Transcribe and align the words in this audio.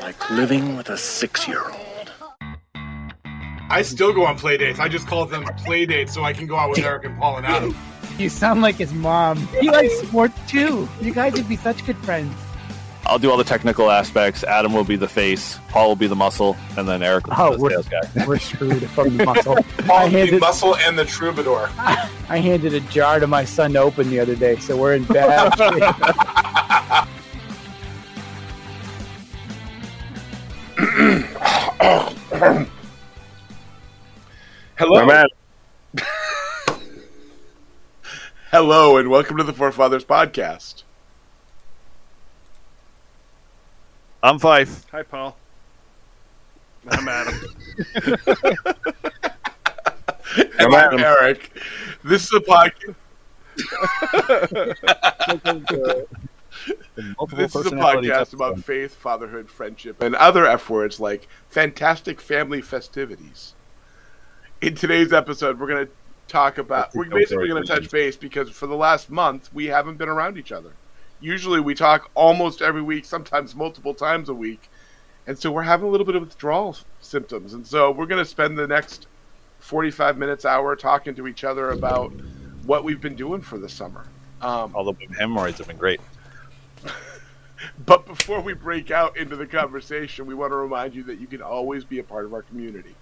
like 0.00 0.30
living 0.30 0.76
with 0.76 0.88
a 0.90 0.96
six 0.96 1.46
year 1.46 1.62
old. 1.62 2.12
I 3.72 3.82
still 3.82 4.12
go 4.12 4.26
on 4.26 4.36
play 4.36 4.56
dates. 4.56 4.78
I 4.80 4.88
just 4.88 5.06
call 5.06 5.26
them 5.26 5.44
play 5.64 5.86
dates 5.86 6.12
so 6.14 6.24
I 6.24 6.32
can 6.32 6.46
go 6.46 6.56
out 6.56 6.70
with 6.70 6.80
Eric 6.80 7.04
and 7.04 7.16
Paul 7.18 7.36
and 7.38 7.46
Adam. 7.46 7.76
You 8.18 8.28
sound 8.28 8.62
like 8.62 8.74
his 8.76 8.92
mom. 8.92 9.38
He 9.60 9.70
likes 9.70 9.96
sports 10.00 10.34
too. 10.48 10.88
You 11.00 11.14
guys 11.14 11.34
would 11.34 11.48
be 11.48 11.56
such 11.56 11.86
good 11.86 11.96
friends. 11.98 12.34
I'll 13.06 13.18
do 13.18 13.30
all 13.30 13.36
the 13.36 13.44
technical 13.44 13.90
aspects. 13.90 14.44
Adam 14.44 14.72
will 14.72 14.84
be 14.84 14.96
the 14.96 15.08
face. 15.08 15.58
Paul 15.68 15.88
will 15.88 15.96
be 15.96 16.06
the 16.06 16.14
muscle, 16.16 16.56
and 16.76 16.86
then 16.86 17.02
Eric 17.02 17.26
will 17.26 17.34
Oh, 17.38 17.50
be 17.50 17.56
the 17.56 17.62
we're, 17.62 17.70
sales 17.70 17.88
guy. 17.88 18.00
we're 18.26 18.38
screwed 18.38 18.90
from 18.90 19.16
the 19.16 19.24
muscle. 19.24 19.56
I 19.78 19.82
Paul 19.82 20.04
the 20.10 20.18
handed, 20.18 20.40
muscle 20.40 20.76
and 20.76 20.98
the 20.98 21.04
troubadour. 21.06 21.70
I 21.78 22.38
handed 22.38 22.74
a 22.74 22.80
jar 22.80 23.18
to 23.18 23.26
my 23.26 23.44
son 23.44 23.72
to 23.72 23.80
open 23.80 24.10
the 24.10 24.20
other 24.20 24.36
day, 24.36 24.56
so 24.56 24.76
we're 24.76 24.94
in 24.94 25.04
bad 25.04 25.56
shape. 25.56 26.49
Hello. 31.80 32.66
My 34.78 35.04
man. 35.06 35.26
Hello 38.50 38.98
and 38.98 39.08
welcome 39.08 39.38
to 39.38 39.44
the 39.44 39.54
Forefathers 39.54 40.04
podcast. 40.04 40.82
I'm 44.22 44.38
Fife. 44.38 44.84
Hi, 44.90 45.02
Paul. 45.04 45.38
I'm 46.90 47.08
Adam. 47.08 47.34
And 50.60 50.74
I'm 50.74 50.98
Eric. 51.00 51.50
This 52.04 52.24
is 52.24 52.32
a 52.34 52.40
podcast. 52.40 52.94
This 56.66 57.54
is 57.54 57.66
a 57.66 57.70
podcast 57.70 58.34
about 58.34 58.60
faith, 58.60 58.94
fatherhood, 58.94 59.48
friendship, 59.48 60.02
and 60.02 60.14
other 60.14 60.46
F 60.46 60.68
words 60.68 61.00
like 61.00 61.28
fantastic 61.48 62.20
family 62.20 62.60
festivities. 62.60 63.54
In 64.60 64.74
today's 64.74 65.12
episode, 65.12 65.58
we're 65.58 65.68
going 65.68 65.86
to 65.86 65.92
talk 66.28 66.58
about. 66.58 66.94
We're 66.94 67.06
basically 67.06 67.48
going 67.48 67.62
to 67.64 67.68
touch 67.68 67.90
base 67.90 68.16
because 68.16 68.50
for 68.50 68.66
the 68.66 68.76
last 68.76 69.10
month 69.10 69.48
we 69.54 69.66
haven't 69.66 69.96
been 69.96 70.08
around 70.08 70.36
each 70.36 70.52
other. 70.52 70.72
Usually 71.20 71.60
we 71.60 71.74
talk 71.74 72.10
almost 72.14 72.62
every 72.62 72.82
week, 72.82 73.04
sometimes 73.04 73.54
multiple 73.54 73.94
times 73.94 74.28
a 74.28 74.34
week, 74.34 74.70
and 75.26 75.38
so 75.38 75.50
we're 75.50 75.62
having 75.62 75.86
a 75.86 75.90
little 75.90 76.06
bit 76.06 76.16
of 76.16 76.22
withdrawal 76.22 76.76
symptoms. 77.00 77.54
And 77.54 77.66
so 77.66 77.90
we're 77.90 78.06
going 78.06 78.22
to 78.22 78.30
spend 78.30 78.58
the 78.58 78.66
next 78.66 79.06
forty-five 79.58 80.18
minutes, 80.18 80.44
hour 80.44 80.76
talking 80.76 81.14
to 81.14 81.26
each 81.26 81.44
other 81.44 81.70
about 81.70 82.12
what 82.64 82.84
we've 82.84 83.00
been 83.00 83.16
doing 83.16 83.40
for 83.40 83.58
the 83.58 83.68
summer. 83.68 84.04
Um, 84.40 84.72
the 84.72 84.94
hemorrhoids 85.18 85.58
have 85.58 85.66
been 85.66 85.76
great. 85.76 86.00
But 87.84 88.06
before 88.06 88.40
we 88.40 88.54
break 88.54 88.90
out 88.90 89.16
into 89.16 89.36
the 89.36 89.46
conversation, 89.46 90.26
we 90.26 90.34
want 90.34 90.52
to 90.52 90.56
remind 90.56 90.94
you 90.94 91.02
that 91.04 91.20
you 91.20 91.26
can 91.26 91.42
always 91.42 91.84
be 91.84 91.98
a 91.98 92.02
part 92.02 92.24
of 92.24 92.32
our 92.32 92.42
community. 92.42 92.94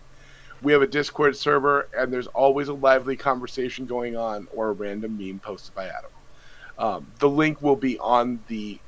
We 0.63 0.73
have 0.73 0.83
a 0.83 0.87
Discord 0.87 1.37
server, 1.37 1.89
and 1.97 2.13
there's 2.13 2.27
always 2.29 2.69
a 2.69 2.73
lively 2.73 3.17
conversation 3.17 3.87
going 3.87 4.17
on 4.17 4.49
or 4.53 4.71
a 4.71 4.73
random 4.73 5.17
meme 5.17 5.39
posted 5.39 5.75
by 5.75 5.87
Adam. 5.87 6.11
Um, 6.79 7.13
the 7.19 7.29
link 7.29 7.63
will 7.63 7.77
be 7.77 7.99
on 7.99 8.41
the 8.49 8.81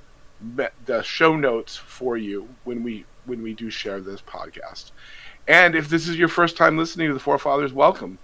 the 0.86 1.02
show 1.02 1.36
notes 1.36 1.76
for 1.76 2.16
you 2.16 2.48
when 2.64 2.82
we 2.82 3.04
when 3.26 3.42
we 3.42 3.52
do 3.52 3.68
share 3.70 4.00
this 4.00 4.22
podcast. 4.22 4.90
And 5.46 5.74
if 5.74 5.88
this 5.88 6.08
is 6.08 6.16
your 6.16 6.28
first 6.28 6.56
time 6.56 6.78
listening 6.78 7.08
to 7.08 7.14
the 7.14 7.20
Forefathers, 7.20 7.72
welcome. 7.72 8.18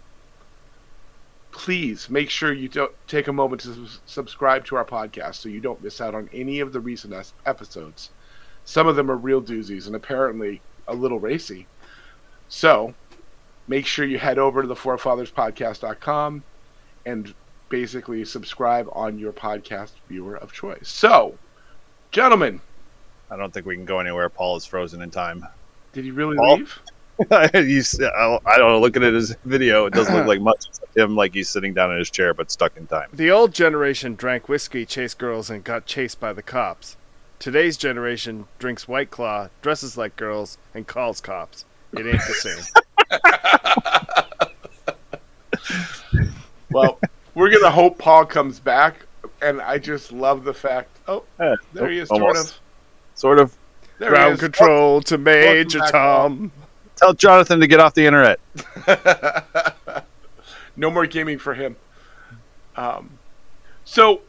Please 1.56 2.10
make 2.10 2.28
sure 2.28 2.52
you 2.52 2.68
don't 2.68 2.92
take 3.08 3.28
a 3.28 3.32
moment 3.32 3.62
to 3.62 3.88
subscribe 4.04 4.66
to 4.66 4.76
our 4.76 4.84
podcast 4.84 5.36
so 5.36 5.48
you 5.48 5.58
don't 5.58 5.82
miss 5.82 6.02
out 6.02 6.14
on 6.14 6.28
any 6.30 6.60
of 6.60 6.74
the 6.74 6.80
recent 6.80 7.32
episodes. 7.46 8.10
Some 8.66 8.86
of 8.86 8.94
them 8.94 9.10
are 9.10 9.16
real 9.16 9.40
doozies 9.40 9.86
and 9.86 9.96
apparently 9.96 10.60
a 10.86 10.94
little 10.94 11.18
racy. 11.18 11.66
So 12.46 12.94
make 13.66 13.86
sure 13.86 14.04
you 14.04 14.18
head 14.18 14.38
over 14.38 14.60
to 14.60 14.68
the 14.68 14.74
forefatherspodcast.com 14.74 16.44
and 17.06 17.34
basically 17.70 18.25
subscribe 18.26 18.86
on 18.92 19.19
your 19.19 19.32
podcast 19.32 19.92
viewer 20.10 20.36
of 20.36 20.52
choice. 20.52 20.88
So, 20.91 21.38
gentlemen, 22.12 22.60
I 23.31 23.36
don't 23.36 23.52
think 23.52 23.64
we 23.64 23.76
can 23.76 23.86
go 23.86 23.98
anywhere. 23.98 24.28
Paul 24.28 24.56
is 24.56 24.66
frozen 24.66 25.00
in 25.00 25.10
time. 25.10 25.47
did 25.94 26.04
he 26.04 26.10
really 26.10 26.36
Paul? 26.36 26.58
leave? 26.58 26.81
you, 27.54 27.78
s- 27.78 28.00
I 28.00 28.38
I 28.47 28.59
don't 28.59 28.69
know. 28.72 28.81
Looking 28.81 29.03
at 29.04 29.15
his 29.15 29.34
video, 29.44 29.87
it 29.87 29.93
doesn't 29.94 30.15
look 30.15 30.27
like 30.34 30.41
much. 30.41 30.66
Except 30.69 30.97
him, 30.97 31.16
like 31.16 31.32
he's 31.34 31.49
sitting 31.49 31.72
down 31.75 31.91
in 31.93 31.99
his 31.99 32.10
chair, 32.10 32.34
but 32.34 32.50
stuck 32.50 32.77
in 32.77 32.87
time. 32.87 33.09
the 33.12 33.31
old 33.31 33.54
generation 33.54 34.15
drank 34.16 34.49
whiskey, 34.49 34.84
chased 34.84 35.19
girls, 35.19 35.49
and 35.50 35.65
got 35.65 35.87
chased 35.87 36.21
by 36.21 36.32
the 36.32 36.43
cops. 36.43 36.97
Today's 37.38 37.76
generation 37.76 38.47
drinks 38.59 38.87
White 38.88 39.10
Claw, 39.10 39.49
dresses 39.62 39.97
like 39.97 40.16
girls, 40.16 40.59
and 40.75 40.87
calls 40.87 41.21
cops. 41.21 41.65
It 41.93 42.06
ain't 42.06 42.21
the 42.26 42.34
same. 42.34 42.62
Well, 46.71 46.99
we're 47.34 47.49
going 47.50 47.62
to 47.62 47.71
hope 47.71 47.97
Paul 47.97 48.26
comes 48.26 48.60
back. 48.60 49.06
And 49.43 49.60
I 49.60 49.78
just 49.78 50.12
love 50.12 50.44
the 50.44 50.55
fact. 50.55 50.88
Oh, 51.06 51.25
Eh, 51.38 51.55
there 51.72 51.91
he 51.91 51.99
is, 51.99 52.10
almost. 52.10 52.34
sort 52.37 52.38
of. 52.38 52.60
Sort 53.15 53.38
of. 53.38 53.56
There 53.99 54.10
Ground 54.10 54.34
is. 54.34 54.41
control 54.41 55.00
to 55.03 55.19
Major 55.19 55.78
back, 55.81 55.93
Paul. 55.93 56.50
Tom. 56.96 57.08
Tell 57.08 57.14
Jonathan 57.14 57.60
to 57.60 57.66
get 57.66 57.80
off 57.80 57.94
the 57.94 58.06
internet. 58.06 58.40
no 60.76 60.90
more 60.90 61.06
gaming 61.06 61.38
for 61.38 61.54
him. 61.54 61.76
Um, 62.76 63.18
so 63.84 64.22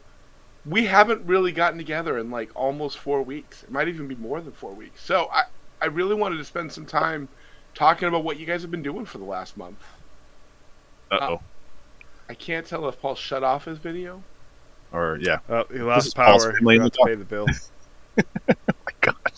we 0.64 0.86
haven't 0.86 1.26
really 1.26 1.52
gotten 1.52 1.78
together 1.78 2.18
in 2.18 2.30
like 2.30 2.50
almost 2.54 2.98
four 2.98 3.22
weeks. 3.22 3.62
It 3.62 3.70
might 3.70 3.88
even 3.88 4.06
be 4.06 4.14
more 4.14 4.40
than 4.40 4.52
four 4.52 4.72
weeks. 4.72 5.02
So 5.02 5.28
I, 5.32 5.44
I 5.80 5.86
really 5.86 6.14
wanted 6.14 6.36
to 6.36 6.44
spend 6.44 6.72
some 6.72 6.86
time 6.86 7.28
talking 7.74 8.08
about 8.08 8.24
what 8.24 8.38
you 8.38 8.46
guys 8.46 8.62
have 8.62 8.70
been 8.70 8.82
doing 8.82 9.04
for 9.04 9.18
the 9.18 9.24
last 9.24 9.56
month. 9.56 9.82
Uh 11.10 11.18
oh. 11.20 11.40
I 12.28 12.34
can't 12.34 12.66
tell 12.66 12.86
if 12.88 13.00
Paul 13.00 13.14
shut 13.14 13.42
off 13.42 13.64
his 13.64 13.78
video. 13.78 14.22
Or 14.92 15.18
yeah. 15.20 15.38
Oh, 15.48 15.64
he 15.72 15.78
lost 15.78 16.14
power. 16.14 16.52
family 16.52 16.74
He 16.74 16.80
forgot 16.80 16.92
to 16.94 17.04
pay 17.06 17.14
the 17.14 17.24
bill. 17.24 17.46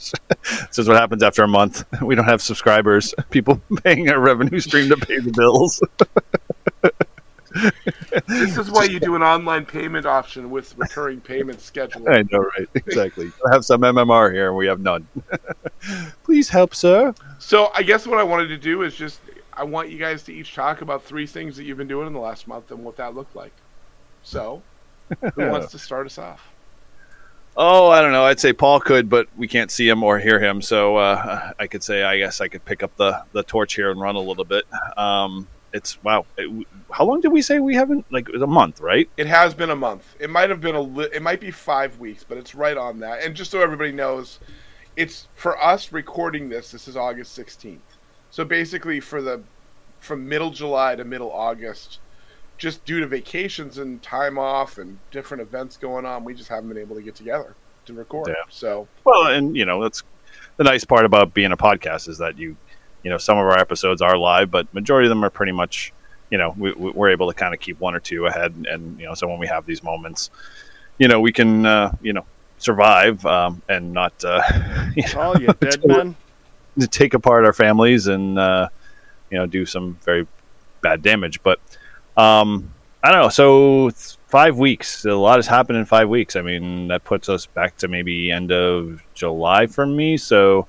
this 0.43 0.79
is 0.79 0.89
what 0.89 0.97
happens 0.97 1.23
after 1.23 1.43
a 1.43 1.49
month. 1.49 1.85
We 2.03 2.15
don't 2.15 2.25
have 2.25 2.43
subscribers. 2.43 3.15
People 3.31 3.61
paying 3.85 4.09
a 4.09 4.19
revenue 4.19 4.61
stream 4.61 4.89
to 4.89 4.97
pay 4.97 5.19
the 5.19 5.31
bills. 5.31 5.81
This 8.27 8.57
is 8.57 8.71
why 8.71 8.85
you 8.85 9.01
do 9.01 9.15
an 9.17 9.23
online 9.23 9.67
payment 9.67 10.07
option 10.07 10.51
with 10.51 10.77
recurring 10.79 11.21
payment 11.21 11.61
schedule. 11.61 12.09
I 12.09 12.23
know, 12.31 12.39
right? 12.39 12.69
Exactly. 12.75 13.31
I 13.47 13.53
have 13.53 13.65
some 13.65 13.83
MMR 13.83 14.33
here, 14.33 14.49
and 14.49 14.57
we 14.57 14.67
have 14.67 14.81
none. 14.81 15.07
Please 16.25 16.49
help, 16.49 16.75
sir. 16.75 17.15
So 17.39 17.71
I 17.75 17.83
guess 17.83 18.07
what 18.07 18.19
I 18.19 18.23
wanted 18.23 18.49
to 18.49 18.57
do 18.57 18.83
is 18.83 18.95
just 18.95 19.21
I 19.53 19.65
want 19.65 19.91
you 19.91 19.99
guys 19.99 20.23
to 20.25 20.33
each 20.33 20.55
talk 20.55 20.81
about 20.81 21.05
three 21.05 21.27
things 21.27 21.57
that 21.57 21.65
you've 21.65 21.77
been 21.77 21.89
doing 21.89 22.07
in 22.07 22.13
the 22.13 22.21
last 22.21 22.49
month 22.49 22.71
and 22.71 22.83
what 22.83 22.97
that 22.97 23.15
looked 23.15 23.37
like. 23.37 23.53
So, 24.23 24.63
who 25.35 25.49
wants 25.49 25.71
to 25.73 25.79
start 25.79 26.07
us 26.07 26.19
off? 26.19 26.51
Oh, 27.63 27.91
I 27.91 28.01
don't 28.01 28.13
know. 28.13 28.25
I'd 28.25 28.41
say 28.41 28.55
Paul 28.55 28.81
could, 28.81 29.11
but 29.11 29.29
we 29.37 29.47
can't 29.47 29.71
see 29.71 29.87
him 29.87 30.03
or 30.03 30.19
hear 30.19 30.41
him. 30.41 30.63
So 30.63 30.97
uh, 30.97 31.53
I 31.59 31.67
could 31.67 31.83
say, 31.83 32.03
I 32.03 32.17
guess 32.17 32.41
I 32.41 32.49
could 32.49 32.65
pick 32.65 32.83
up 32.83 32.97
the, 32.97 33.23
the 33.33 33.43
torch 33.43 33.75
here 33.75 33.91
and 33.91 34.01
run 34.01 34.17
a 34.17 34.21
little 34.21 34.47
bit. 34.47 34.65
Um, 34.97 35.47
it's 35.75 36.03
wow. 36.03 36.25
It, 36.39 36.67
how 36.91 37.05
long 37.05 37.21
did 37.21 37.29
we 37.29 37.43
say 37.43 37.59
we 37.59 37.75
haven't? 37.75 38.11
Like 38.11 38.31
a 38.31 38.47
month, 38.47 38.81
right? 38.81 39.11
It 39.19 39.27
has 39.27 39.53
been 39.53 39.69
a 39.69 39.77
month. 39.77 40.17
It 40.19 40.31
might 40.31 40.49
have 40.49 40.63
been 40.63 40.75
a 40.75 40.81
li- 40.81 41.11
it 41.13 41.21
might 41.21 41.39
be 41.39 41.51
5 41.51 42.01
weeks, 42.01 42.25
but 42.27 42.39
it's 42.39 42.55
right 42.55 42.79
on 42.79 42.99
that. 43.01 43.23
And 43.23 43.37
just 43.37 43.51
so 43.51 43.61
everybody 43.61 43.93
knows, 43.93 44.39
it's 44.97 45.29
for 45.35 45.63
us 45.63 45.93
recording 45.93 46.49
this. 46.49 46.71
This 46.71 46.89
is 46.89 46.97
August 46.97 47.39
16th. 47.39 47.79
So 48.31 48.43
basically 48.43 49.01
for 49.01 49.21
the 49.21 49.43
from 49.99 50.27
middle 50.27 50.51
July 50.51 50.97
to 50.97 51.05
middle 51.05 51.31
August, 51.31 51.99
just 52.61 52.85
due 52.85 53.01
to 53.01 53.07
vacations 53.07 53.79
and 53.79 54.01
time 54.03 54.39
off 54.39 54.79
and 54.79 54.99
different 55.11 55.41
events 55.41 55.77
going 55.79 56.05
on, 56.07 56.23
we 56.25 56.35
just 56.35 56.49
haven't 56.49 56.69
been 56.69 56.79
able 56.79 56.95
to 56.95 57.03
get 57.03 57.15
together 57.17 57.55
to 57.87 57.95
record. 57.95 58.29
Yeah. 58.29 58.35
So, 58.51 58.87
Well, 59.05 59.27
and 59.27 59.57
you 59.57 59.65
know 59.65 59.83
that's 59.83 60.03
the 60.59 60.65
nice 60.65 60.85
part 60.85 61.05
about 61.07 61.33
being 61.35 61.53
a 61.53 61.57
podcast 61.57 62.07
is 62.09 62.19
that 62.19 62.39
you, 62.39 62.55
you 63.03 63.11
know, 63.11 63.17
some 63.19 63.39
of 63.39 63.45
our 63.47 63.59
episodes 63.59 64.03
are 64.03 64.17
live, 64.17 64.51
but 64.51 64.73
majority 64.75 65.07
of 65.07 65.11
them 65.11 65.25
are 65.25 65.31
pretty 65.31 65.53
much, 65.53 65.91
you 66.31 66.37
know, 66.37 66.55
we, 66.59 66.73
we- 66.75 66.91
we're 66.91 67.09
able 67.09 67.29
to 67.29 67.35
kind 67.35 67.55
of 67.55 67.61
keep 67.61 67.81
one 67.81 67.95
or 67.95 68.01
two 68.01 68.27
ahead, 68.27 68.55
and 68.71 69.01
you 69.01 69.07
know, 69.07 69.15
so 69.15 69.27
when 69.27 69.39
we 69.39 69.47
have 69.47 69.65
these 69.65 69.83
moments, 69.83 70.31
you 70.99 71.09
know, 71.09 71.19
we 71.19 71.33
can, 71.33 71.65
uh, 71.65 71.91
you 72.03 72.13
know, 72.13 72.27
survive 72.59 73.25
um, 73.25 73.63
and 73.71 73.91
not, 73.95 74.13
uh, 74.23 74.43
you 74.95 75.03
know, 75.05 75.13
Paul, 75.15 75.41
you 75.41 75.47
dead 75.61 75.81
man? 75.87 76.15
to 76.79 76.87
take 76.87 77.15
apart 77.15 77.45
our 77.47 77.53
families 77.55 78.07
and 78.07 78.39
uh, 78.39 78.69
you 79.31 79.37
know 79.39 79.47
do 79.47 79.65
some 79.67 79.99
very 80.05 80.27
bad 80.83 81.03
damage. 81.03 81.43
But 81.43 81.59
um, 82.17 82.73
I 83.03 83.11
don't 83.13 83.23
know. 83.23 83.29
So 83.29 83.91
five 84.31 84.57
weeks. 84.57 85.05
A 85.05 85.15
lot 85.15 85.37
has 85.37 85.47
happened 85.47 85.79
in 85.79 85.85
five 85.85 86.09
weeks. 86.09 86.37
I 86.37 86.43
mean, 86.43 86.89
that 86.89 87.05
puts 87.05 87.29
us 87.29 87.47
back 87.47 87.77
to 87.79 87.89
maybe 87.89 88.31
end 88.31 88.53
of 88.53 89.03
July 89.13 89.67
for 89.67 89.85
me. 89.85 90.17
So 90.17 90.69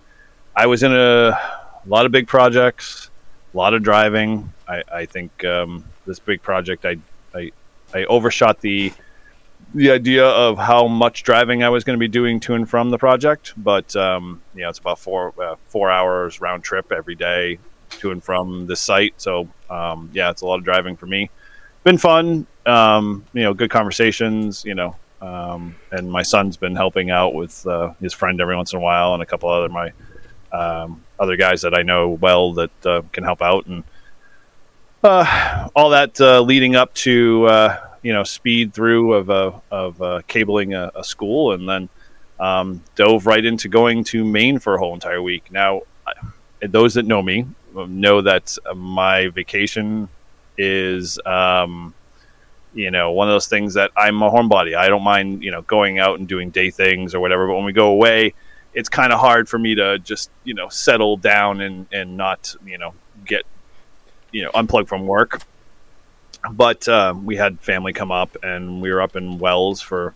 I 0.56 0.66
was 0.66 0.84
in 0.84 0.94
a, 0.94 1.40
lot 1.86 2.06
of 2.06 2.12
big 2.12 2.28
projects, 2.28 3.10
a 3.54 3.58
lot 3.58 3.74
of 3.74 3.84
driving. 3.84 4.52
I, 4.68 4.84
I 4.92 5.06
think 5.06 5.46
um, 5.46 5.86
this 6.06 6.20
big 6.20 6.42
project, 6.42 6.86
I, 6.86 6.98
I 7.34 7.52
I 7.94 8.06
overshot 8.06 8.62
the 8.62 8.94
the 9.74 9.92
idea 9.92 10.26
of 10.26 10.58
how 10.58 10.88
much 10.88 11.24
driving 11.24 11.64
I 11.64 11.70
was 11.70 11.84
going 11.84 11.98
to 11.98 12.00
be 12.00 12.08
doing 12.08 12.40
to 12.42 12.56
and 12.56 12.70
from 12.70 12.90
the 12.90 12.98
project, 12.98 13.54
but 13.58 13.96
um, 13.96 14.42
you 14.54 14.62
know, 14.62 14.70
it's 14.70 14.80
about 14.80 15.00
four 15.00 15.34
uh, 15.42 15.56
four 15.68 15.90
hours 15.90 16.42
round 16.42 16.64
trip 16.64 16.92
every 16.92 17.16
day 17.16 17.58
to 18.00 18.12
and 18.12 18.24
from 18.24 18.68
the 18.68 18.76
site. 18.76 19.14
So 19.18 19.48
um, 19.70 20.10
yeah, 20.14 20.30
it's 20.30 20.42
a 20.42 20.46
lot 20.46 20.58
of 20.58 20.64
driving 20.64 20.96
for 20.96 21.06
me. 21.06 21.30
Been 21.84 21.98
fun, 21.98 22.46
um, 22.66 23.26
you 23.34 23.44
know, 23.44 23.54
good 23.54 23.72
conversations, 23.72 24.64
you 24.66 24.76
know, 24.76 24.96
um, 25.22 25.76
and 25.92 26.12
my 26.12 26.24
son's 26.24 26.58
been 26.58 26.76
helping 26.76 27.12
out 27.12 27.34
with 27.34 27.66
uh, 27.68 27.94
his 28.02 28.14
friend 28.14 28.42
every 28.42 28.56
once 28.56 28.74
in 28.74 28.80
a 28.80 28.82
while, 28.82 29.14
and 29.14 29.22
a 29.22 29.26
couple 29.26 29.50
other 29.50 29.70
my 29.70 29.92
um, 30.52 31.04
other 31.20 31.36
guys 31.36 31.62
that 31.62 31.78
I 31.78 31.84
know 31.84 32.10
well 32.10 32.54
that 32.54 32.86
uh, 32.86 33.02
can 33.12 33.24
help 33.24 33.42
out, 33.42 33.68
and 33.68 33.84
uh, 35.04 35.70
all 35.76 35.92
that 35.92 36.20
uh, 36.20 36.42
leading 36.42 36.76
up 36.76 36.94
to 36.96 37.46
uh, 37.46 37.78
you 38.02 38.14
know 38.14 38.24
speed 38.24 38.74
through 38.74 39.14
of 39.14 39.30
uh, 39.30 39.52
of 39.72 40.28
cabling 40.28 40.74
a, 40.74 40.92
a, 40.96 41.04
school, 41.04 41.54
and 41.54 41.70
then 41.70 41.90
um, 42.40 42.84
dove 42.96 43.28
right 43.28 43.46
into 43.46 43.70
going 43.70 44.04
to 44.06 44.26
Maine 44.26 44.60
for 44.60 44.76
a 44.76 44.80
whole 44.80 44.94
entire 44.94 45.22
week. 45.22 45.52
Now, 45.52 45.82
those 46.62 46.94
that 46.96 47.06
know 47.06 47.22
me 47.22 47.48
know 47.74 48.22
that 48.22 48.58
my 48.76 49.28
vacation 49.30 50.10
is. 50.58 51.20
Um, 51.26 51.94
you 52.74 52.90
know, 52.90 53.12
one 53.12 53.28
of 53.28 53.34
those 53.34 53.48
things 53.48 53.74
that 53.74 53.92
I'm 53.98 54.22
a 54.22 54.32
homebody. 54.32 54.78
I 54.78 54.88
don't 54.88 55.04
mind, 55.04 55.44
you 55.44 55.52
know, 55.52 55.62
going 55.64 56.00
out 56.00 56.20
and 56.20 56.26
doing 56.26 56.52
day 56.52 56.72
things 56.72 57.14
or 57.14 57.20
whatever. 57.20 57.46
But 57.46 57.56
when 57.56 57.66
we 57.66 57.74
go 57.74 57.88
away, 57.88 58.34
it's 58.74 58.88
kind 58.88 59.12
of 59.12 59.20
hard 59.20 59.50
for 59.50 59.60
me 59.60 59.76
to 59.76 60.00
just, 60.00 60.32
you 60.46 60.54
know, 60.54 60.70
settle 60.70 61.18
down 61.18 61.60
and, 61.60 61.86
and 61.92 62.16
not, 62.16 62.56
you 62.66 62.78
know, 62.78 62.94
get, 63.26 63.44
you 64.32 64.44
know, 64.44 64.52
unplug 64.52 64.88
from 64.88 65.06
work 65.06 65.42
but 66.50 66.88
uh, 66.88 67.14
we 67.24 67.36
had 67.36 67.60
family 67.60 67.94
come 67.94 68.12
up 68.12 68.36
and 68.44 68.82
we 68.82 68.92
were 68.92 69.02
up 69.02 69.16
in 69.16 69.38
Wells 69.38 69.82
for 69.82 70.16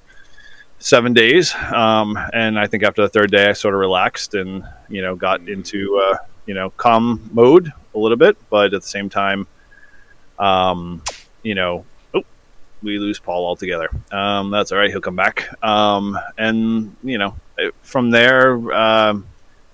seven 0.79 1.13
days. 1.13 1.53
Um, 1.55 2.17
and 2.33 2.59
I 2.59 2.67
think 2.67 2.83
after 2.83 3.01
the 3.01 3.09
third 3.09 3.31
day, 3.31 3.49
I 3.49 3.53
sort 3.53 3.73
of 3.73 3.79
relaxed 3.79 4.33
and, 4.33 4.63
you 4.89 5.01
know, 5.01 5.15
got 5.15 5.47
into, 5.47 5.97
uh, 5.97 6.17
you 6.45 6.53
know, 6.53 6.69
calm 6.71 7.29
mode 7.33 7.71
a 7.93 7.99
little 7.99 8.17
bit. 8.17 8.37
But 8.49 8.73
at 8.73 8.81
the 8.81 8.87
same 8.87 9.09
time, 9.09 9.47
um, 10.39 11.03
you 11.43 11.55
know, 11.55 11.85
oh, 12.13 12.23
we 12.81 12.99
lose 12.99 13.19
Paul 13.19 13.45
altogether. 13.45 13.89
Um, 14.11 14.51
that's 14.51 14.71
all 14.71 14.77
right. 14.77 14.89
He'll 14.89 15.01
come 15.01 15.15
back. 15.15 15.47
Um, 15.63 16.17
and, 16.37 16.95
you 17.03 17.17
know, 17.17 17.35
from 17.81 18.11
there, 18.11 18.55
uh, 18.71 19.17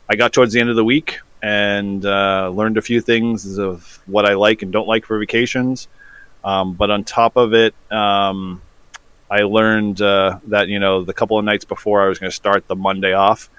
I 0.10 0.16
got 0.16 0.34
towards 0.34 0.54
the 0.54 0.60
end 0.60 0.70
of 0.70 0.76
the 0.76 0.84
week 0.84 1.20
and 1.42 2.06
uh, 2.06 2.50
learned 2.50 2.78
a 2.78 2.82
few 2.82 3.02
things 3.02 3.58
of 3.58 4.00
what 4.06 4.26
I 4.26 4.34
like 4.34 4.62
and 4.62 4.72
don't 4.72 4.88
like 4.88 5.06
for 5.06 5.18
vacations. 5.20 5.88
Um, 6.44 6.74
but 6.74 6.90
on 6.90 7.04
top 7.04 7.38
of 7.38 7.54
it, 7.54 7.74
um, 7.92 8.62
I 9.30 9.44
learned 9.44 10.02
uh, 10.02 10.40
that 10.48 10.68
you 10.68 10.80
know 10.80 11.04
the 11.04 11.14
couple 11.14 11.40
of 11.40 11.46
nights 11.46 11.64
before 11.64 12.04
I 12.04 12.10
was 12.10 12.20
going 12.20 12.30
to 12.30 12.36
start 12.36 12.68
the 12.68 12.76
Monday 12.76 13.14
off, 13.14 13.50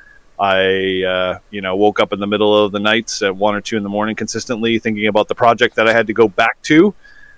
I 0.43 1.05
uh, 1.05 1.39
you 1.51 1.61
know 1.61 1.77
woke 1.77 2.01
up 2.01 2.13
in 2.13 2.19
the 2.19 2.27
middle 2.27 2.65
of 2.65 2.73
the 2.73 2.81
nights 2.81 3.23
at 3.23 3.37
one 3.37 3.55
or 3.55 3.61
two 3.61 3.77
in 3.77 3.85
the 3.85 3.89
morning 3.89 4.17
consistently 4.17 4.81
thinking 4.81 5.07
about 5.07 5.29
the 5.29 5.37
project 5.37 5.77
that 5.77 5.87
I 5.87 5.93
had 5.93 6.09
to 6.09 6.13
go 6.13 6.27
back 6.27 6.61
to, 6.63 6.93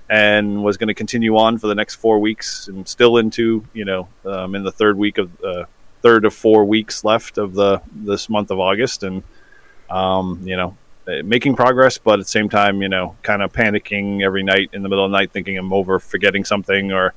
and 0.08 0.64
was 0.64 0.78
going 0.78 0.88
to 0.88 0.94
continue 0.94 1.36
on 1.36 1.58
for 1.58 1.66
the 1.66 1.74
next 1.74 1.96
four 1.96 2.18
weeks 2.18 2.66
and 2.68 2.88
still 2.88 3.18
into 3.18 3.62
you 3.74 3.84
know 3.84 4.08
um, 4.24 4.54
in 4.54 4.64
the 4.64 4.72
third 4.72 4.96
week 4.96 5.18
of 5.18 5.30
uh, 5.44 5.64
third 6.00 6.24
of 6.24 6.32
four 6.32 6.64
weeks 6.64 7.04
left 7.04 7.36
of 7.36 7.52
the 7.52 7.82
this 7.94 8.30
month 8.30 8.50
of 8.50 8.58
August 8.58 9.02
and 9.02 9.22
um, 9.90 10.40
you 10.42 10.56
know 10.56 10.74
uh, 11.06 11.22
making 11.22 11.54
progress, 11.54 11.98
but 11.98 12.14
at 12.14 12.24
the 12.24 12.30
same 12.30 12.48
time, 12.48 12.80
you 12.80 12.88
know, 12.88 13.14
kind 13.22 13.42
of 13.42 13.52
panicking 13.52 14.22
every 14.22 14.42
night 14.42 14.70
in 14.72 14.82
the 14.82 14.88
middle 14.88 15.04
of 15.04 15.10
the 15.10 15.18
night, 15.18 15.32
thinking 15.32 15.58
I'm 15.58 15.70
over 15.74 15.98
forgetting 15.98 16.46
something 16.46 16.92
or, 16.92 17.12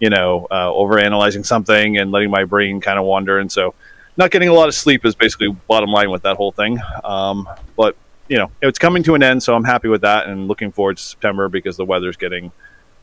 you 0.00 0.10
know, 0.10 0.48
uh, 0.50 0.72
over 0.72 0.98
analyzing 0.98 1.44
something 1.44 1.98
and 1.98 2.10
letting 2.10 2.32
my 2.32 2.42
brain 2.42 2.80
kind 2.80 2.98
of 2.98 3.04
wander. 3.04 3.38
And 3.38 3.52
so, 3.52 3.76
not 4.18 4.32
getting 4.32 4.48
a 4.48 4.52
lot 4.52 4.68
of 4.68 4.74
sleep 4.74 5.06
is 5.06 5.14
basically 5.14 5.48
bottom 5.68 5.90
line 5.90 6.10
with 6.10 6.22
that 6.22 6.36
whole 6.36 6.52
thing. 6.52 6.78
Um, 7.04 7.48
but 7.76 7.96
you 8.28 8.36
know, 8.36 8.50
it's 8.60 8.78
coming 8.78 9.02
to 9.04 9.14
an 9.14 9.22
end, 9.22 9.42
so 9.42 9.54
I'm 9.54 9.64
happy 9.64 9.88
with 9.88 10.02
that 10.02 10.26
and 10.26 10.48
looking 10.48 10.70
forward 10.70 10.98
to 10.98 11.02
September 11.02 11.48
because 11.48 11.78
the 11.78 11.84
weather's 11.84 12.16
getting 12.16 12.52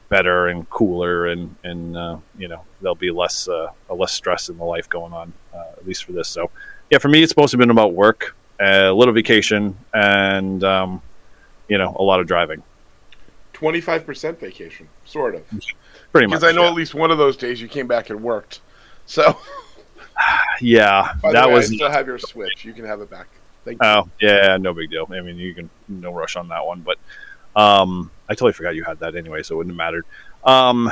better 0.10 0.48
and 0.48 0.70
cooler, 0.70 1.28
and 1.28 1.56
and 1.64 1.98
uh, 1.98 2.18
you 2.38 2.48
know, 2.48 2.64
there'll 2.82 2.96
be 2.96 3.10
less 3.10 3.48
uh, 3.48 3.72
less 3.90 4.12
stress 4.12 4.50
in 4.50 4.58
the 4.58 4.66
life 4.66 4.88
going 4.88 5.14
on, 5.14 5.34
uh, 5.54 5.72
at 5.78 5.88
least 5.88 6.04
for 6.04 6.12
this. 6.12 6.28
So, 6.28 6.52
yeah, 6.92 7.00
for 7.00 7.08
me, 7.08 7.24
it's 7.24 7.32
supposed 7.32 7.52
to 7.52 7.58
have 7.58 7.60
been 7.60 7.72
about 7.72 7.94
work 7.94 8.36
a 8.60 8.92
little 8.92 9.14
vacation, 9.14 9.76
and 9.94 10.64
um, 10.64 11.02
you 11.70 11.78
know 11.78 11.96
a 11.98 12.04
lot 12.04 12.20
of 12.20 12.28
driving. 12.28 12.62
Twenty 13.54 13.82
five 13.82 14.06
percent 14.06 14.40
vacation, 14.40 14.90
sort 15.06 15.34
of. 15.34 15.48
Pretty 16.12 16.28
much. 16.28 16.40
Because 16.40 16.44
I 16.44 16.52
know 16.52 16.64
yeah. 16.64 16.70
at 16.70 16.76
least 16.76 16.94
one 16.94 17.10
of 17.10 17.18
those 17.18 17.36
days 17.36 17.62
you 17.62 17.70
came 17.70 17.88
back 17.88 18.10
and 18.10 18.22
worked. 18.22 18.60
So. 19.06 19.38
yeah, 20.62 21.14
By 21.22 21.34
that 21.34 21.48
way, 21.48 21.56
was. 21.56 21.72
I 21.72 21.76
still 21.76 21.92
have 21.92 22.08
your 22.08 22.20
Switch. 22.20 22.66
You 22.66 22.74
can 22.74 22.86
have 22.86 23.02
it 23.02 23.10
back. 23.10 23.28
Thank 23.64 23.82
you. 23.82 23.88
Oh 23.88 24.10
yeah, 24.22 24.58
no 24.58 24.74
big 24.74 24.90
deal. 24.90 25.08
I 25.12 25.22
mean, 25.22 25.38
you 25.38 25.54
can 25.54 25.70
no 25.88 26.14
rush 26.14 26.36
on 26.36 26.50
that 26.50 26.66
one, 26.66 26.82
but 26.82 26.98
um, 27.56 28.12
I 28.30 28.34
totally 28.34 28.54
forgot 28.54 28.76
you 28.76 28.84
had 28.84 29.00
that 29.00 29.16
anyway, 29.16 29.44
so 29.44 29.56
it 29.56 29.58
wouldn't 29.60 29.74
have 29.74 29.78
mattered. 29.78 30.06
Um, 30.44 30.92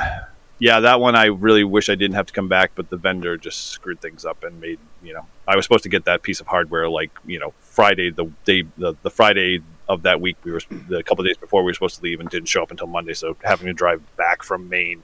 yeah, 0.59 0.79
that 0.79 0.99
one 0.99 1.15
I 1.15 1.25
really 1.25 1.63
wish 1.63 1.89
I 1.89 1.95
didn't 1.95 2.15
have 2.15 2.27
to 2.27 2.33
come 2.33 2.47
back, 2.47 2.71
but 2.75 2.89
the 2.89 2.97
vendor 2.97 3.37
just 3.37 3.67
screwed 3.67 4.01
things 4.01 4.25
up 4.25 4.43
and 4.43 4.59
made 4.59 4.79
you 5.03 5.13
know 5.13 5.25
I 5.47 5.55
was 5.55 5.65
supposed 5.65 5.83
to 5.83 5.89
get 5.89 6.05
that 6.05 6.23
piece 6.23 6.39
of 6.39 6.47
hardware 6.47 6.89
like 6.89 7.11
you 7.25 7.39
know 7.39 7.53
Friday 7.59 8.11
the 8.11 8.31
day 8.45 8.63
the, 8.77 8.95
the 9.01 9.09
Friday 9.09 9.61
of 9.89 10.03
that 10.03 10.21
week 10.21 10.37
we 10.43 10.51
were 10.51 10.61
the 10.87 11.03
couple 11.03 11.23
days 11.25 11.37
before 11.37 11.63
we 11.63 11.69
were 11.69 11.73
supposed 11.73 11.97
to 11.97 12.01
leave 12.03 12.19
and 12.19 12.29
didn't 12.29 12.47
show 12.47 12.63
up 12.63 12.71
until 12.71 12.87
Monday, 12.87 13.13
so 13.13 13.35
having 13.43 13.67
to 13.67 13.73
drive 13.73 14.01
back 14.15 14.41
from 14.41 14.69
Maine 14.69 15.03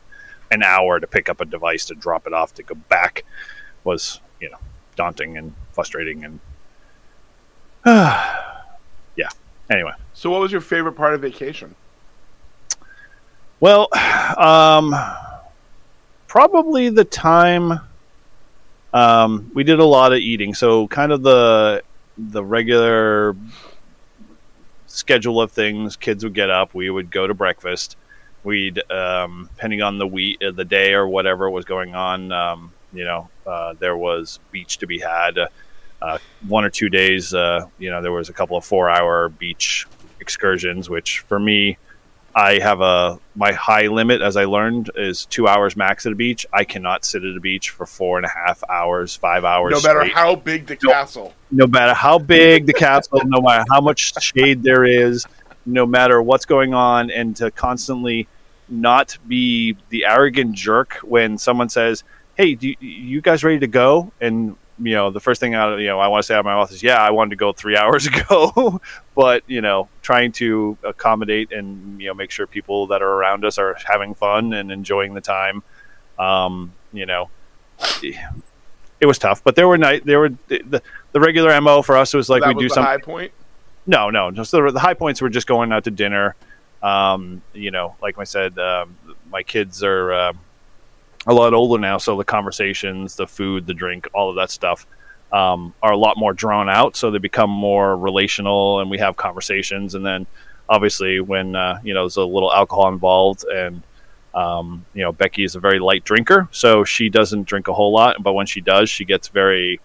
an 0.52 0.64
hour 0.64 1.00
to 1.00 1.06
pick 1.06 1.30
up 1.30 1.42
a 1.42 1.46
device 1.46 1.86
to 1.86 1.96
drop 1.96 2.26
it 2.26 2.34
off 2.34 2.54
to 2.56 2.64
go 2.64 2.76
back 2.76 3.24
was 3.84 4.20
you 4.40 4.50
know 4.50 4.58
daunting 4.96 5.38
and 5.38 5.54
frustrating 5.72 6.26
and 6.26 6.40
yeah. 7.86 9.30
Anyway, 9.70 9.94
so 10.14 10.30
what 10.30 10.42
was 10.42 10.52
your 10.52 10.62
favorite 10.62 10.94
part 10.94 11.14
of 11.14 11.22
vacation? 11.22 11.76
Well, 13.60 13.88
um 14.38 14.96
probably 16.28 16.90
the 16.90 17.04
time 17.04 17.80
um, 18.94 19.52
we 19.54 19.64
did 19.64 19.80
a 19.80 19.86
lot 19.86 20.14
of 20.14 20.20
eating. 20.20 20.54
So 20.54 20.88
kind 20.88 21.12
of 21.12 21.22
the 21.22 21.84
the 22.18 22.44
regular 22.44 23.36
schedule 24.88 25.42
of 25.42 25.52
things. 25.52 25.96
Kids 25.96 26.24
would 26.24 26.34
get 26.34 26.50
up. 26.50 26.74
We 26.74 26.90
would 26.90 27.12
go 27.12 27.28
to 27.28 27.34
breakfast. 27.34 27.98
We'd 28.44 28.82
um, 28.92 29.50
depending 29.56 29.82
on 29.82 29.98
the 29.98 30.08
week, 30.08 30.42
uh, 30.42 30.52
the 30.52 30.66
day, 30.66 30.94
or 30.94 31.08
whatever 31.08 31.50
was 31.50 31.66
going 31.66 31.96
on. 31.96 32.32
Um, 32.32 32.72
you 32.94 33.06
know, 33.06 33.30
uh, 33.46 33.74
there 33.80 33.98
was 33.98 34.40
beach 34.52 34.78
to 34.80 34.88
be 34.88 35.00
had. 35.00 35.38
Uh, 36.02 36.18
one 36.48 36.64
or 36.64 36.70
two 36.70 36.90
days, 36.90 37.34
uh, 37.34 37.66
you 37.78 37.90
know, 37.90 38.02
there 38.02 38.12
was 38.12 38.30
a 38.30 38.34
couple 38.34 38.56
of 38.56 38.64
four-hour 38.64 39.30
beach 39.30 39.86
excursions, 40.20 40.90
which 40.90 41.20
for 41.20 41.40
me 41.40 41.78
I 42.36 42.60
have 42.60 42.80
a 42.82 43.20
my 43.36 43.52
high 43.52 43.88
limit, 43.88 44.22
as 44.22 44.38
I 44.38 44.46
learned, 44.46 44.92
is 44.96 45.26
two 45.26 45.48
hours 45.48 45.76
max 45.76 46.06
at 46.06 46.12
a 46.12 46.16
beach. 46.16 46.46
I 46.54 46.64
cannot 46.64 47.04
sit 47.04 47.24
at 47.24 47.36
a 47.36 47.40
beach 47.40 47.72
for 47.72 47.86
four 47.86 48.18
and 48.18 48.26
a 48.26 48.30
half 48.30 48.64
hours, 48.70 49.16
five 49.16 49.44
hours. 49.44 49.72
No 49.72 49.82
matter 49.82 50.02
straight. 50.02 50.14
how 50.14 50.36
big 50.36 50.68
the 50.68 50.78
no, 50.84 50.92
castle. 50.92 51.34
No 51.52 51.68
matter 51.68 51.94
how 51.94 52.20
big 52.20 52.66
the 52.66 52.74
castle, 52.74 53.22
no 53.26 53.42
matter 53.42 53.66
how 53.72 53.82
much 53.82 54.14
shade 54.22 54.64
there 54.64 54.86
is, 54.86 55.26
no 55.66 55.86
matter 55.86 56.22
what's 56.22 56.46
going 56.46 56.74
on, 56.74 57.10
and 57.12 57.36
to 57.38 57.52
constantly 57.52 58.28
not 58.70 59.18
be 59.28 59.76
the 59.90 60.06
arrogant 60.06 60.54
jerk 60.54 61.00
when 61.02 61.38
someone 61.38 61.70
says, 61.70 62.04
"Hey, 62.40 62.56
do 62.56 62.70
you, 62.70 62.76
you 62.80 63.22
guys 63.22 63.44
ready 63.44 63.60
to 63.60 63.68
go?" 63.68 64.12
and 64.22 64.56
you 64.82 64.94
know, 64.94 65.10
the 65.10 65.20
first 65.20 65.40
thing 65.40 65.56
I, 65.56 65.78
you 65.78 65.88
know, 65.88 66.00
I 66.00 66.08
want 66.08 66.24
to 66.24 66.28
say 66.28 66.36
out 66.36 66.40
of 66.40 66.46
my 66.46 66.56
mouth 66.56 66.72
is, 66.72 66.82
yeah, 66.82 66.96
I 66.96 67.12
wanted 67.12 67.32
to 67.32 67.36
go 67.36 67.52
three 67.52 67.76
hours 67.78 68.08
ago, 68.08 68.82
but 69.16 69.44
you 69.48 69.62
know, 69.62 69.90
trying 70.02 70.32
to 70.34 70.78
accommodate 70.84 71.52
and 71.52 72.00
you 72.02 72.08
know 72.08 72.14
make 72.14 72.32
sure 72.32 72.48
people 72.48 72.88
that 72.88 73.02
are 73.02 73.12
around 73.12 73.46
us 73.46 73.58
are 73.58 73.78
having 73.86 74.14
fun 74.16 74.54
and 74.54 74.72
enjoying 74.72 75.14
the 75.14 75.22
time. 75.22 75.64
Um, 76.18 76.74
you 76.94 77.06
know, 77.06 77.30
it 78.04 79.06
was 79.06 79.20
tough, 79.20 79.44
but 79.44 79.56
there 79.56 79.68
were 79.68 79.78
night 79.78 80.06
there 80.06 80.20
were 80.20 80.30
the, 80.48 80.82
the 81.12 81.20
regular 81.20 81.60
mo 81.62 81.82
for 81.82 81.98
us 81.98 82.14
was 82.14 82.30
like 82.30 82.46
we 82.46 82.54
do 82.54 82.70
some 82.70 82.84
high 82.84 82.98
point. 82.98 83.32
No, 83.86 84.10
no, 84.10 84.32
just 84.32 84.52
the, 84.52 84.72
the 84.72 84.80
high 84.80 84.94
points 84.94 85.22
were 85.22 85.30
just 85.30 85.48
going 85.48 85.72
out 85.72 85.86
to 85.86 85.92
dinner. 85.92 86.36
Um, 86.82 87.42
you 87.54 87.72
know, 87.72 87.96
like 88.02 88.18
I 88.18 88.24
said, 88.24 88.58
um, 88.58 88.98
my 89.30 89.44
kids 89.44 89.84
are. 89.84 90.14
Uh, 90.14 90.34
a 91.28 91.34
lot 91.34 91.54
older 91.54 91.80
now, 91.80 91.98
so 91.98 92.18
the 92.18 92.24
conversations, 92.24 93.16
the 93.16 93.28
food, 93.28 93.66
the 93.66 93.74
drink, 93.74 94.08
all 94.14 94.30
of 94.30 94.36
that 94.38 94.52
stuff 94.52 94.88
um, 95.32 95.74
are 95.82 95.92
a 95.92 95.98
lot 95.98 96.18
more 96.18 96.34
drawn 96.34 96.70
out. 96.70 96.96
So 96.96 97.12
they 97.12 97.18
become 97.18 97.50
more 97.50 97.98
relational, 97.98 98.80
and 98.80 98.90
we 98.90 98.98
have 99.00 99.18
conversations. 99.18 99.96
And 99.96 100.06
then, 100.06 100.26
obviously, 100.68 101.20
when 101.20 101.56
uh, 101.56 101.80
you 101.84 101.94
know 101.94 102.04
there's 102.04 102.18
a 102.18 102.24
little 102.24 102.52
alcohol 102.54 102.90
involved, 102.90 103.44
and 103.46 103.84
um, 104.34 104.86
you 104.94 105.04
know 105.04 105.12
Becky 105.12 105.44
is 105.44 105.56
a 105.56 105.60
very 105.60 105.80
light 105.80 106.04
drinker, 106.04 106.48
so 106.52 106.84
she 106.84 107.10
doesn't 107.10 107.44
drink 107.44 107.68
a 107.68 107.74
whole 107.74 107.92
lot. 107.92 108.22
But 108.24 108.34
when 108.34 108.46
she 108.46 108.62
does, 108.62 108.90
she 108.90 109.06
gets 109.06 109.28
very 109.28 109.80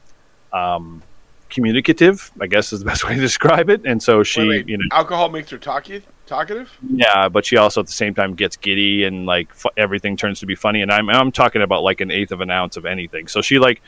um, 0.52 1.02
communicative. 1.50 2.30
I 2.40 2.46
guess 2.46 2.72
is 2.72 2.80
the 2.80 2.86
best 2.86 3.04
way 3.08 3.14
to 3.14 3.20
describe 3.20 3.70
it. 3.70 3.82
And 3.84 4.02
so 4.02 4.22
she, 4.22 4.40
Wait, 4.40 4.48
wait, 4.48 4.68
you 4.68 4.78
know, 4.78 4.84
alcohol 4.92 5.28
makes 5.28 5.50
her 5.50 5.58
talky, 5.58 6.02
talkative. 6.26 6.76
yeah, 6.94 7.28
but 7.28 7.46
she 7.46 7.56
also 7.56 7.80
at 7.80 7.86
the 7.86 7.92
same 7.92 8.14
time 8.14 8.34
gets 8.34 8.56
giddy 8.56 9.04
and 9.04 9.26
like 9.26 9.52
fu- 9.54 9.70
everything 9.76 10.16
turns 10.16 10.40
to 10.40 10.46
be 10.46 10.54
funny. 10.54 10.82
And 10.82 10.90
I'm 10.90 11.08
I'm 11.08 11.32
talking 11.32 11.62
about 11.62 11.82
like 11.82 12.00
an 12.00 12.10
eighth 12.10 12.32
of 12.32 12.40
an 12.40 12.50
ounce 12.50 12.76
of 12.76 12.86
anything. 12.86 13.28
So 13.28 13.42
she 13.42 13.58
like 13.58 13.82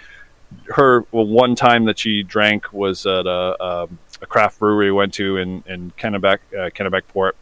her 0.67 1.05
well, 1.13 1.27
one 1.27 1.55
time 1.55 1.85
that 1.87 1.99
she 1.99 2.23
drank 2.23 2.73
was 2.73 3.05
at 3.07 3.27
a, 3.27 3.57
a, 3.61 3.89
a 4.23 4.27
craft 4.27 4.59
brewery 4.59 4.91
we 4.91 4.97
went 4.97 5.15
to 5.15 5.37
in 5.39 5.65
in 5.67 5.93
Kennebec 5.93 6.39
uh, 6.57 7.33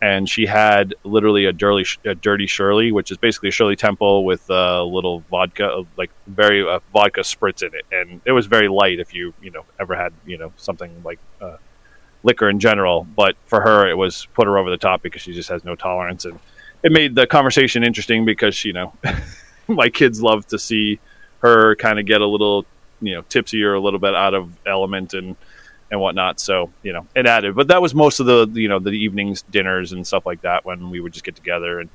and 0.00 0.28
she 0.28 0.46
had 0.46 0.94
literally 1.02 1.46
a 1.46 1.52
dirty 1.52 1.84
a 2.04 2.14
dirty 2.14 2.46
Shirley, 2.46 2.92
which 2.92 3.10
is 3.10 3.16
basically 3.16 3.48
a 3.48 3.52
Shirley 3.52 3.76
Temple 3.76 4.24
with 4.24 4.48
a 4.48 4.82
little 4.82 5.20
vodka, 5.30 5.84
like 5.96 6.10
very 6.26 6.66
uh, 6.66 6.80
vodka 6.92 7.22
spritz 7.22 7.62
in 7.62 7.74
it, 7.74 7.84
and 7.90 8.20
it 8.24 8.32
was 8.32 8.46
very 8.46 8.68
light. 8.68 9.00
If 9.00 9.12
you 9.12 9.34
you 9.42 9.50
know 9.50 9.64
ever 9.80 9.96
had 9.96 10.12
you 10.24 10.38
know 10.38 10.52
something 10.56 11.02
like 11.04 11.18
uh, 11.40 11.56
liquor 12.28 12.48
in 12.48 12.60
general, 12.60 13.06
but 13.16 13.34
for 13.46 13.60
her 13.60 13.88
it 13.88 13.96
was 13.96 14.26
put 14.34 14.46
her 14.46 14.58
over 14.58 14.70
the 14.70 14.76
top 14.76 15.02
because 15.02 15.22
she 15.22 15.32
just 15.32 15.48
has 15.48 15.64
no 15.64 15.74
tolerance, 15.74 16.24
and 16.24 16.38
it 16.82 16.92
made 16.92 17.14
the 17.14 17.26
conversation 17.26 17.82
interesting 17.82 18.24
because 18.24 18.64
you 18.64 18.72
know 18.72 18.92
my 19.68 19.88
kids 19.88 20.22
love 20.22 20.46
to 20.48 20.58
see 20.58 21.00
her 21.40 21.74
kind 21.76 21.98
of 21.98 22.06
get 22.06 22.20
a 22.20 22.26
little 22.26 22.64
you 23.00 23.14
know 23.14 23.22
tipsy 23.22 23.62
or 23.62 23.74
a 23.74 23.80
little 23.80 23.98
bit 23.98 24.14
out 24.14 24.34
of 24.34 24.52
element 24.66 25.14
and 25.14 25.36
and 25.90 26.00
whatnot. 26.00 26.40
So 26.40 26.70
you 26.82 26.92
know, 26.92 27.06
it 27.14 27.26
added. 27.26 27.54
But 27.54 27.68
that 27.68 27.82
was 27.82 27.94
most 27.94 28.20
of 28.20 28.26
the 28.26 28.48
you 28.60 28.68
know 28.68 28.78
the 28.78 28.90
evenings, 28.90 29.42
dinners, 29.42 29.92
and 29.92 30.06
stuff 30.06 30.26
like 30.26 30.42
that 30.42 30.64
when 30.64 30.90
we 30.90 31.00
would 31.00 31.12
just 31.12 31.24
get 31.24 31.36
together 31.36 31.80
and 31.80 31.90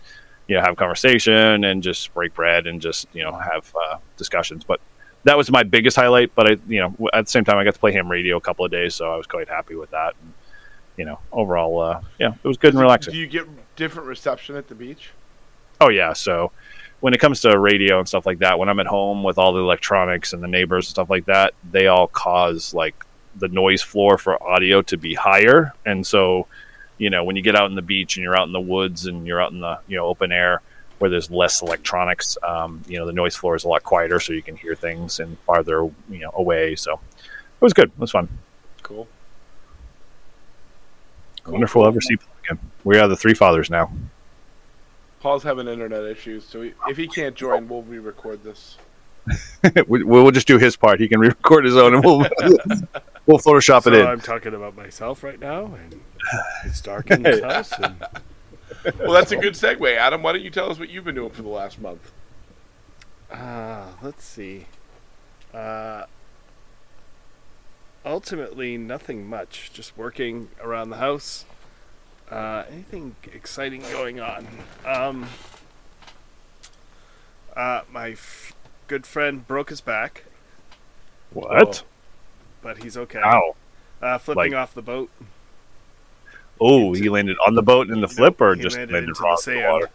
you 0.48 0.56
know 0.56 0.62
have 0.62 0.76
conversation 0.76 1.64
and 1.64 1.84
just 1.84 2.14
break 2.14 2.34
bread 2.34 2.68
and 2.68 2.82
just 2.82 3.08
you 3.14 3.24
know 3.24 3.34
have 3.34 3.74
uh, 3.90 3.98
discussions. 4.18 4.64
But 4.64 4.82
that 5.24 5.38
was 5.38 5.52
my 5.52 5.64
biggest 5.64 5.96
highlight. 5.96 6.34
But 6.36 6.52
I 6.52 6.58
you 6.68 6.80
know 6.80 7.10
at 7.14 7.26
the 7.26 7.32
same 7.32 7.44
time 7.44 7.58
I 7.58 7.64
got 7.64 7.74
to 7.74 7.80
play 7.80 7.92
ham 7.92 8.10
radio 8.10 8.38
a 8.38 8.42
couple 8.42 8.66
of 8.66 8.72
days, 8.72 8.96
so 8.96 9.12
I 9.12 9.18
was 9.18 9.28
quite 9.28 9.50
happy 9.50 9.76
with 9.76 9.92
that. 9.92 10.14
And, 10.22 10.34
you 10.98 11.06
know, 11.06 11.20
overall, 11.32 11.82
uh, 11.82 12.02
yeah, 12.20 12.34
it 12.44 12.48
was 12.48 12.58
good 12.58 12.74
and 12.74 12.82
relaxing. 12.82 13.14
Do 13.14 13.20
you 13.20 13.28
get 13.28 13.48
different 13.76 14.08
reception 14.08 14.56
at 14.56 14.68
the 14.68 14.76
beach? 14.76 15.10
Oh 15.82 15.90
yeah, 15.90 16.14
so 16.14 16.52
when 17.00 17.14
it 17.14 17.20
comes 17.20 17.42
to 17.42 17.60
radio 17.60 18.00
and 18.00 18.08
stuff 18.08 18.26
like 18.26 18.40
that, 18.40 18.58
when 18.58 18.70
I'm 18.70 18.80
at 18.80 18.88
home 18.88 19.24
with 19.24 19.38
all 19.38 19.52
the 19.52 19.60
electronics 19.60 20.32
and 20.32 20.42
the 20.42 20.48
neighbors 20.48 20.86
and 20.86 20.92
stuff 20.92 21.10
like 21.10 21.26
that, 21.26 21.54
they 21.70 21.88
all 21.88 22.08
cause 22.08 22.74
like 22.74 23.06
the 23.36 23.50
noise 23.50 23.82
floor 23.82 24.18
for 24.18 24.42
audio 24.42 24.82
to 24.84 24.98
be 24.98 25.14
higher. 25.14 25.74
And 25.86 26.08
so, 26.08 26.48
you 26.98 27.10
know, 27.10 27.26
when 27.26 27.36
you 27.36 27.42
get 27.42 27.56
out 27.56 27.70
in 27.70 27.76
the 27.76 27.82
beach 27.82 28.16
and 28.16 28.24
you're 28.24 28.38
out 28.38 28.48
in 28.48 28.54
the 28.54 28.62
woods 28.62 29.06
and 29.06 29.28
you're 29.28 29.42
out 29.42 29.52
in 29.52 29.60
the, 29.60 29.80
you 29.88 29.98
know, 29.98 30.06
open 30.06 30.32
air 30.32 30.62
where 31.04 31.10
there's 31.10 31.30
less 31.30 31.62
electronics, 31.62 32.38
um, 32.44 32.82
you 32.88 32.98
know, 32.98 33.06
the 33.06 33.12
noise 33.12 33.36
floor 33.36 33.58
is 33.58 33.66
a 33.66 33.68
lot 33.68 33.84
quieter 33.84 34.22
so 34.22 34.32
you 34.32 34.42
can 34.42 34.56
hear 34.56 34.74
things 34.74 35.20
and 35.20 35.38
farther, 35.40 35.84
you 36.10 36.20
know, 36.20 36.32
away. 36.36 36.78
So 36.78 36.94
it 36.94 37.60
was 37.60 37.74
good. 37.74 37.90
It 37.90 38.00
was 38.00 38.12
fun. 38.12 38.30
Cool. 38.84 39.06
I 41.46 41.50
wonder 41.50 41.66
if 41.66 41.76
we'll 41.76 41.86
ever 41.86 42.00
see 42.00 42.16
Paul 42.16 42.30
again. 42.46 42.60
We 42.86 42.98
are 43.00 43.10
the 43.10 43.18
three 43.18 43.34
fathers 43.34 43.70
now. 43.70 43.92
Paul's 45.20 45.44
having 45.44 45.68
internet 45.68 46.06
issues, 46.06 46.46
so 46.46 46.62
he, 46.62 46.72
if 46.88 46.96
he 46.96 47.10
can't 47.10 47.36
join, 47.36 47.68
we'll 47.68 47.82
re-record 47.82 48.42
this. 48.42 48.78
we, 49.90 50.06
we'll 50.06 50.32
just 50.32 50.48
do 50.48 50.58
his 50.58 50.78
part. 50.78 51.02
He 51.02 51.10
can 51.10 51.20
record 51.20 51.66
his 51.66 51.76
own 51.76 51.96
and 51.96 52.06
we'll, 52.06 52.20
we'll 53.26 53.40
Photoshop 53.40 53.84
So 53.84 53.92
it 53.92 54.00
in. 54.00 54.08
I'm 54.08 54.22
talking 54.22 54.54
about 54.54 54.78
myself 54.78 55.22
right 55.22 55.38
now, 55.38 55.66
and 55.66 56.00
it's 56.64 56.80
dark 56.80 57.12
in 57.12 57.24
this 57.24 57.44
house. 57.44 57.74
And 57.78 58.02
Well, 59.00 59.14
that's 59.14 59.32
a 59.32 59.38
good 59.38 59.54
segue, 59.54 59.96
Adam. 59.96 60.24
Why 60.24 60.34
don't 60.34 60.42
you 60.44 60.50
tell 60.50 60.70
us 60.70 60.78
what 60.80 60.90
you've 60.90 61.06
been 61.06 61.16
doing 61.16 61.30
for 61.32 61.42
the 61.42 61.48
last 61.50 61.80
month? 61.80 62.12
Uh, 63.32 63.86
let's 64.02 64.24
see. 64.26 64.66
Uh, 65.54 66.04
ultimately, 68.06 68.78
nothing 68.78 69.28
much. 69.28 69.72
Just 69.74 69.98
working 69.98 70.50
around 70.62 70.90
the 70.90 70.98
house. 70.98 71.46
Uh, 72.30 72.64
anything 72.72 73.16
exciting 73.34 73.82
going 73.92 74.20
on? 74.20 74.48
Um, 74.86 75.28
uh, 77.56 77.82
my 77.92 78.12
f- 78.12 78.54
good 78.88 79.06
friend 79.06 79.46
broke 79.48 79.70
his 79.70 79.82
back, 79.82 80.26
What? 81.32 81.84
but 82.62 82.84
he's 82.84 82.98
okay. 82.98 83.22
Ow. 83.24 83.56
Uh, 84.02 84.18
flipping 84.18 84.52
Like- 84.54 84.60
off 84.62 84.74
the 84.74 84.82
boat. 84.82 85.10
Oh, 86.66 86.94
he 86.94 87.10
landed 87.10 87.38
on 87.46 87.56
the 87.56 87.62
boat 87.62 87.90
in 87.90 88.00
the 88.02 88.08
flip, 88.08 88.40
or 88.40 88.56
just 88.56 88.78
landed 88.78 88.94
landed 88.94 89.10
into 89.10 89.22
the 89.22 89.36
sand. 89.38 89.72
water? 89.74 89.90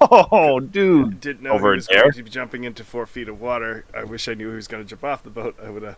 Oh, 0.00 0.60
dude! 0.70 1.20
Didn't 1.20 1.42
know 1.42 1.52
Over 1.52 1.72
he 1.72 1.76
was 1.76 1.86
there? 1.86 2.02
going 2.02 2.12
to 2.14 2.22
be 2.24 2.30
jumping 2.30 2.64
into 2.64 2.84
four 2.84 3.06
feet 3.06 3.28
of 3.28 3.40
water. 3.40 3.84
I 3.94 4.04
wish 4.04 4.28
I 4.28 4.34
knew 4.34 4.50
he 4.50 4.56
was 4.56 4.68
going 4.68 4.82
to 4.82 4.88
jump 4.88 5.04
off 5.04 5.22
the 5.22 5.30
boat. 5.30 5.56
I 5.62 5.70
would 5.70 5.82
have 5.82 5.96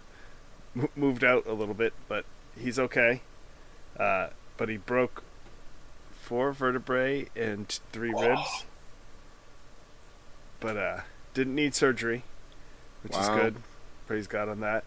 moved 0.94 1.24
out 1.24 1.46
a 1.46 1.52
little 1.52 1.74
bit, 1.74 1.92
but 2.08 2.24
he's 2.58 2.78
okay. 2.78 3.22
Uh, 3.98 4.28
but 4.56 4.68
he 4.68 4.76
broke 4.76 5.22
four 6.12 6.52
vertebrae 6.52 7.28
and 7.34 7.68
three 7.92 8.12
ribs. 8.12 8.64
But 10.60 10.76
uh, 10.76 11.00
didn't 11.34 11.54
need 11.54 11.74
surgery, 11.74 12.22
which 13.02 13.16
is 13.16 13.28
good. 13.28 13.56
Praise 14.06 14.26
God 14.26 14.48
on 14.48 14.60
that. 14.60 14.84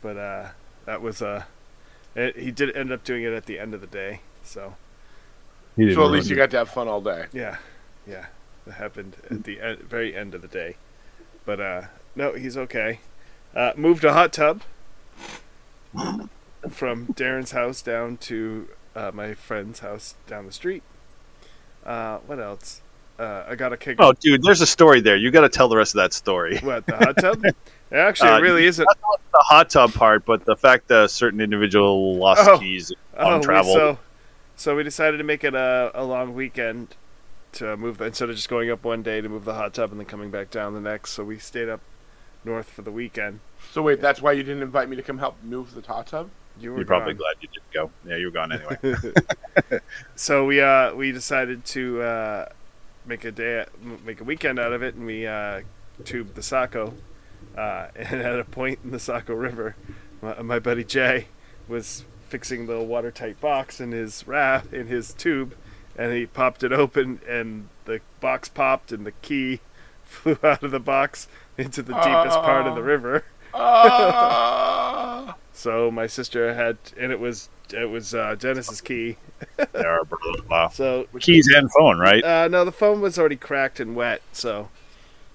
But 0.00 0.16
uh, 0.16 0.48
that 0.84 1.00
was 1.02 1.22
uh, 1.22 1.44
it, 2.14 2.36
he 2.38 2.50
did 2.50 2.74
end 2.76 2.92
up 2.92 3.04
doing 3.04 3.22
it 3.24 3.32
at 3.32 3.46
the 3.46 3.58
end 3.58 3.74
of 3.74 3.80
the 3.80 3.86
day. 3.86 4.20
So 4.42 4.76
He 5.76 5.84
didn't 5.84 5.96
So 5.96 6.04
at 6.04 6.10
least 6.10 6.28
you 6.28 6.36
it. 6.36 6.38
got 6.38 6.50
to 6.52 6.58
have 6.58 6.68
fun 6.70 6.88
all 6.88 7.00
day. 7.00 7.26
yeah, 7.32 7.58
yeah, 8.06 8.26
that 8.66 8.74
happened 8.74 9.16
at 9.30 9.44
the 9.44 9.58
e- 9.72 9.82
very 9.82 10.14
end 10.16 10.34
of 10.34 10.42
the 10.42 10.48
day. 10.48 10.76
But 11.44 11.60
uh, 11.60 11.82
no, 12.16 12.34
he's 12.34 12.56
okay. 12.56 13.00
Uh, 13.54 13.72
moved 13.76 14.04
a 14.04 14.12
hot 14.12 14.32
tub 14.32 14.62
from 16.70 17.06
Darren's 17.08 17.52
house 17.52 17.82
down 17.82 18.16
to 18.18 18.68
uh, 18.94 19.10
my 19.12 19.34
friend's 19.34 19.80
house 19.80 20.14
down 20.26 20.46
the 20.46 20.52
street. 20.52 20.82
Uh, 21.84 22.18
what 22.26 22.38
else? 22.38 22.80
Uh, 23.18 23.44
I 23.48 23.54
got 23.56 23.72
a 23.72 23.76
kick. 23.76 23.96
Oh, 23.98 24.12
dude, 24.12 24.42
there's 24.42 24.60
a 24.60 24.66
story 24.66 25.00
there. 25.00 25.16
You 25.16 25.30
got 25.30 25.42
to 25.42 25.48
tell 25.48 25.68
the 25.68 25.76
rest 25.76 25.94
of 25.94 25.98
that 25.98 26.12
story. 26.12 26.58
What 26.58 26.86
the 26.86 26.96
hot 26.96 27.16
tub? 27.18 27.42
Actually, 27.92 28.30
Uh, 28.30 28.38
it 28.38 28.42
really 28.42 28.64
isn't. 28.66 28.86
The 28.86 29.38
hot 29.38 29.70
tub 29.70 29.92
part, 29.92 30.24
but 30.24 30.44
the 30.44 30.56
fact 30.56 30.88
that 30.88 31.04
a 31.04 31.08
certain 31.08 31.40
individual 31.40 32.16
lost 32.16 32.48
Oh. 32.48 32.58
keys 32.58 32.92
Oh, 33.16 33.26
on 33.34 33.40
we- 33.40 33.44
travel. 33.44 33.74
so, 33.74 33.98
so 34.56 34.76
we 34.76 34.82
decided 34.82 35.18
to 35.18 35.24
make 35.24 35.42
it 35.44 35.54
a, 35.54 35.90
a 35.94 36.04
long 36.04 36.34
weekend 36.34 36.96
to 37.52 37.76
move 37.76 37.98
the, 37.98 38.04
instead 38.06 38.30
of 38.30 38.36
just 38.36 38.48
going 38.48 38.70
up 38.70 38.82
one 38.84 39.02
day 39.02 39.20
to 39.20 39.28
move 39.28 39.44
the 39.44 39.54
hot 39.54 39.74
tub 39.74 39.90
and 39.90 40.00
then 40.00 40.06
coming 40.06 40.30
back 40.30 40.50
down 40.50 40.72
the 40.74 40.80
next. 40.80 41.10
So 41.12 41.24
we 41.24 41.38
stayed 41.38 41.68
up 41.68 41.80
north 42.44 42.68
for 42.70 42.82
the 42.82 42.90
weekend. 42.90 43.40
So 43.72 43.82
wait, 43.82 44.00
that's 44.00 44.20
why 44.22 44.32
you 44.32 44.42
didn't 44.42 44.62
invite 44.62 44.88
me 44.88 44.96
to 44.96 45.02
come 45.02 45.18
help 45.18 45.36
move 45.42 45.74
the 45.74 45.82
hot 45.82 46.06
tub? 46.08 46.30
You 46.60 46.70
were 46.72 46.78
You're 46.78 46.86
probably 46.86 47.14
gone. 47.14 47.18
glad 47.22 47.36
you 47.40 47.48
didn't 47.48 47.72
go. 47.72 47.90
Yeah, 48.06 48.16
you 48.16 48.26
were 48.26 48.30
gone 48.32 48.52
anyway. 48.52 49.80
So 50.14 50.44
we 50.44 50.60
uh 50.60 50.94
we 50.94 51.12
decided 51.12 51.64
to 51.66 52.02
uh, 52.02 52.48
make 53.06 53.24
a 53.24 53.32
day 53.32 53.64
make 54.04 54.20
a 54.20 54.24
weekend 54.24 54.58
out 54.58 54.72
of 54.72 54.82
it, 54.82 54.94
and 54.94 55.06
we 55.06 55.26
uh, 55.26 55.62
tubed 56.04 56.34
the 56.34 56.42
Saco. 56.42 56.94
Uh, 57.56 57.88
and 57.96 58.20
at 58.22 58.38
a 58.40 58.44
point 58.44 58.78
in 58.84 58.90
the 58.90 58.98
Saco 58.98 59.34
River, 59.34 59.76
my, 60.20 60.40
my 60.42 60.58
buddy 60.58 60.84
Jay 60.84 61.26
was 61.68 62.04
fixing 62.28 62.66
the 62.66 62.80
watertight 62.80 63.40
box 63.40 63.80
in 63.80 63.92
his 63.92 64.26
raft 64.26 64.72
in 64.72 64.86
his 64.86 65.12
tube, 65.12 65.54
and 65.96 66.12
he 66.12 66.26
popped 66.26 66.62
it 66.64 66.72
open, 66.72 67.20
and 67.28 67.68
the 67.84 68.00
box 68.20 68.48
popped, 68.48 68.90
and 68.92 69.04
the 69.06 69.12
key 69.12 69.60
flew 70.04 70.38
out 70.42 70.62
of 70.62 70.70
the 70.70 70.80
box 70.80 71.28
into 71.58 71.82
the 71.82 71.92
deepest 71.94 72.38
part 72.40 72.66
of 72.66 72.74
the 72.74 72.80
Oh. 72.80 72.84
river. 72.84 73.24
Ah! 73.54 75.36
So 75.54 75.90
my 75.90 76.06
sister 76.06 76.54
had, 76.54 76.78
and 76.98 77.12
it 77.12 77.20
was 77.20 77.50
it 77.74 77.84
was 77.90 78.14
uh, 78.14 78.34
Dennis's 78.38 78.80
key. 78.80 79.18
there 79.72 79.90
are 79.90 80.04
blah, 80.06 80.18
blah, 80.22 80.42
blah. 80.48 80.68
So 80.70 81.06
keys 81.20 81.46
and 81.54 81.70
phone, 81.70 81.98
right? 81.98 82.24
Uh, 82.24 82.48
no, 82.48 82.64
the 82.64 82.72
phone 82.72 83.02
was 83.02 83.18
already 83.18 83.36
cracked 83.36 83.78
and 83.78 83.94
wet, 83.94 84.22
so 84.32 84.70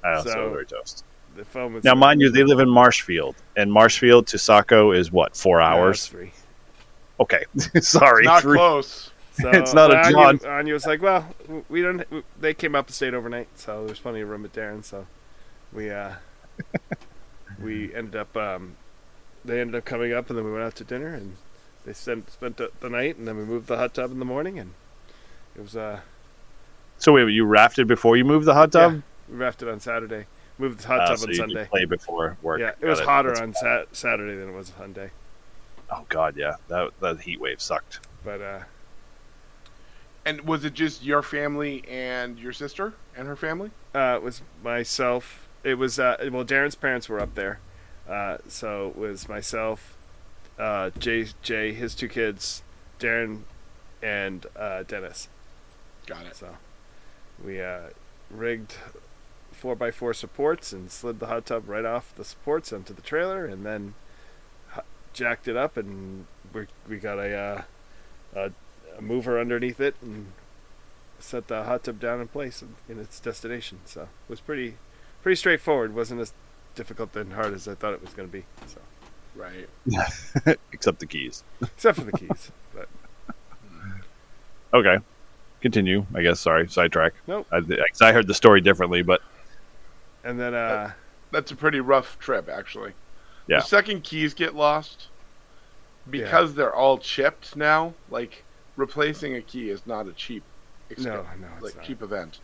Oh, 0.04 0.24
so, 0.24 0.30
so- 0.32 0.50
very 0.50 0.66
toast. 0.66 1.04
The 1.38 1.46
phone 1.46 1.74
was. 1.74 1.84
Now, 1.84 1.96
mind 1.96 2.20
you, 2.22 2.30
they 2.30 2.44
live 2.44 2.60
in 2.60 2.70
Marshfield, 2.70 3.36
and 3.56 3.72
Marshfield 3.72 4.28
to 4.28 4.38
Saco 4.38 4.92
is 4.92 5.12
what 5.12 5.36
four 5.36 5.62
hours? 5.62 5.98
it's 6.00 6.08
three. 6.08 6.32
Okay, 7.20 7.46
sorry, 7.82 8.26
Not 8.26 8.42
three. 8.42 8.58
close. 8.58 9.12
So, 9.34 9.50
It's 9.54 9.74
not 9.74 9.92
a 9.92 9.98
Anya, 10.00 10.12
John. 10.12 10.40
Anya 10.46 10.74
was 10.74 10.86
like, 10.86 11.02
"Well, 11.02 11.28
we 11.70 11.82
don't." 11.82 11.98
w- 12.00 12.24
They 12.40 12.54
came 12.54 12.76
up 12.76 12.88
and 12.88 12.96
stayed 12.96 13.14
overnight, 13.14 13.48
so 13.56 13.86
there's 13.86 14.00
plenty 14.00 14.22
of 14.22 14.30
room 14.30 14.44
at 14.46 14.54
Darren. 14.54 14.84
So 14.84 15.06
we 15.72 15.90
uh, 15.92 16.14
we 17.62 17.94
ended 17.94 18.16
up. 18.16 18.36
Um, 18.36 18.76
they 19.46 19.62
ended 19.62 19.76
up 19.76 19.86
coming 19.86 20.14
up, 20.14 20.30
and 20.30 20.38
then 20.38 20.46
we 20.46 20.52
went 20.52 20.64
out 20.64 20.76
to 20.76 20.84
dinner, 20.84 21.14
and 21.14 21.38
they 21.86 21.94
spent 21.94 22.32
spent 22.32 22.58
the, 22.58 22.72
the 22.82 22.90
night, 22.90 23.18
and 23.18 23.28
then 23.28 23.38
we 23.38 23.44
moved 23.46 23.68
the 23.68 23.78
hot 23.78 23.94
tub 23.94 24.12
in 24.12 24.20
the 24.20 24.26
morning, 24.26 24.60
and 24.60 24.72
it 25.56 25.62
was 25.62 25.76
uh, 25.76 26.02
So 26.98 27.14
wait, 27.14 27.30
you 27.32 27.46
rafted 27.46 27.88
before 27.88 28.18
you 28.18 28.26
moved 28.26 28.46
the 28.46 28.54
hot 28.54 28.72
tub? 28.72 29.02
we 29.30 29.36
rafted 29.38 29.70
on 29.70 29.80
Saturday, 29.80 30.26
moved 30.58 30.80
the 30.80 30.88
hot 30.88 31.02
Ah, 31.02 31.06
tub 31.08 31.18
so 31.20 31.24
on 31.26 31.30
you 31.30 31.36
Sunday. 31.36 31.66
play 31.66 31.86
before 31.86 32.38
work. 32.42 32.60
Yeah, 32.60 32.70
it 32.70 32.82
Got 32.82 32.90
was 32.90 33.00
hotter 33.02 33.30
That's- 33.30 33.44
on 33.44 33.54
sat- 33.54 33.96
Saturday 33.96 34.36
than 34.36 34.50
it 34.50 34.54
was 34.54 34.72
on 34.72 34.78
Sunday, 34.78 35.12
Oh 35.90 36.06
god, 36.10 36.36
yeah, 36.36 36.56
that 36.68 36.92
that 37.00 37.22
heat 37.22 37.40
wave 37.40 37.62
sucked. 37.62 38.00
but 38.24 38.42
uh, 38.42 38.60
And 40.26 40.42
was 40.42 40.66
it 40.66 40.74
just 40.74 41.04
your 41.04 41.22
family 41.22 41.84
and 41.88 42.38
your 42.38 42.52
sister 42.54 42.94
and 43.16 43.28
her 43.28 43.36
family? 43.38 43.72
Uh, 43.96 44.16
it 44.18 44.24
was 44.24 44.42
myself. 44.64 45.48
It 45.64 45.76
was 45.76 46.00
uh, 46.00 46.18
well, 46.32 46.44
Darren's 46.46 46.76
parents 46.76 47.08
were 47.08 47.20
up 47.22 47.36
there, 47.36 47.60
Uh, 48.10 48.38
so 48.48 48.88
it 48.90 48.98
was 48.98 49.28
myself, 49.30 49.96
uh, 50.60 50.90
Jay, 51.00 51.28
Jay, 51.42 51.74
his 51.74 51.96
two 51.96 52.08
kids, 52.10 52.62
Darren, 53.00 53.42
and 54.02 54.46
uh, 54.56 54.84
Dennis. 54.84 55.28
Got 56.06 56.26
it. 56.26 56.36
So 56.36 56.56
we 57.44 57.62
uh, 57.62 57.90
rigged 58.30 58.76
four 59.58 59.76
by 59.76 59.92
four 59.92 60.14
supports 60.14 60.72
and 60.72 60.90
slid 60.92 61.20
the 61.20 61.28
hot 61.28 61.46
tub 61.48 61.68
right 61.68 61.86
off 61.86 62.14
the 62.16 62.24
supports 62.24 62.72
onto 62.72 62.94
the 62.94 63.02
trailer, 63.02 63.46
and 63.46 63.66
then 63.66 63.94
jacked 65.14 65.48
it 65.48 65.58
up, 65.58 65.76
and 65.78 66.26
we 66.54 66.68
we 66.88 66.98
got 66.98 67.18
a, 67.20 67.36
uh, 67.36 67.62
a 68.36 68.52
a 68.98 69.02
mover 69.02 69.40
underneath 69.40 69.80
it 69.80 69.96
and 70.02 70.28
set 71.20 71.48
the 71.48 71.64
hot 71.64 71.84
tub 71.84 72.00
down 72.00 72.22
in 72.22 72.28
place 72.28 72.62
in, 72.62 72.76
in 72.88 73.00
its 73.00 73.20
destination. 73.20 73.80
So 73.86 74.02
it 74.04 74.08
was 74.30 74.40
pretty 74.40 74.76
pretty 75.24 75.36
straightforward. 75.36 75.94
wasn't 75.96 76.22
as 76.22 76.34
difficult 76.76 77.16
and 77.16 77.34
hard 77.34 77.54
as 77.54 77.68
I 77.68 77.74
thought 77.76 77.94
it 77.94 78.02
was 78.02 78.14
going 78.14 78.28
to 78.30 78.32
be. 78.32 78.46
So 78.68 78.80
Right. 79.36 79.70
Except 80.72 81.00
the 81.00 81.06
keys. 81.06 81.44
except 81.62 82.00
for 82.00 82.06
the 82.06 82.12
keys, 82.12 82.52
but 82.74 82.88
Okay. 84.74 84.98
Continue. 85.62 86.06
I 86.14 86.22
guess. 86.22 86.40
Sorry. 86.40 86.68
Sidetrack. 86.68 87.14
Nope. 87.28 87.48
I, 87.52 87.62
'cause 87.62 88.02
I 88.02 88.12
heard 88.12 88.28
the 88.28 88.34
story 88.34 88.62
differently, 88.62 89.02
but 89.02 89.22
and 90.28 90.40
then 90.40 90.54
uh, 90.54 90.92
That's 91.32 91.52
a 91.52 91.56
pretty 91.56 91.80
rough 91.80 92.18
trip, 92.20 92.50
actually. 92.50 92.94
Yeah. 93.48 93.60
The 93.60 93.66
second 93.66 94.04
keys 94.04 94.34
get 94.34 94.56
lost 94.56 95.08
because 96.10 96.56
they're 96.56 96.74
all 96.74 96.98
chipped 96.98 97.56
now. 97.56 97.94
Like 98.10 98.44
replacing 98.76 99.36
a 99.36 99.42
key 99.42 99.70
is 99.70 99.86
not 99.86 100.08
a 100.08 100.14
cheap, 100.14 100.44
exp- 100.90 101.06
no, 101.06 101.26
no, 101.40 101.48
it's 101.56 101.64
like 101.64 101.76
not. 101.78 101.86
cheap 101.86 102.02
event. 102.02 102.40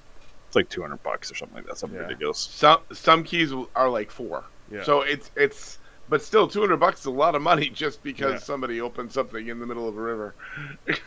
it's 0.48 0.56
like 0.56 0.70
two 0.70 0.82
hundred 0.82 1.02
bucks 1.04 1.32
or 1.32 1.36
something 1.36 1.58
like 1.58 1.68
that. 1.68 1.78
Something 1.78 1.98
Yeah. 2.00 2.06
ridiculous. 2.06 2.38
Some 2.40 2.80
some 2.92 3.24
keys 3.24 3.52
are 3.76 3.90
like 3.90 4.12
four. 4.12 4.44
Yeah. 4.72 4.84
So 4.84 5.02
it's 5.02 5.30
it's 5.36 5.80
but 6.10 6.22
still 6.22 6.48
200 6.50 6.78
bucks 6.78 7.00
is 7.00 7.06
a 7.06 7.12
lot 7.12 7.34
of 7.34 7.42
money 7.42 7.70
just 7.74 8.04
because 8.04 8.34
Yeah. 8.34 8.40
somebody 8.40 8.82
opened 8.82 9.12
something 9.14 9.48
in 9.48 9.60
the 9.60 9.66
middle 9.66 9.88
of 9.88 9.98
a 9.98 10.02
river. 10.02 10.36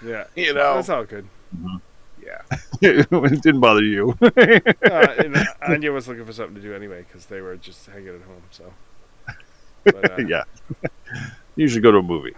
yeah, 0.02 0.24
You 0.34 0.54
know. 0.54 0.74
that's 0.76 0.88
all 0.88 1.04
good. 1.04 1.28
Yeah. 2.26 2.42
it 2.82 3.42
didn't 3.42 3.60
bother 3.60 3.82
you. 3.84 4.16
uh, 4.22 4.28
and 5.18 5.36
Anya 5.62 5.92
was 5.92 6.08
looking 6.08 6.24
for 6.24 6.32
something 6.32 6.56
to 6.56 6.60
do 6.60 6.74
anyway 6.74 7.04
because 7.06 7.26
they 7.26 7.40
were 7.40 7.56
just 7.56 7.86
hanging 7.86 8.08
at 8.08 8.22
home. 8.22 8.42
So, 8.50 8.72
but, 9.84 10.18
uh, 10.18 10.24
yeah. 10.28 10.42
You 11.54 11.68
should 11.68 11.82
go 11.82 11.92
to 11.92 11.98
a 11.98 12.02
movie 12.02 12.34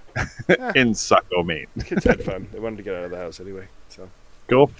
in 0.77 0.95
Saco, 0.95 1.43
Maine. 1.43 1.67
kids 1.85 2.05
had 2.05 2.23
fun. 2.23 2.49
They 2.53 2.61
wanted 2.61 2.77
to 2.77 2.83
get 2.83 2.95
out 2.95 3.05
of 3.05 3.11
the 3.11 3.17
house 3.17 3.41
anyway. 3.41 3.67
So, 3.89 4.09
Cool. 4.47 4.71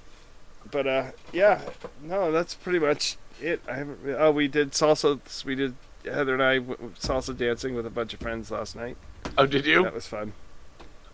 but 0.71 0.87
uh, 0.87 1.05
yeah, 1.33 1.61
no, 2.03 2.31
that's 2.31 2.55
pretty 2.55 2.79
much 2.79 3.17
it. 3.41 3.61
I 3.69 3.75
haven't. 3.75 3.99
Oh, 4.17 4.31
we 4.31 4.47
did 4.47 4.73
salsa. 4.73 5.45
We 5.45 5.55
did 5.55 5.75
Heather 6.05 6.35
and 6.35 6.43
I 6.43 6.59
w- 6.59 6.77
w- 6.77 6.95
salsa 7.01 7.37
dancing 7.37 7.75
with 7.75 7.87
a 7.87 7.91
bunch 7.91 8.15
of 8.15 8.21
friends 8.21 8.51
last 8.51 8.77
night. 8.77 8.97
Oh, 9.37 9.47
did 9.47 9.67
you? 9.67 9.83
That 9.83 9.95
was 9.95 10.07
fun. 10.07 10.35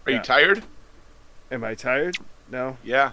Are 0.07 0.11
yeah. 0.11 0.19
you 0.19 0.23
tired? 0.23 0.65
Am 1.51 1.65
I 1.65 1.75
tired? 1.75 2.17
No, 2.51 2.77
Yeah. 2.85 3.13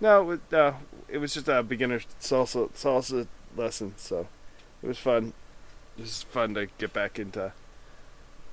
No. 0.00 0.30
It, 0.32 0.40
uh, 0.52 0.72
it 1.08 1.18
was 1.18 1.34
just 1.34 1.48
a 1.48 1.62
beginner 1.62 2.00
salsa 2.20 2.70
salsa 2.72 3.26
lesson, 3.56 3.94
so 3.96 4.26
it 4.82 4.86
was 4.88 4.98
fun. 4.98 5.32
It 5.98 6.02
was 6.02 6.22
fun 6.22 6.54
to 6.54 6.66
get 6.78 6.92
back 6.92 7.18
into 7.18 7.52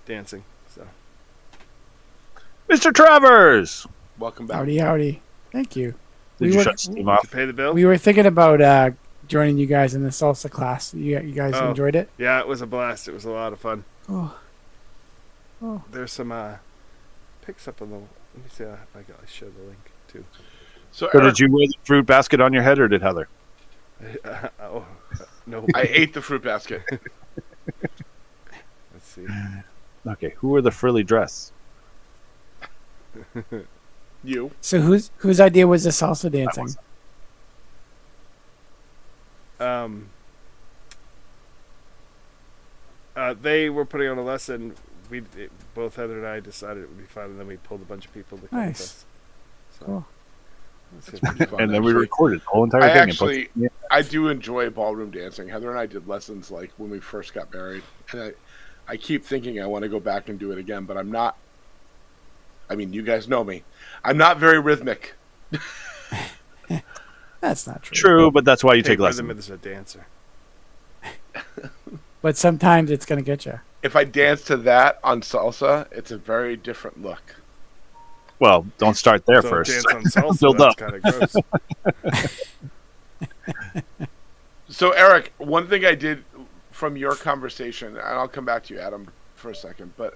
dancing. 0.06 0.44
So. 0.74 0.88
Mr. 2.70 2.94
Travers. 2.94 3.86
Welcome 4.18 4.48
back. 4.48 4.58
Howdy, 4.58 4.78
howdy. 4.78 5.22
Thank 5.52 5.76
you. 5.76 5.96
Did 6.40 6.46
We 6.48 6.52
you 6.52 6.58
were- 6.58 6.64
shut 6.64 6.80
Steam 6.80 6.96
Did 6.96 7.08
off? 7.10 7.24
you 7.24 7.30
pay 7.30 7.46
the 7.46 7.54
bill? 7.54 7.74
We 7.74 7.86
were 7.86 7.98
thinking 7.98 8.26
about 8.26 8.62
uh, 8.62 8.92
joining 9.28 9.58
you 9.58 9.66
guys 9.66 9.94
in 9.94 10.04
the 10.04 10.10
salsa 10.10 10.50
class. 10.50 10.94
You, 10.94 11.20
you 11.20 11.34
guys 11.34 11.54
Oh. 11.56 11.70
enjoyed 11.70 11.96
it? 11.96 12.10
Yeah, 12.18 12.40
it 12.40 12.48
was 12.48 12.62
a 12.62 12.68
blast. 12.68 13.08
It 13.08 13.14
was 13.14 13.26
a 13.26 13.32
lot 13.32 13.54
of 13.54 13.60
fun. 13.60 13.84
Oh. 14.10 14.38
Oh. 15.62 15.84
There's 15.92 16.12
some 16.12 16.32
uh, 16.32 16.56
pics 17.42 17.68
up 17.68 17.82
on 17.82 17.90
the. 17.90 17.96
Let 17.98 18.44
me 18.44 18.50
see 18.52 18.64
uh, 18.66 18.74
if 18.74 18.96
I 18.96 19.04
can 19.04 19.16
I 19.22 19.26
share 19.30 19.50
the 19.50 19.64
link 19.64 19.92
too. 20.08 20.26
So, 20.94 21.10
So 21.12 21.20
Eric, 21.20 21.34
did 21.34 21.40
you 21.40 21.52
wear 21.52 21.66
the 21.68 21.74
fruit 21.84 22.06
basket 22.06 22.40
on 22.40 22.54
your 22.54 22.62
head, 22.62 22.78
or 22.78 22.88
did 22.88 23.02
Heather? 23.02 23.28
oh, 24.62 24.86
no. 25.48 25.66
I 25.74 25.82
ate 25.90 26.14
the 26.14 26.22
fruit 26.22 26.44
basket. 26.44 26.84
Let's 28.94 29.08
see. 29.08 29.26
Okay. 30.06 30.36
Who 30.38 30.50
wore 30.50 30.62
the 30.62 30.72
frilly 30.72 31.04
dress? 31.04 31.52
You. 34.26 34.52
So 34.62 34.80
whose 34.80 35.12
whose 35.18 35.42
idea 35.42 35.68
was 35.68 35.84
the 35.84 35.90
salsa 35.90 36.32
dancing? 36.32 36.70
Um, 39.60 40.10
uh, 43.16 43.34
they 43.34 43.70
were 43.70 43.84
putting 43.84 44.08
on 44.08 44.18
a 44.18 44.24
lesson. 44.24 44.76
We 45.10 45.24
it, 45.38 45.52
both 45.76 45.98
Heather 45.98 46.18
and 46.18 46.26
I 46.26 46.40
decided 46.40 46.84
it 46.84 46.90
would 46.90 46.98
be 46.98 47.04
fun, 47.04 47.26
and 47.26 47.40
then 47.40 47.48
we 47.48 47.58
pulled 47.58 47.82
a 47.82 47.86
bunch 47.86 48.06
of 48.06 48.14
people 48.14 48.38
to 48.38 48.48
come 48.48 48.66
with 48.66 48.80
us. 48.80 49.06
So, 49.78 49.86
Cool. 49.86 50.06
And 51.60 51.74
then 51.74 51.84
we 51.84 51.94
recorded 51.94 52.42
the 52.42 52.46
whole 52.46 52.64
entire 52.64 52.82
I 52.82 52.88
thing. 52.90 53.02
and 53.02 53.12
actually, 53.12 53.46
posted- 53.46 53.72
I 53.92 54.02
do 54.02 54.28
enjoy 54.30 54.70
ballroom 54.70 55.12
dancing. 55.12 55.48
Heather 55.48 55.70
and 55.70 55.80
I 55.80 55.86
did 55.86 56.08
lessons 56.08 56.52
like 56.52 56.72
when 56.78 56.90
we 56.90 57.00
first 57.00 57.34
got 57.34 57.54
married, 57.54 57.84
and 58.12 58.22
I, 58.22 58.32
I 58.88 58.98
keep 58.98 59.26
thinking 59.26 59.62
I 59.62 59.68
want 59.68 59.84
to 59.84 59.90
go 59.90 60.00
back 60.00 60.30
and 60.30 60.40
do 60.40 60.52
it 60.52 60.58
again, 60.58 60.86
but 60.86 60.98
I'm 60.98 61.12
not. 61.12 61.38
I 62.70 62.76
mean, 62.76 62.94
you 62.94 63.02
guys 63.02 63.28
know 63.28 63.44
me. 63.44 63.64
I'm 64.04 64.18
not 64.18 64.38
very 64.38 64.60
rhythmic. 64.60 65.16
That's 67.42 67.68
not 67.68 67.84
true. 67.84 67.96
True, 67.96 68.32
but 68.32 68.46
that's 68.46 68.64
why 68.64 68.74
you 68.74 68.82
take 68.82 69.00
rhythm 69.00 69.28
lessons. 69.28 69.50
as 69.50 69.50
a 69.50 69.58
dancer. 69.58 70.08
But 72.24 72.38
sometimes 72.38 72.90
it's 72.90 73.06
gonna 73.06 73.22
get 73.22 73.46
you. 73.46 73.60
If 73.84 73.98
I 73.98 74.06
dance 74.06 74.44
to 74.44 74.56
that 74.56 74.98
on 75.04 75.20
salsa, 75.20 75.88
it's 75.92 76.10
a 76.10 76.18
very 76.18 76.56
different 76.56 77.02
look. 77.04 77.36
Well, 78.44 78.68
don't 78.78 78.96
start 78.98 79.26
there 79.26 79.42
so 79.42 79.50
first. 79.50 79.72
dance 79.72 79.94
on 79.94 80.04
salsa. 80.04 80.42
Build 80.42 80.58
that's 80.58 80.76
up. 80.76 80.78
kind 80.78 80.96
of 80.96 81.02
gross. 81.02 81.42
So, 84.70 84.92
Eric, 84.92 85.34
one 85.38 85.68
thing 85.68 85.86
I 85.86 85.96
did 85.96 86.26
from 86.72 86.98
your 86.98 87.16
conversation, 87.16 87.90
and 87.90 88.00
I'll 88.00 88.28
come 88.28 88.46
back 88.46 88.64
to 88.66 88.74
you, 88.74 88.82
Adam, 88.82 89.08
for 89.36 89.52
a 89.52 89.56
second, 89.56 89.94
but 89.98 90.16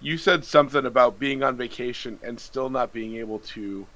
you 0.00 0.18
said 0.18 0.44
something 0.44 0.86
about 0.86 1.18
being 1.18 1.42
on 1.42 1.56
vacation 1.56 2.20
and 2.22 2.38
still 2.38 2.70
not 2.70 2.92
being 2.92 3.16
able 3.16 3.40
to 3.40 3.88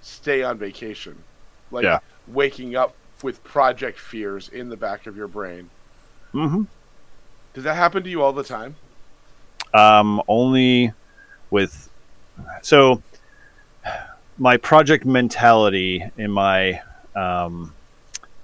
stay 0.00 0.42
on 0.44 0.58
vacation. 0.58 1.24
Like 1.72 1.84
Yeah. 1.84 1.98
waking 2.28 2.76
up 2.76 2.96
with 3.22 3.42
project 3.44 3.98
fears 3.98 4.48
in 4.48 4.68
the 4.68 4.76
back 4.76 5.06
of 5.08 5.16
your 5.16 5.28
brain. 5.28 5.70
hmm 6.32 6.62
Does 7.54 7.64
that 7.64 7.74
happen 7.74 8.04
to 8.04 8.10
you 8.10 8.22
all 8.22 8.32
the 8.32 8.44
time? 8.44 8.76
Um, 9.74 10.22
only 10.28 10.92
with 11.50 11.89
so 12.62 13.02
my 14.38 14.56
project 14.56 15.04
mentality 15.04 16.04
in 16.16 16.30
my 16.30 16.80
um, 17.14 17.74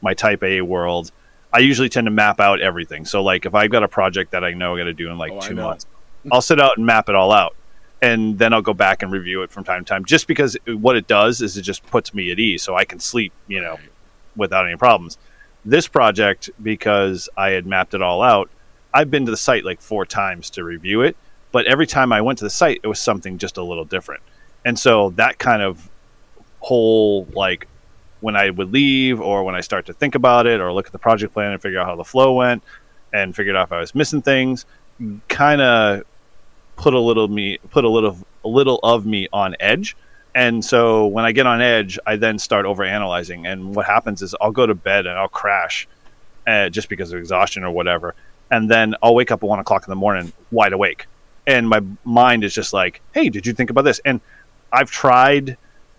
my 0.01 0.15
Type 0.15 0.43
A 0.43 0.61
world. 0.61 1.11
I 1.53 1.61
usually 1.61 1.89
tend 1.89 2.07
to 2.07 2.11
map 2.11 2.39
out 2.39 2.61
everything. 2.61 3.07
So, 3.07 3.23
like, 3.23 3.47
if 3.47 3.55
I've 3.55 3.71
got 3.71 3.83
a 3.83 3.89
project 3.89 4.33
that 4.33 4.45
I 4.45 4.53
know 4.53 4.75
I 4.75 4.79
got 4.79 4.85
to 4.85 4.93
do 4.93 5.11
in 5.11 5.17
like 5.17 5.33
Oh, 5.33 5.41
two 5.41 5.55
months, 5.55 5.87
I'll 6.31 6.43
sit 6.43 6.61
out 6.61 6.77
and 6.77 6.85
map 6.85 7.09
it 7.09 7.15
all 7.15 7.33
out, 7.33 7.55
and 8.03 8.39
then 8.39 8.53
I'll 8.53 8.63
go 8.63 8.75
back 8.75 9.03
and 9.03 9.11
review 9.11 9.43
it 9.43 9.51
from 9.51 9.65
time 9.65 9.85
to 9.85 9.89
time. 9.89 10.05
Just 10.05 10.27
because 10.27 10.57
what 10.67 10.97
it 10.97 11.07
does 11.07 11.41
is 11.41 11.57
it 11.57 11.63
just 11.63 11.87
puts 11.87 12.13
me 12.13 12.31
at 12.31 12.39
ease, 12.39 12.63
so 12.63 12.75
I 12.75 12.85
can 12.85 13.01
sleep, 13.01 13.33
you 13.49 13.61
know, 13.61 13.79
without 14.35 14.67
any 14.67 14.77
problems. 14.77 15.17
This 15.65 15.89
project, 15.89 16.51
because 16.63 17.29
I 17.37 17.51
had 17.51 17.67
mapped 17.67 17.95
it 17.95 18.03
all 18.03 18.23
out, 18.23 18.51
I've 18.93 19.11
been 19.11 19.25
to 19.25 19.31
the 19.31 19.37
site 19.37 19.65
like 19.65 19.81
four 19.81 20.05
times 20.05 20.51
to 20.51 20.65
review 20.65 21.01
it, 21.03 21.17
but 21.53 21.67
every 21.67 21.87
time 21.87 22.13
I 22.13 22.21
went 22.21 22.39
to 22.39 22.45
the 22.45 22.51
site, 22.51 22.81
it 22.83 22.87
was 22.87 23.01
something 23.01 23.39
just 23.39 23.57
a 23.57 23.63
little 23.63 23.85
different. 23.85 24.23
And 24.65 24.79
so 24.79 25.11
that 25.11 25.39
kind 25.39 25.63
of 25.63 25.89
whole 26.61 27.27
like 27.33 27.69
when 28.21 28.35
I 28.35 28.51
would 28.51 28.73
leave 28.73 29.21
or 29.21 29.45
when 29.45 29.55
I 29.55 29.61
start 29.61 29.87
to 29.87 29.93
think 29.93 30.15
about 30.15 30.47
it 30.47 30.61
or 30.61 30.73
look 30.73 30.87
at 30.87 30.93
the 30.93 30.99
project 30.99 31.33
plan 31.33 31.53
and 31.53 31.63
figure 31.63 31.79
out 31.79 31.87
how 31.87 31.97
the 31.97 32.05
flow 32.05 32.33
went 32.33 32.63
and 33.13 33.35
figured 33.35 33.55
out 33.57 33.69
if 33.69 33.73
I 33.73 33.81
was 33.81 33.95
missing 33.95 34.23
things, 34.23 34.67
kind 35.29 35.61
of 35.61 36.03
put 36.77 36.95
a 36.95 37.01
little 37.01 37.29
me 37.29 37.59
put 37.71 37.85
a 37.85 37.89
little 37.89 38.19
a 38.45 38.49
little 38.49 38.81
of 38.83 39.07
me 39.07 39.29
on 39.33 39.57
edge. 39.61 39.97
And 40.35 40.65
so 40.65 41.07
when 41.07 41.25
I 41.25 41.33
get 41.33 41.47
on 41.47 41.63
edge, 41.63 41.99
I 42.07 42.17
then 42.17 42.39
start 42.39 42.67
over 42.67 42.85
analyzing. 42.85 43.47
And 43.47 43.75
what 43.75 43.87
happens 43.87 44.21
is 44.21 44.35
I'll 44.41 44.51
go 44.51 44.67
to 44.67 44.75
bed 44.75 45.07
and 45.07 45.17
I'll 45.19 45.29
crash 45.29 45.89
uh, 46.47 46.69
just 46.69 46.89
because 46.89 47.13
of 47.13 47.19
exhaustion 47.19 47.65
or 47.65 47.71
whatever. 47.71 48.15
And 48.51 48.71
then 48.71 48.95
I'll 49.03 49.15
wake 49.15 49.31
up 49.31 49.43
at 49.43 49.49
one 49.49 49.59
o'clock 49.59 49.87
in 49.87 49.91
the 49.91 49.97
morning 49.97 50.33
wide 50.51 50.73
awake. 50.75 51.07
And 51.47 51.69
my 51.69 51.81
mind 52.05 52.45
is 52.45 52.55
just 52.55 52.73
like, 52.73 53.01
hey, 53.13 53.29
did 53.29 53.47
you 53.47 53.53
think 53.53 53.71
about 53.71 53.83
this? 53.83 54.01
And 54.05 54.21
I've 54.73 54.91
tried 54.91 55.57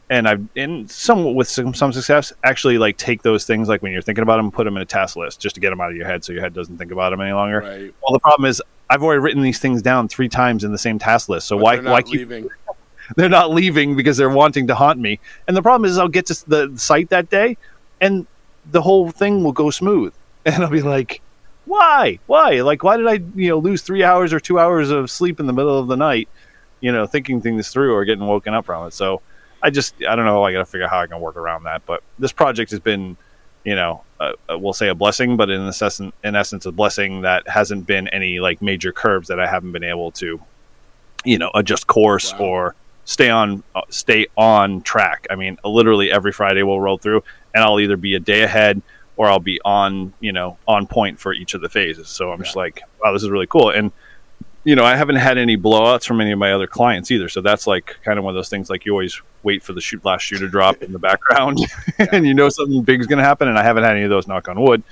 and 0.09 0.27
I've 0.27 0.45
in 0.55 0.87
some 0.87 1.35
with 1.35 1.47
some, 1.47 1.73
some 1.73 1.91
success 1.91 2.31
actually 2.43 2.77
like 2.77 2.97
take 2.97 3.23
those 3.23 3.45
things 3.45 3.67
like 3.67 3.81
when 3.81 3.91
you're 3.91 4.01
thinking 4.01 4.21
about 4.21 4.37
them, 4.37 4.51
put 4.51 4.63
them 4.63 4.77
in 4.77 4.81
a 4.81 4.85
task 4.85 5.15
list 5.15 5.39
just 5.39 5.55
to 5.55 5.61
get 5.61 5.69
them 5.69 5.81
out 5.81 5.89
of 5.89 5.97
your 5.97 6.05
head 6.05 6.23
so 6.23 6.31
your 6.33 6.41
head 6.41 6.53
doesn't 6.53 6.77
think 6.77 6.91
about 6.91 7.09
them 7.11 7.21
any 7.21 7.33
longer. 7.33 7.59
Right. 7.59 7.93
Well, 8.01 8.13
the 8.13 8.19
problem 8.19 8.49
is 8.49 8.61
I've 8.89 9.03
already 9.03 9.19
written 9.19 9.41
these 9.41 9.59
things 9.59 9.81
down 9.81 10.07
three 10.07 10.29
times 10.29 10.63
in 10.63 10.71
the 10.71 10.77
same 10.77 10.97
task 10.99 11.29
list. 11.29 11.47
So 11.47 11.57
But 11.57 11.63
why 11.63 11.91
why 11.91 12.01
keep 12.01 12.19
leaving? 12.19 12.49
they're 13.15 13.29
not 13.29 13.51
leaving 13.51 13.95
because 13.95 14.17
they're 14.17 14.29
wanting 14.29 14.67
to 14.67 14.75
haunt 14.75 14.99
me. 14.99 15.19
And 15.47 15.55
the 15.55 15.61
problem 15.61 15.89
is 15.89 15.97
I'll 15.97 16.07
get 16.07 16.25
to 16.27 16.49
the 16.49 16.73
site 16.77 17.09
that 17.09 17.29
day 17.29 17.57
and 17.99 18.27
the 18.71 18.81
whole 18.81 19.11
thing 19.11 19.43
will 19.43 19.53
go 19.53 19.69
smooth. 19.69 20.13
And 20.47 20.63
I'll 20.63 20.69
be 20.69 20.81
like, 20.81 21.19
why? 21.67 22.19
Why? 22.27 22.61
Like, 22.61 22.83
why 22.83 22.97
did 22.97 23.07
I, 23.07 23.19
you 23.35 23.49
know, 23.49 23.59
lose 23.59 23.81
three 23.81 24.03
hours 24.03 24.33
or 24.33 24.39
two 24.39 24.57
hours 24.59 24.89
of 24.89 25.11
sleep 25.11 25.39
in 25.39 25.45
the 25.47 25.53
middle 25.53 25.77
of 25.77 25.87
the 25.87 25.97
night, 25.97 26.29
you 26.79 26.91
know, 26.91 27.05
thinking 27.05 27.41
things 27.41 27.69
through 27.69 27.93
or 27.93 28.05
getting 28.05 28.25
woken 28.25 28.53
up 28.53 28.65
from 28.65 28.87
it? 28.87 28.93
So 28.93 29.21
I 29.61 29.69
just, 29.69 29.95
I 30.07 30.15
don't 30.15 30.25
know. 30.25 30.43
I 30.43 30.51
got 30.53 30.59
to 30.59 30.65
figure 30.65 30.85
out 30.85 30.91
how 30.91 30.99
I 30.99 31.07
can 31.07 31.19
work 31.19 31.35
around 31.35 31.63
that. 31.63 31.85
But 31.85 32.03
this 32.17 32.31
project 32.31 32.71
has 32.71 32.79
been, 32.79 33.17
you 33.65 33.75
know, 33.75 34.03
uh, 34.19 34.31
we'll 34.51 34.73
say 34.73 34.87
a 34.87 34.95
blessing, 34.95 35.35
but 35.35 35.49
in 35.49 35.61
essence, 35.67 36.13
in 36.23 36.35
essence, 36.35 36.65
a 36.65 36.71
blessing 36.71 37.21
that 37.21 37.47
hasn't 37.47 37.85
been 37.85 38.07
any 38.07 38.39
like 38.39 38.61
major 38.61 38.91
curves 38.91 39.27
that 39.27 39.39
I 39.39 39.47
haven't 39.47 39.73
been 39.73 39.83
able 39.83 40.11
to, 40.13 40.39
you 41.25 41.37
know, 41.37 41.51
adjust 41.53 41.85
course 41.87 42.33
Wow. 42.33 42.39
or 42.39 42.75
stay 43.03 43.29
on 43.29 43.63
uh, 43.75 43.81
stay 43.89 44.27
on 44.37 44.81
track. 44.81 45.27
I 45.29 45.35
mean, 45.35 45.57
literally 45.65 46.11
every 46.11 46.31
Friday 46.31 46.63
we'll 46.63 46.79
roll 46.79 46.97
through, 46.97 47.23
and 47.53 47.63
I'll 47.63 47.79
either 47.79 47.97
be 47.97 48.15
a 48.15 48.19
day 48.19 48.43
ahead 48.43 48.81
or 49.17 49.27
I'll 49.27 49.39
be 49.39 49.59
on, 49.65 50.13
you 50.19 50.31
know, 50.31 50.57
on 50.67 50.87
point 50.87 51.19
for 51.19 51.33
each 51.33 51.53
of 51.53 51.61
the 51.61 51.69
phases. 51.69 52.07
So 52.07 52.31
I'm 52.31 52.43
just 52.43 52.55
like, 52.55 52.81
wow, 53.03 53.11
this 53.11 53.23
is 53.23 53.29
really 53.29 53.47
cool. 53.47 53.71
And 53.71 53.91
you 54.67 54.75
know, 54.75 54.83
I 54.83 54.97
haven't 54.97 55.15
had 55.15 55.37
any 55.37 55.55
blowouts 55.55 56.05
from 56.05 56.19
any 56.19 56.33
of 56.33 56.39
my 56.39 56.51
other 56.51 56.67
clients 56.67 57.09
either. 57.09 57.29
So 57.29 57.39
that's 57.39 57.67
like 57.67 57.95
kind 58.03 58.19
of 58.19 58.25
one 58.25 58.33
of 58.33 58.35
those 58.35 58.49
things 58.49 58.69
like 58.69 58.85
you 58.85 58.91
always 58.91 59.21
wait 59.41 59.63
for 59.63 59.71
the 59.71 59.79
shoot 59.79 60.03
last 60.03 60.23
shoe 60.23 60.37
to 60.39 60.49
drop 60.49 60.83
in 60.83 60.91
the 60.91 60.99
background 60.99 61.59
and 62.11 62.27
you 62.27 62.33
know 62.33 62.49
something 62.49 62.83
big's 62.83 63.07
going 63.07 63.19
to 63.19 63.23
happen. 63.23 63.47
And 63.47 63.57
I 63.57 63.63
haven't 63.63 63.83
had 63.83 63.93
any 63.95 64.03
of 64.03 64.09
those 64.09 64.27
knock 64.27 64.49
on 64.49 64.59
wood. 64.59 64.83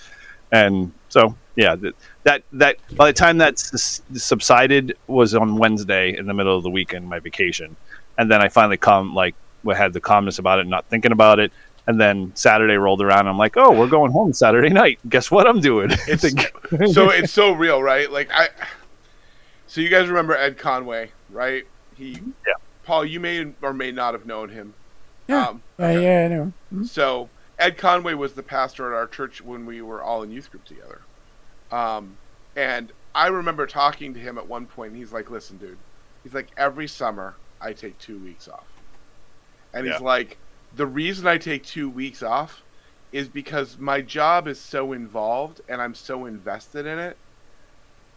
And 0.50 0.94
so, 1.10 1.36
yeah, 1.58 1.76
that, 1.76 1.96
that, 2.24 2.44
that 2.54 2.78
by 2.96 3.08
the 3.08 3.14
time 3.14 3.40
that 3.40 3.56
s- 3.56 4.02
subsided 4.14 4.98
was 5.08 5.36
on 5.36 5.58
Wednesday 5.58 6.18
in 6.18 6.26
the 6.26 6.34
middle 6.34 6.56
of 6.56 6.64
the 6.64 6.70
weekend, 6.70 7.10
my 7.10 7.20
vacation. 7.20 7.76
And 8.18 8.32
then 8.32 8.42
I 8.42 8.48
finally 8.48 8.78
come 8.78 9.14
like, 9.14 9.36
had 9.76 9.92
the 9.92 10.00
calmness 10.00 10.40
about 10.40 10.60
it, 10.60 10.68
not 10.68 10.86
thinking 10.86 11.12
about 11.12 11.40
it. 11.40 11.52
And 11.88 12.02
then 12.02 12.32
Saturday 12.36 12.76
rolled 12.76 13.02
around. 13.02 13.28
I'm 13.28 13.38
like, 13.38 13.58
oh, 13.58 13.72
we're 13.72 13.88
going 13.88 14.12
home 14.12 14.34
Saturday 14.34 14.70
night. 14.70 15.00
Guess 15.08 15.30
what 15.30 15.48
I'm 15.48 15.60
doing? 15.62 15.92
It's 16.08 16.94
so 16.94 17.10
it's 17.10 17.32
so 17.32 17.52
real, 17.52 17.82
right? 17.84 18.12
Like 18.12 18.30
I. 18.34 18.50
So 19.68 19.82
you 19.82 19.90
guys 19.90 20.08
remember 20.08 20.36
Ed 20.36 20.58
Conway, 20.58 21.12
right? 21.30 21.66
He. 21.96 22.12
Yeah. 22.48 22.54
Paul, 22.84 23.06
you 23.06 23.20
may 23.20 23.54
or 23.62 23.74
may 23.74 23.92
not 23.92 24.14
have 24.14 24.26
known 24.26 24.50
him. 24.50 24.74
Yeah. 25.28 25.48
Um, 25.48 25.64
Uh, 25.80 25.88
yeah, 25.88 26.26
I 26.26 26.28
know. 26.28 26.54
So 26.86 27.30
Ed 27.58 27.78
Conway 27.78 28.14
was 28.14 28.34
the 28.34 28.44
pastor 28.44 28.92
at 28.94 28.98
our 28.98 29.08
church 29.08 29.42
when 29.44 29.66
we 29.66 29.82
were 29.82 30.02
all 30.04 30.24
in 30.24 30.32
youth 30.32 30.52
group 30.52 30.66
together. 30.66 31.02
Um, 31.72 32.18
and 32.56 32.92
I 33.14 33.28
remember 33.28 33.66
talking 33.66 34.14
to 34.14 34.20
him 34.20 34.38
at 34.38 34.48
one 34.48 34.66
point, 34.66 34.92
and 34.92 34.98
he's 35.00 35.12
like, 35.14 35.30
"Listen, 35.32 35.58
dude," 35.58 35.78
he's 36.24 36.34
like, 36.34 36.48
"Every 36.58 36.88
summer 36.88 37.36
I 37.62 37.74
take 37.74 37.98
two 37.98 38.20
weeks 38.20 38.48
off," 38.48 38.68
and 39.74 39.88
he's 39.88 40.02
like, 40.02 40.38
"The 40.76 40.86
reason 40.86 41.28
I 41.28 41.38
take 41.38 41.64
two 41.64 41.90
weeks 41.90 42.22
off 42.24 42.62
is 43.12 43.28
because 43.30 43.78
my 43.78 44.02
job 44.02 44.48
is 44.48 44.60
so 44.60 44.92
involved 44.92 45.62
and 45.70 45.82
I'm 45.82 45.96
so 45.96 46.26
invested 46.26 46.86
in 46.86 47.00
it 47.00 47.18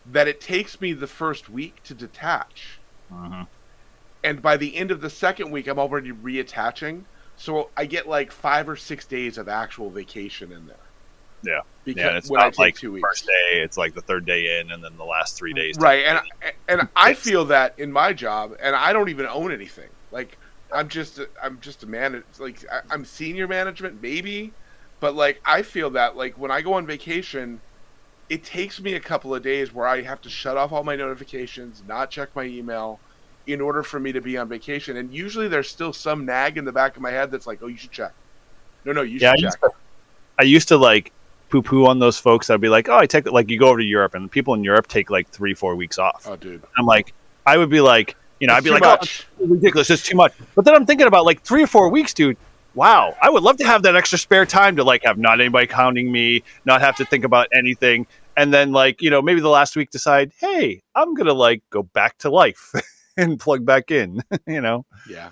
that 0.07 0.27
it 0.27 0.40
takes 0.40 0.81
me 0.81 0.92
the 0.92 1.07
first 1.07 1.49
week 1.49 1.83
to 1.85 1.94
detach." 1.94 2.79
Mhm. 3.12 3.47
and 4.25 4.42
by 4.42 4.57
the 4.57 4.77
end 4.77 4.90
of 4.90 5.01
the 5.01 5.09
second 5.09 5.51
week 5.51 5.66
i'm 5.68 5.79
already 5.79 6.11
reattaching 6.12 7.05
so 7.37 7.71
i 7.77 7.87
get 7.87 8.07
like 8.09 8.31
five 8.33 8.68
or 8.68 8.75
six 8.77 9.07
days 9.07 9.38
of 9.38 9.49
actual 9.49 9.88
vacation 9.90 10.51
in 10.53 10.66
there 10.66 10.77
Yeah. 11.42 11.61
because 11.85 12.03
Yeah, 12.05 12.16
it's 12.18 12.29
when 12.29 12.40
i 12.40 12.44
not 12.47 12.53
take 12.55 12.59
like 12.59 12.75
two 12.75 12.88
the 12.88 12.92
weeks 12.94 13.09
first 13.09 13.27
day. 13.27 13.61
It's 13.62 13.79
like 13.79 13.94
the 13.94 14.03
third 14.03 14.27
day 14.27 14.59
in, 14.61 14.73
and 14.73 14.83
then 14.85 14.97
the 14.99 15.05
last 15.05 15.37
three 15.38 15.53
days. 15.55 15.77
right 15.79 16.05
and 16.05 16.21
and 16.68 16.88
i 16.97 17.14
feel 17.27 17.44
that 17.47 17.79
in 17.79 17.92
my 17.92 18.12
job 18.12 18.55
and 18.61 18.75
i 18.77 18.92
don't 18.92 19.09
even 19.09 19.27
own 19.27 19.53
anything 19.53 19.88
like 20.11 20.37
i'm 20.72 20.88
just 20.88 21.18
a, 21.18 21.28
i'm 21.42 21.59
just 21.61 21.83
a 21.83 21.87
man 21.87 22.22
like 22.38 22.64
I- 22.70 22.81
i'm 22.94 23.04
senior 23.04 23.48
management 23.48 24.00
maybe 24.02 24.52
but 25.00 25.14
like 25.14 25.40
i 25.44 25.62
feel 25.62 25.90
that 25.90 26.16
like 26.16 26.38
when 26.38 26.50
i 26.50 26.61
go 26.61 26.74
on 26.74 26.87
vacation 26.87 27.61
it 28.28 28.44
takes 28.44 28.81
me 28.81 28.94
a 28.94 29.00
couple 29.00 29.35
of 29.35 29.42
days 29.42 29.72
where 29.72 29.87
i 29.87 30.02
have 30.02 30.20
to 30.22 30.31
shut 30.31 30.57
off 30.57 30.72
all 30.72 30.85
my 30.85 30.96
notifications 30.96 31.83
not 31.87 32.11
check 32.11 32.28
my 32.35 32.44
email 32.44 33.00
in 33.46 33.61
order 33.61 33.83
for 33.83 33.98
me 33.98 34.12
to 34.12 34.20
be 34.20 34.37
on 34.37 34.48
vacation 34.48 34.96
and 34.98 35.12
usually 35.12 35.48
there's 35.48 35.68
still 35.68 35.92
some 35.92 36.26
nag 36.26 36.59
in 36.59 36.64
the 36.64 36.72
back 36.72 36.96
of 36.96 37.02
my 37.02 37.11
head 37.11 37.31
that's 37.31 37.46
like 37.46 37.61
oh 37.62 37.66
you 37.66 37.76
should 37.76 37.90
check 37.92 38.12
no 38.85 38.92
no 38.92 39.02
you 39.02 39.18
Yeah, 39.18 39.33
should 39.33 39.40
used, 39.44 39.57
check 39.62 39.70
to, 39.70 39.76
I 40.38 40.42
used 40.42 40.68
to 40.68 40.76
like 40.76 41.12
poo 41.48 41.62
poo 41.62 41.87
on 41.87 41.98
those 41.98 42.18
folks. 42.18 42.50
I'd 42.50 42.61
be 42.61 42.68
like, 42.68 42.88
oh, 42.88 42.96
I 42.96 43.07
take 43.07 43.31
like 43.31 43.48
you 43.50 43.59
go 43.59 43.68
over 43.68 43.78
to 43.78 43.85
Europe, 43.85 44.14
and 44.14 44.31
people 44.31 44.54
in 44.54 44.62
Europe 44.62 44.87
take 44.87 45.11
like 45.11 45.28
three, 45.31 45.54
four 45.54 45.76
weeks 45.76 45.98
off. 45.98 46.26
oh 46.26 46.37
dude 46.37 46.62
I'm 46.76 46.87
like, 46.87 47.14
I 47.46 47.57
would 47.57 47.70
be 47.70 47.81
like, 47.81 48.16
you 48.40 48.46
know, 48.46 48.55
It's 48.55 48.59
I'd 48.59 48.64
be 48.64 48.70
like, 48.70 48.83
oh, 48.85 48.90
much. 48.90 49.27
oh, 49.38 49.42
it's 49.42 49.51
ridiculous, 49.51 49.90
it's 49.90 50.03
too 50.03 50.16
much. 50.16 50.33
But 50.55 50.64
then 50.64 50.74
I'm 50.74 50.87
thinking 50.87 51.07
about 51.07 51.24
like 51.24 51.42
three 51.42 51.62
or 51.62 51.66
four 51.66 51.88
weeks, 51.88 52.14
dude. 52.14 52.37
Wow, 52.74 53.16
I 53.20 53.31
would 53.31 53.42
love 53.42 53.57
to 53.57 53.66
have 53.66 53.83
that 53.83 53.96
extra 53.96 54.18
spare 54.18 54.46
time 54.46 54.77
to 54.77 54.85
like 54.85 55.03
have 55.05 55.18
not 55.18 55.40
anybody 55.40 55.66
counting 55.66 56.12
me, 56.12 56.42
not 56.64 56.81
have 56.81 56.96
to 56.96 57.05
think 57.05 57.24
about 57.24 57.48
anything, 57.53 58.07
and 58.37 58.55
then 58.55 58.72
like 58.72 59.03
you 59.03 59.11
know 59.11 59.20
maybe 59.20 59.40
the 59.40 59.48
last 59.48 59.74
week 59.74 59.90
decide, 59.90 60.33
hey, 60.38 60.83
I'm 60.94 61.14
gonna 61.14 61.33
like 61.33 61.62
go 61.70 61.83
back 61.83 62.18
to 62.18 62.31
life 62.31 62.72
and 63.16 63.40
plug 63.40 63.64
back 63.64 63.90
in, 63.90 64.22
you 64.46 64.61
know. 64.61 64.85
Yeah. 65.09 65.31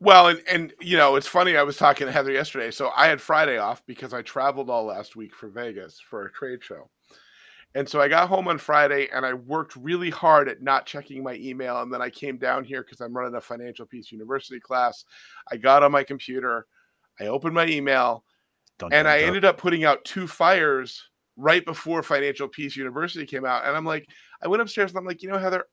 Well, 0.00 0.28
and 0.28 0.42
and 0.50 0.72
you 0.80 0.96
know, 0.96 1.16
it's 1.16 1.26
funny. 1.26 1.56
I 1.56 1.62
was 1.62 1.76
talking 1.76 2.06
to 2.06 2.12
Heather 2.12 2.32
yesterday. 2.32 2.70
So 2.70 2.90
I 2.96 3.06
had 3.06 3.20
Friday 3.20 3.58
off 3.58 3.84
because 3.86 4.12
I 4.14 4.22
traveled 4.22 4.70
all 4.70 4.84
last 4.86 5.14
week 5.14 5.34
for 5.36 5.48
Vegas 5.48 6.00
for 6.00 6.24
a 6.24 6.32
trade 6.32 6.64
show. 6.64 6.88
And 7.74 7.88
so 7.88 8.00
I 8.00 8.08
got 8.08 8.28
home 8.28 8.48
on 8.48 8.58
Friday 8.58 9.08
and 9.14 9.24
I 9.24 9.34
worked 9.34 9.76
really 9.76 10.10
hard 10.10 10.48
at 10.48 10.60
not 10.60 10.86
checking 10.86 11.22
my 11.22 11.34
email. 11.34 11.80
And 11.82 11.92
then 11.92 12.02
I 12.02 12.10
came 12.10 12.36
down 12.36 12.64
here 12.64 12.82
because 12.82 13.00
I'm 13.00 13.16
running 13.16 13.36
a 13.36 13.40
Financial 13.40 13.86
Peace 13.86 14.10
University 14.10 14.58
class. 14.58 15.04
I 15.50 15.56
got 15.56 15.84
on 15.84 15.92
my 15.92 16.02
computer, 16.02 16.66
I 17.20 17.26
opened 17.26 17.54
my 17.54 17.66
email, 17.66 18.24
Dun, 18.78 18.92
and 18.92 19.04
dun, 19.04 19.12
I 19.12 19.20
dun. 19.20 19.28
ended 19.28 19.44
up 19.44 19.58
putting 19.58 19.84
out 19.84 20.04
two 20.04 20.26
fires 20.26 21.10
right 21.36 21.64
before 21.64 22.02
Financial 22.02 22.48
Peace 22.48 22.76
University 22.76 23.24
came 23.24 23.44
out. 23.44 23.64
And 23.64 23.76
I'm 23.76 23.84
like, 23.84 24.08
I 24.42 24.48
went 24.48 24.62
upstairs 24.62 24.90
and 24.90 24.98
I'm 24.98 25.06
like, 25.06 25.22
you 25.22 25.28
know, 25.28 25.38
Heather, 25.38 25.64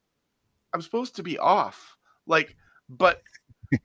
I'm 0.73 0.81
supposed 0.81 1.15
to 1.15 1.23
be 1.23 1.39
off. 1.39 1.97
Like, 2.27 2.55
but 2.89 3.21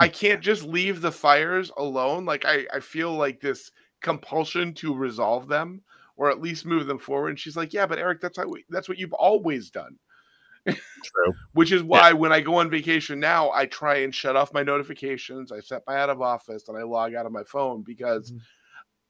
I 0.01 0.09
can't 0.09 0.43
just 0.43 0.65
leave 0.65 1.01
the 1.01 1.13
fires 1.13 1.71
alone. 1.79 2.27
Like, 2.27 2.45
I, 2.45 2.67
I 2.73 2.81
feel 2.81 3.13
like 3.13 3.41
this 3.41 3.71
compulsion 4.03 4.75
to 4.75 4.95
resolve 4.95 5.49
them 5.49 5.81
or 6.17 6.31
at 6.31 6.41
least 6.41 6.67
move 6.67 6.87
them 6.87 6.99
forward. 6.99 7.31
And 7.31 7.39
she's 7.39 7.57
like, 7.57 7.73
yeah, 7.73 7.87
but 7.87 7.99
Eric, 7.99 8.21
that's 8.21 8.37
how 8.37 8.47
we, 8.47 8.65
that's 8.69 8.89
what 8.89 8.99
you've 8.99 9.13
always 9.13 9.71
done. 9.71 9.99
True. 10.67 11.33
Which 11.53 11.73
is 11.73 11.83
why 11.83 12.13
when 12.13 12.33
I 12.33 12.41
go 12.41 12.57
on 12.57 12.71
vacation 12.71 13.21
now, 13.21 13.51
I 13.51 13.67
try 13.67 13.97
and 13.99 14.15
shut 14.15 14.37
off 14.37 14.55
my 14.55 14.63
notifications. 14.63 15.53
I 15.53 15.61
set 15.61 15.83
my 15.87 15.97
out 15.97 16.11
of 16.11 16.23
office 16.23 16.69
and 16.69 16.79
I 16.79 16.83
log 16.83 17.15
out 17.15 17.27
of 17.27 17.33
my 17.33 17.45
phone 17.45 17.83
because 17.83 18.33
Mhm. 18.33 18.41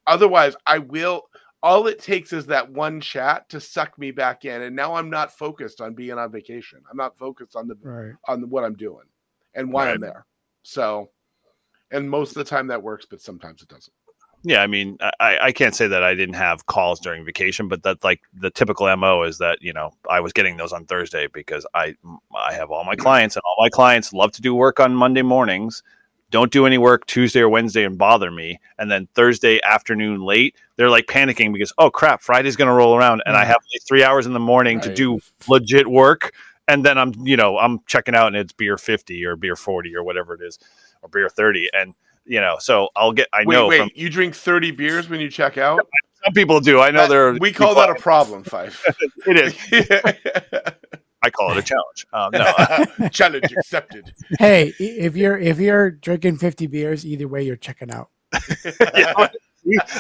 otherwise 0.07 0.57
I 0.67 0.79
will 0.79 1.29
all 1.65 1.87
it 1.87 2.01
takes 2.01 2.33
is 2.33 2.47
that 2.47 2.69
one 2.73 3.01
chat 3.01 3.49
to 3.49 3.61
suck 3.61 3.97
me 3.97 4.11
back 4.11 4.45
in 4.45 4.63
and 4.63 4.75
now 4.75 4.95
I'm 4.95 5.09
not 5.09 5.31
focused 5.39 5.81
on 5.81 5.95
being 5.95 6.19
on 6.19 6.33
vacation. 6.33 6.83
I'm 6.91 6.97
not 6.97 7.17
focused 7.17 7.55
on 7.55 7.69
the 7.69 7.77
Right. 7.83 8.15
on 8.27 8.51
what 8.51 8.65
I'm 8.65 8.75
doing 8.75 9.07
and 9.55 9.73
why 9.73 9.91
I'm 9.91 10.01
there. 10.01 10.27
So 10.65 11.13
and 11.93 12.11
most 12.11 12.31
of 12.31 12.35
the 12.37 12.45
time 12.45 12.67
that 12.69 12.83
works, 12.83 13.07
but 13.09 13.21
sometimes 13.21 13.63
it 13.63 13.69
doesn't. 13.69 13.95
Yeah, 14.45 14.61
I 14.61 14.67
mean, 14.67 14.99
I, 15.21 15.39
I 15.41 15.53
can't 15.53 15.75
say 15.75 15.87
that 15.87 16.03
I 16.03 16.15
didn't 16.15 16.35
have 16.35 16.67
calls 16.67 16.99
during 16.99 17.25
vacation, 17.25 17.69
but 17.69 17.85
that 17.85 18.03
like 18.03 18.23
the 18.35 18.51
typical 18.51 18.95
mo 18.97 19.23
is 19.23 19.39
that 19.39 19.63
you 19.63 19.73
know 19.73 19.93
I 20.11 20.21
was 20.21 20.33
getting 20.33 20.57
those 20.57 20.73
on 20.73 20.85
Thursday 20.85 21.29
because 21.29 21.65
I 21.75 21.95
I 22.37 22.53
have 22.53 22.71
all 22.71 22.85
my 22.85 22.97
clients 22.97 23.37
and 23.37 23.43
all 23.45 23.57
my 23.61 23.69
clients 23.69 24.13
love 24.13 24.33
to 24.33 24.43
do 24.43 24.55
work 24.55 24.81
on 24.81 24.95
Monday 24.95 25.23
mornings. 25.23 25.83
Don't 26.31 26.51
do 26.51 26.67
any 26.67 26.79
work 26.79 27.07
Tuesday 27.07 27.41
or 27.41 27.49
Wednesday 27.49 27.85
and 27.85 27.97
bother 27.97 28.33
me, 28.33 28.59
and 28.79 28.91
then 28.91 29.07
Thursday 29.15 29.61
afternoon 29.63 30.23
late 30.23 30.57
they're 30.77 30.91
like 30.91 31.07
panicking 31.07 31.53
because 31.53 31.73
oh 31.79 31.91
crap 31.91 32.21
Friday's 32.21 32.57
going 32.57 32.69
to 32.69 32.75
roll 32.75 32.97
around 32.97 33.23
and 33.27 33.37
I 33.37 33.45
mm. 33.45 33.47
have 33.47 33.59
like 33.73 33.83
three 33.87 34.03
hours 34.03 34.27
in 34.27 34.33
the 34.33 34.41
morning 34.41 34.81
to 34.81 34.93
do 34.93 35.21
legit 35.47 35.87
work, 35.87 36.35
and 36.67 36.85
then 36.85 36.99
I'm 36.99 37.13
you 37.25 37.37
know 37.37 37.59
I'm 37.59 37.79
checking 37.87 38.17
out 38.17 38.27
and 38.29 38.37
it's 38.37 38.53
beer 38.53 38.77
fifty 38.77 39.25
or 39.25 39.37
beer 39.37 39.55
forty 39.55 39.95
or 39.95 40.03
whatever 40.03 40.35
it 40.35 40.41
is 40.43 40.59
or 41.01 41.09
beer 41.09 41.29
thirty 41.29 41.71
and. 41.73 41.95
You 42.25 42.41
know, 42.41 42.57
so 42.61 42.89
I'll 42.95 43.13
get. 43.13 43.29
I 43.33 43.45
Wait, 43.45 43.55
know 43.57 43.67
wait, 43.69 43.79
from 43.79 43.91
you 43.95 44.09
drink 44.09 44.35
30 44.35 44.71
beers 44.73 45.09
when 45.09 45.21
you 45.21 45.29
check 45.31 45.59
out? 45.59 45.81
some 46.25 46.33
people 46.35 46.61
do. 46.61 46.81
I 46.81 46.91
know 46.93 47.03
That- 47.03 47.09
there. 47.09 47.33
we 47.35 47.53
call 47.53 47.75
that 47.75 47.91
a 47.91 47.95
problem, 47.97 48.45
Fife. 48.45 48.85
It 49.27 49.39
is. 49.39 49.55
I 51.25 51.31
call 51.31 51.53
it 51.53 51.59
a 51.59 51.63
challenge. 51.63 52.07
Um, 52.13 52.31
no, 52.33 53.09
Challenge 53.11 53.45
accepted. 53.57 54.13
Hey, 54.41 54.73
if 54.81 55.17
you're 55.17 55.39
if 55.39 55.59
you're 55.61 55.91
drinking 55.93 56.39
50 56.39 56.67
beers, 56.67 57.07
either 57.07 57.29
way, 57.29 57.43
you're 57.45 57.55
checking 57.57 57.93
out. 57.93 58.09
yeah, 58.95 59.29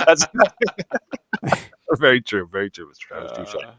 that's 0.04 0.26
very 1.98 2.20
true. 2.20 2.48
Very 2.50 2.70
true. 2.70 2.90
Mr. 2.90 2.98
Travis. 2.98 3.32
Touche. 3.36 3.54
Uh, 3.64 3.72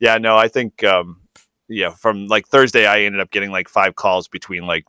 Yeah, 0.00 0.18
no, 0.18 0.36
I 0.36 0.48
think 0.48 0.82
um, 0.84 1.20
yeah, 1.68 1.90
from 1.90 2.26
like 2.26 2.48
Thursday, 2.48 2.86
I 2.86 3.02
ended 3.02 3.20
up 3.20 3.30
getting 3.30 3.50
like 3.52 3.68
five 3.68 3.94
calls 3.94 4.26
between 4.28 4.66
like 4.66 4.84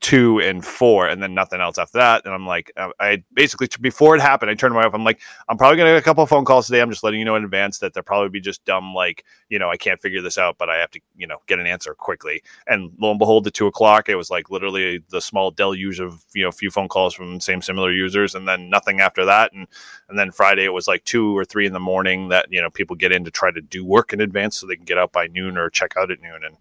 two 0.00 0.40
and 0.40 0.64
four, 0.64 1.08
and 1.08 1.22
then 1.22 1.34
nothing 1.34 1.60
else 1.60 1.78
after 1.78 1.98
that. 1.98 2.24
And 2.24 2.34
I'm 2.34 2.46
like, 2.46 2.70
uh, 2.76 2.90
I 3.00 3.24
basically 3.32 3.68
before 3.80 4.14
it 4.14 4.20
happened, 4.20 4.50
I 4.50 4.54
turned 4.54 4.74
my 4.74 4.84
wife. 4.84 4.94
I'm 4.94 5.04
like, 5.04 5.20
I'm 5.48 5.56
probably 5.56 5.78
gonna 5.78 5.90
get 5.90 5.98
a 5.98 6.02
couple 6.02 6.22
of 6.22 6.28
phone 6.28 6.44
calls 6.44 6.66
today. 6.66 6.80
I'm 6.80 6.90
just 6.90 7.02
letting 7.02 7.18
you 7.18 7.24
know 7.24 7.34
in 7.34 7.44
advance 7.44 7.78
that 7.78 7.94
they'll 7.94 8.02
probably 8.02 8.28
be 8.28 8.40
just 8.40 8.64
dumb, 8.64 8.94
like 8.94 9.24
you 9.48 9.58
know, 9.58 9.70
I 9.70 9.76
can't 9.76 10.00
figure 10.00 10.20
this 10.20 10.38
out, 10.38 10.58
but 10.58 10.68
I 10.68 10.76
have 10.78 10.90
to 10.92 11.00
you 11.16 11.26
know 11.26 11.38
get 11.46 11.58
an 11.58 11.66
answer 11.66 11.94
quickly. 11.94 12.42
And 12.66 12.92
lo 13.00 13.10
and 13.10 13.18
behold, 13.18 13.46
at 13.46 13.54
two 13.54 13.66
o'clock, 13.66 14.08
it 14.08 14.16
was 14.16 14.30
like 14.30 14.50
literally 14.50 15.02
the 15.08 15.20
small 15.20 15.50
deluge 15.50 16.00
of 16.00 16.24
you 16.34 16.42
know 16.42 16.48
a 16.48 16.52
few 16.52 16.70
phone 16.70 16.88
calls 16.88 17.14
from 17.14 17.40
same 17.40 17.62
similar 17.62 17.92
users, 17.92 18.34
and 18.34 18.46
then 18.46 18.68
nothing 18.68 19.00
after 19.00 19.24
that. 19.24 19.52
And 19.52 19.66
and 20.08 20.18
then 20.18 20.30
Friday 20.30 20.64
it 20.64 20.72
was 20.72 20.86
like 20.86 21.04
two 21.04 21.36
or 21.36 21.44
three 21.44 21.66
in 21.66 21.72
the 21.72 21.80
morning 21.80 22.28
that 22.28 22.46
you 22.50 22.60
know 22.60 22.70
people 22.70 22.96
get 22.96 23.12
in 23.12 23.24
to 23.24 23.30
try 23.30 23.50
to 23.50 23.60
do 23.60 23.84
work 23.84 24.12
in 24.12 24.20
advance 24.20 24.58
so 24.58 24.66
they 24.66 24.76
can 24.76 24.84
get 24.84 24.98
out 24.98 25.12
by 25.12 25.26
noon 25.26 25.56
or 25.56 25.70
check 25.70 25.96
out 25.96 26.10
at 26.10 26.20
noon 26.20 26.44
and 26.44 26.56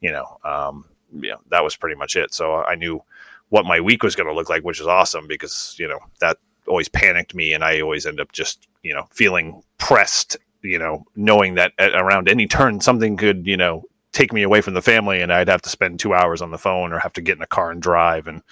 you 0.00 0.12
know 0.12 0.38
um 0.44 0.84
yeah 1.12 1.36
that 1.50 1.64
was 1.64 1.76
pretty 1.76 1.96
much 1.96 2.16
it. 2.16 2.32
So 2.34 2.54
i 2.64 2.74
knew 2.74 3.02
what 3.48 3.64
my 3.64 3.80
week 3.80 4.02
was 4.02 4.16
going 4.16 4.28
to 4.28 4.34
look 4.34 4.50
like 4.50 4.64
which 4.64 4.80
is 4.80 4.86
awesome 4.86 5.26
because 5.26 5.76
you 5.78 5.88
know 5.88 6.00
that 6.20 6.38
always 6.66 6.88
panicked 6.88 7.34
me 7.34 7.52
and 7.52 7.62
i 7.62 7.80
always 7.80 8.06
end 8.06 8.20
up 8.20 8.32
just 8.32 8.66
you 8.82 8.92
know 8.92 9.06
feeling 9.12 9.62
pressed 9.78 10.36
you 10.62 10.78
know 10.78 11.04
knowing 11.14 11.54
that 11.54 11.72
at, 11.78 11.94
around 11.94 12.28
any 12.28 12.46
turn 12.46 12.80
something 12.80 13.16
could 13.16 13.46
you 13.46 13.56
know 13.56 13.84
take 14.12 14.32
me 14.32 14.42
away 14.42 14.60
from 14.60 14.74
the 14.74 14.82
family 14.82 15.20
and 15.20 15.32
i'd 15.32 15.48
have 15.48 15.62
to 15.62 15.68
spend 15.68 16.00
two 16.00 16.14
hours 16.14 16.42
on 16.42 16.50
the 16.50 16.58
phone 16.58 16.92
or 16.92 16.98
have 16.98 17.12
to 17.12 17.20
get 17.20 17.36
in 17.36 17.42
a 17.42 17.46
car 17.46 17.70
and 17.70 17.82
drive. 17.82 18.26
And 18.26 18.42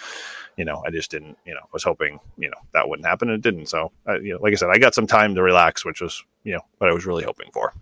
you 0.57 0.65
know 0.65 0.83
i 0.87 0.91
just 0.91 1.11
didn't 1.11 1.37
you 1.45 1.55
know 1.55 1.61
was 1.73 1.83
hoping 1.83 2.21
you 2.37 2.49
know 2.49 2.59
that 2.73 2.89
wouldn't 2.89 3.07
happen 3.07 3.29
and 3.29 3.37
it 3.37 3.43
didn't. 3.43 3.67
So 3.67 3.91
uh, 4.09 4.21
you 4.21 4.35
know 4.35 4.39
like 4.41 4.53
i 4.53 4.57
said 4.57 4.71
i 4.71 4.79
got 4.79 4.95
some 4.95 5.07
time 5.07 5.35
to 5.35 5.43
relax 5.43 5.85
which 5.85 6.01
was 6.01 6.23
you 6.45 6.53
know 6.53 6.61
what 6.79 6.91
i 6.91 6.93
was 6.93 7.07
really 7.07 7.25
hoping 7.25 7.51
for. 7.53 7.73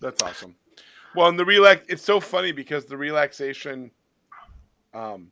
That's 0.00 0.22
awesome. 0.22 0.54
Well, 1.14 1.28
and 1.28 1.38
the 1.38 1.44
relax 1.44 1.86
it's 1.88 2.02
so 2.02 2.20
funny 2.20 2.52
because 2.52 2.84
the 2.84 2.96
relaxation 2.96 3.90
um 4.94 5.30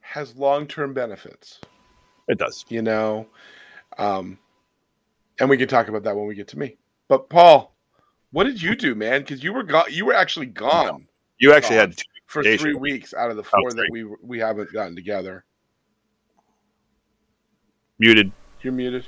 has 0.00 0.36
long-term 0.36 0.94
benefits, 0.94 1.60
it 2.28 2.38
does 2.38 2.64
you 2.68 2.82
know. 2.82 3.26
Um 3.98 4.38
and 5.38 5.50
we 5.50 5.56
can 5.56 5.68
talk 5.68 5.88
about 5.88 6.04
that 6.04 6.16
when 6.16 6.26
we 6.26 6.34
get 6.34 6.48
to 6.48 6.58
me. 6.58 6.76
But 7.08 7.28
Paul, 7.28 7.74
what 8.30 8.44
did 8.44 8.60
you 8.60 8.74
do, 8.74 8.94
man? 8.94 9.24
Cuz 9.24 9.42
you 9.42 9.52
were 9.52 9.62
gone 9.62 9.86
you 9.90 10.06
were 10.06 10.14
actually 10.14 10.46
gone 10.46 11.06
you 11.38 11.52
actually 11.52 11.76
Gone. 11.76 11.88
had 11.88 11.96
two 11.96 12.04
for 12.26 12.42
3 12.42 12.74
weeks 12.74 13.14
out 13.14 13.30
of 13.30 13.36
the 13.36 13.44
4 13.44 13.72
that 13.72 13.88
we 13.90 14.04
we 14.22 14.38
haven't 14.38 14.72
gotten 14.72 14.96
together. 14.96 15.44
muted 17.98 18.32
You're 18.62 18.72
muted. 18.72 19.06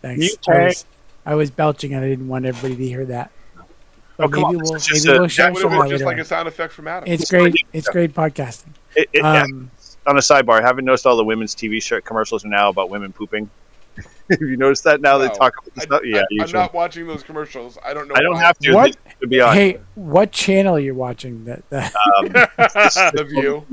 Thanks. 0.00 0.24
You 0.24 0.54
I 0.54 0.64
was, 0.64 0.86
I 1.26 1.34
was 1.34 1.50
belching 1.50 1.92
and 1.94 2.04
I 2.04 2.08
didn't 2.08 2.28
want 2.28 2.46
everybody 2.46 2.76
to 2.76 2.88
hear 2.88 3.04
that. 3.06 3.30
But 4.18 4.24
Oh, 4.24 4.28
come 4.28 4.42
maybe 4.42 4.56
on, 4.56 4.62
we'll 4.64 4.74
it's 4.74 4.86
just 4.86 5.06
maybe 5.06 5.16
a- 5.16 5.20
we'll 5.20 5.28
share 5.28 5.46
That 5.46 5.52
would 5.54 5.62
some 5.62 5.70
have 5.70 5.78
of 5.80 5.84
been 5.84 5.88
that 5.90 5.94
just 5.94 6.04
later. 6.06 6.16
like 6.16 6.24
a 6.24 6.28
sound 6.28 6.48
effect 6.48 6.72
from 6.74 6.88
Adam. 6.88 7.08
It's 7.10 7.30
great. 7.30 7.54
It's 7.72 7.88
great 7.88 8.12
podcasting. 8.14 8.72
It, 8.96 9.08
it, 9.12 9.22
yeah, 9.22 9.42
Um, 9.44 9.70
on 10.06 10.16
a 10.16 10.20
sidebar, 10.20 10.60
I 10.60 10.62
haven't 10.62 10.84
noticed 10.84 11.06
all 11.06 11.16
the 11.16 11.24
women's 11.24 11.54
TV 11.54 11.80
show 11.82 12.00
commercials 12.00 12.44
are 12.44 12.48
now 12.48 12.68
about 12.68 12.90
women 12.90 13.12
pooping. 13.12 13.48
Have 14.30 14.40
you 14.40 14.56
noticed 14.56 14.84
that 14.84 15.00
now 15.00 15.18
they 15.18 15.28
talk 15.28 15.54
about 15.58 15.72
I, 15.78 15.80
stuff? 15.82 16.00
Yeah, 16.04 16.20
I, 16.20 16.24
you 16.30 16.42
am 16.42 16.50
not 16.50 16.74
watching 16.74 17.06
those 17.06 17.22
commercials. 17.22 17.78
I 17.84 17.94
don't 17.94 18.08
know. 18.08 18.14
I 18.16 18.20
don't 18.20 18.34
why. 18.34 18.40
have 18.42 18.58
to. 18.58 18.74
What? 18.74 18.96
To 19.20 19.26
be 19.26 19.40
on 19.40 19.54
hey, 19.54 19.78
what 19.94 20.32
channel 20.32 20.76
are 20.76 20.80
you're 20.80 20.94
watching? 20.94 21.44
That, 21.44 21.62
that 21.70 21.94
um, 22.18 22.28
the 23.14 23.24
view. 23.28 23.64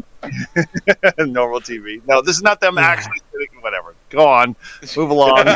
normal 1.26 1.60
TV. 1.62 2.02
No, 2.08 2.22
this 2.22 2.36
is 2.36 2.42
not 2.44 2.60
them 2.62 2.76
Yeah. 2.78 2.84
actually. 2.84 3.20
sitting- 3.32 3.48
Whatever. 3.62 3.96
Go 4.10 4.28
on. 4.28 4.56
Move 4.96 5.10
along. 5.10 5.48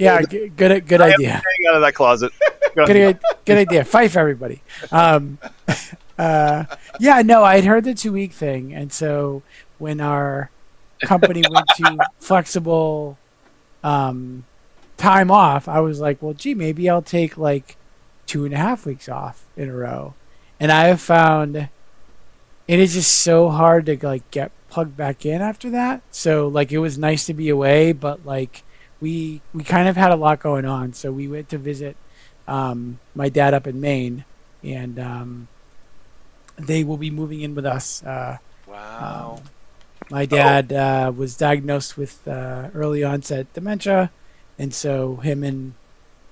yeah, 0.00 0.20
good 0.22 0.56
good 0.56 1.00
I 1.00 1.12
idea. 1.12 1.16
Getting 1.18 1.68
out 1.68 1.76
of 1.76 1.82
that 1.82 1.94
closet. 1.94 2.32
Go 2.74 2.86
Good, 2.86 2.96
ahead. 2.96 3.20
good 3.44 3.58
idea. 3.58 3.84
For 3.84 4.00
everybody. 4.00 4.62
Um, 4.92 5.38
uh, 6.18 6.64
yeah, 6.98 7.22
no, 7.22 7.44
I'd 7.44 7.64
heard 7.64 7.84
the 7.84 7.94
two 7.94 8.12
week 8.12 8.32
thing, 8.32 8.72
and 8.72 8.92
so 8.92 9.42
when 9.78 10.00
our 10.00 10.50
company 11.02 11.42
went 11.50 11.66
to 11.76 11.98
flexible 12.18 13.18
um, 13.82 14.44
time 14.96 15.30
off, 15.30 15.68
I 15.68 15.80
was 15.80 16.00
like, 16.00 16.22
well, 16.22 16.34
gee, 16.34 16.54
maybe 16.54 16.88
I'll 16.88 17.02
take 17.02 17.38
like 17.38 17.76
two 18.26 18.44
and 18.44 18.52
a 18.54 18.58
half 18.58 18.84
weeks 18.86 19.08
off 19.08 19.44
in 19.56 19.68
a 19.68 19.74
row, 19.74 20.14
and 20.60 20.70
I 20.72 20.84
have 20.86 21.00
found 21.00 21.68
it 22.68 22.78
is 22.78 22.94
just 22.94 23.12
so 23.14 23.48
hard 23.48 23.86
to 23.86 23.98
like 24.06 24.30
get 24.30 24.52
plugged 24.68 24.96
back 24.96 25.24
in 25.24 25.40
after 25.40 25.70
that. 25.70 26.02
So 26.10 26.46
like 26.48 26.70
it 26.70 26.78
was 26.78 26.98
nice 26.98 27.24
to 27.26 27.34
be 27.34 27.48
away, 27.48 27.92
but 27.92 28.26
like 28.26 28.62
we 29.00 29.40
we 29.54 29.64
kind 29.64 29.88
of 29.88 29.96
had 29.96 30.12
a 30.12 30.16
lot 30.16 30.40
going 30.40 30.64
on. 30.66 30.92
So 30.92 31.10
we 31.10 31.26
went 31.26 31.48
to 31.48 31.58
visit 31.58 31.96
um, 32.48 32.98
my 33.14 33.28
dad 33.28 33.54
up 33.54 33.66
in 33.66 33.80
Maine, 33.80 34.24
and 34.64 34.98
um, 34.98 35.48
they 36.56 36.82
will 36.82 36.96
be 36.96 37.10
moving 37.10 37.42
in 37.42 37.54
with 37.54 37.66
us. 37.66 38.02
Uh, 38.02 38.38
wow. 38.66 39.40
my 40.10 40.26
dad 40.26 40.72
uh, 40.72 41.12
was 41.14 41.36
diagnosed 41.36 41.96
with 41.96 42.26
uh, 42.26 42.70
early 42.74 43.04
onset 43.04 43.52
dementia, 43.52 44.10
and 44.58 44.74
so 44.74 45.16
him 45.16 45.44
and 45.44 45.74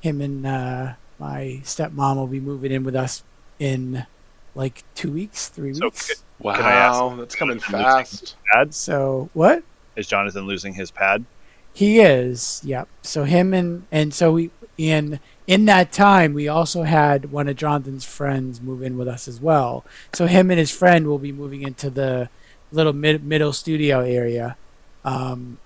him 0.01 0.21
and 0.21 0.47
uh, 0.47 0.93
my 1.19 1.61
stepmom 1.63 2.17
will 2.17 2.27
be 2.27 2.41
moving 2.41 2.73
in 2.73 2.83
with 2.85 2.97
us 2.97 3.23
in 3.59 4.07
like 4.55 4.85
two 4.95 5.11
weeks, 5.13 5.49
three 5.49 5.75
So, 5.75 5.87
weeks. 5.87 6.23
Wow. 6.41 6.55
Can 6.57 6.65
ask- 6.65 7.19
That's 7.19 7.35
coming 7.35 7.59
fast. 7.61 8.37
Pad? 8.53 8.75
So 8.75 9.29
what? 9.35 9.63
Is 9.97 10.07
Jonathan 10.07 10.47
losing 10.47 10.75
his 10.75 10.91
pad? 10.91 11.25
He 11.73 12.01
is, 12.01 12.63
yep. 12.65 12.89
So 13.03 13.25
him 13.25 13.53
and 13.53 13.87
and 13.93 14.13
so 14.13 14.33
we 14.33 14.51
in 14.79 15.21
in 15.47 15.65
that 15.67 15.93
time 15.93 16.35
we 16.35 16.49
also 16.49 16.83
had 16.83 17.31
one 17.31 17.49
of 17.49 17.57
Jonathan's 17.57 18.05
friends 18.05 18.61
move 18.61 18.83
in 18.83 18.97
with 18.99 19.09
us 19.09 19.29
as 19.29 19.41
well. 19.41 19.85
So 20.13 20.27
him 20.27 20.51
and 20.51 20.59
his 20.59 20.71
friend 20.71 21.07
will 21.07 21.19
be 21.19 21.33
moving 21.33 21.63
into 21.63 21.89
the 21.91 22.29
little 22.73 22.93
mid, 22.93 23.25
middle 23.25 23.53
studio 23.53 24.01
area, 24.01 24.57
um, 25.05 25.59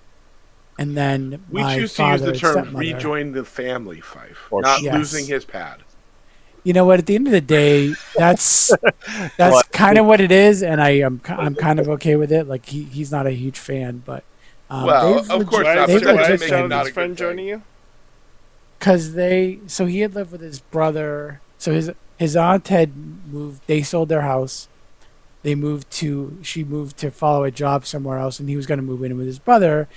and 0.77 0.95
then 0.95 1.43
We 1.49 1.61
my 1.61 1.75
choose 1.75 1.93
to 1.95 2.03
use 2.11 2.21
the 2.21 2.33
term 2.33 2.65
stepmother- 2.65 2.77
rejoin 2.79 3.31
the 3.33 3.43
family, 3.45 3.99
Fife. 4.01 4.47
Or- 4.51 4.61
not 4.61 4.81
Yes. 4.81 4.95
losing 4.95 5.25
his 5.25 5.45
pad. 5.45 5.79
You 6.63 6.73
know 6.73 6.85
what? 6.85 6.99
At 6.99 7.07
the 7.07 7.15
end 7.15 7.25
of 7.25 7.33
the 7.33 7.41
day, 7.41 7.95
that's 8.15 8.67
that's 9.35 9.37
Well, 9.39 9.63
kind 9.71 9.97
of 9.97 10.05
what 10.05 10.21
it 10.21 10.31
is, 10.31 10.61
and 10.61 10.79
I 10.79 10.91
am 10.99 11.19
I'm 11.27 11.55
kind 11.55 11.79
of 11.79 11.89
okay 11.89 12.15
with 12.15 12.31
it. 12.31 12.47
Like 12.47 12.67
he, 12.67 12.83
he's 12.83 13.11
not 13.11 13.25
a 13.25 13.31
huge 13.31 13.57
fan, 13.57 14.03
but 14.05 14.23
um, 14.69 14.85
Well, 14.85 15.15
they've 15.23 15.31
of 15.31 15.47
course 15.47 15.65
not, 15.65 15.75
Why 15.75 15.85
they've 15.87 15.87
but 15.87 15.95
is, 15.95 16.01
that 16.03 16.15
why 16.15 16.21
doesn't 16.21 16.33
is 16.35 16.41
make 16.41 16.51
legit- 16.51 16.69
not 16.69 16.69
Jonathan's 16.69 16.93
friend 16.93 17.17
joining 17.17 17.45
you? 17.47 17.61
Because 18.81 19.13
they 19.13 19.59
so 19.67 19.85
he 19.85 19.99
had 19.99 20.15
lived 20.15 20.31
with 20.31 20.41
his 20.41 20.59
brother 20.59 21.39
so 21.59 21.71
his 21.71 21.91
his 22.17 22.35
aunt 22.35 22.67
had 22.69 22.91
moved 23.31 23.61
they 23.67 23.83
sold 23.83 24.09
their 24.09 24.21
house 24.23 24.67
they 25.43 25.53
moved 25.53 25.89
to 25.91 26.35
she 26.41 26.63
moved 26.63 26.97
to 26.97 27.11
follow 27.11 27.43
a 27.43 27.51
job 27.51 27.85
somewhere 27.85 28.17
else 28.17 28.39
and 28.39 28.49
he 28.49 28.55
was 28.55 28.65
going 28.65 28.79
to 28.79 28.83
move 28.83 29.03
in 29.03 29.15
with 29.15 29.27
his 29.27 29.37
brother 29.37 29.87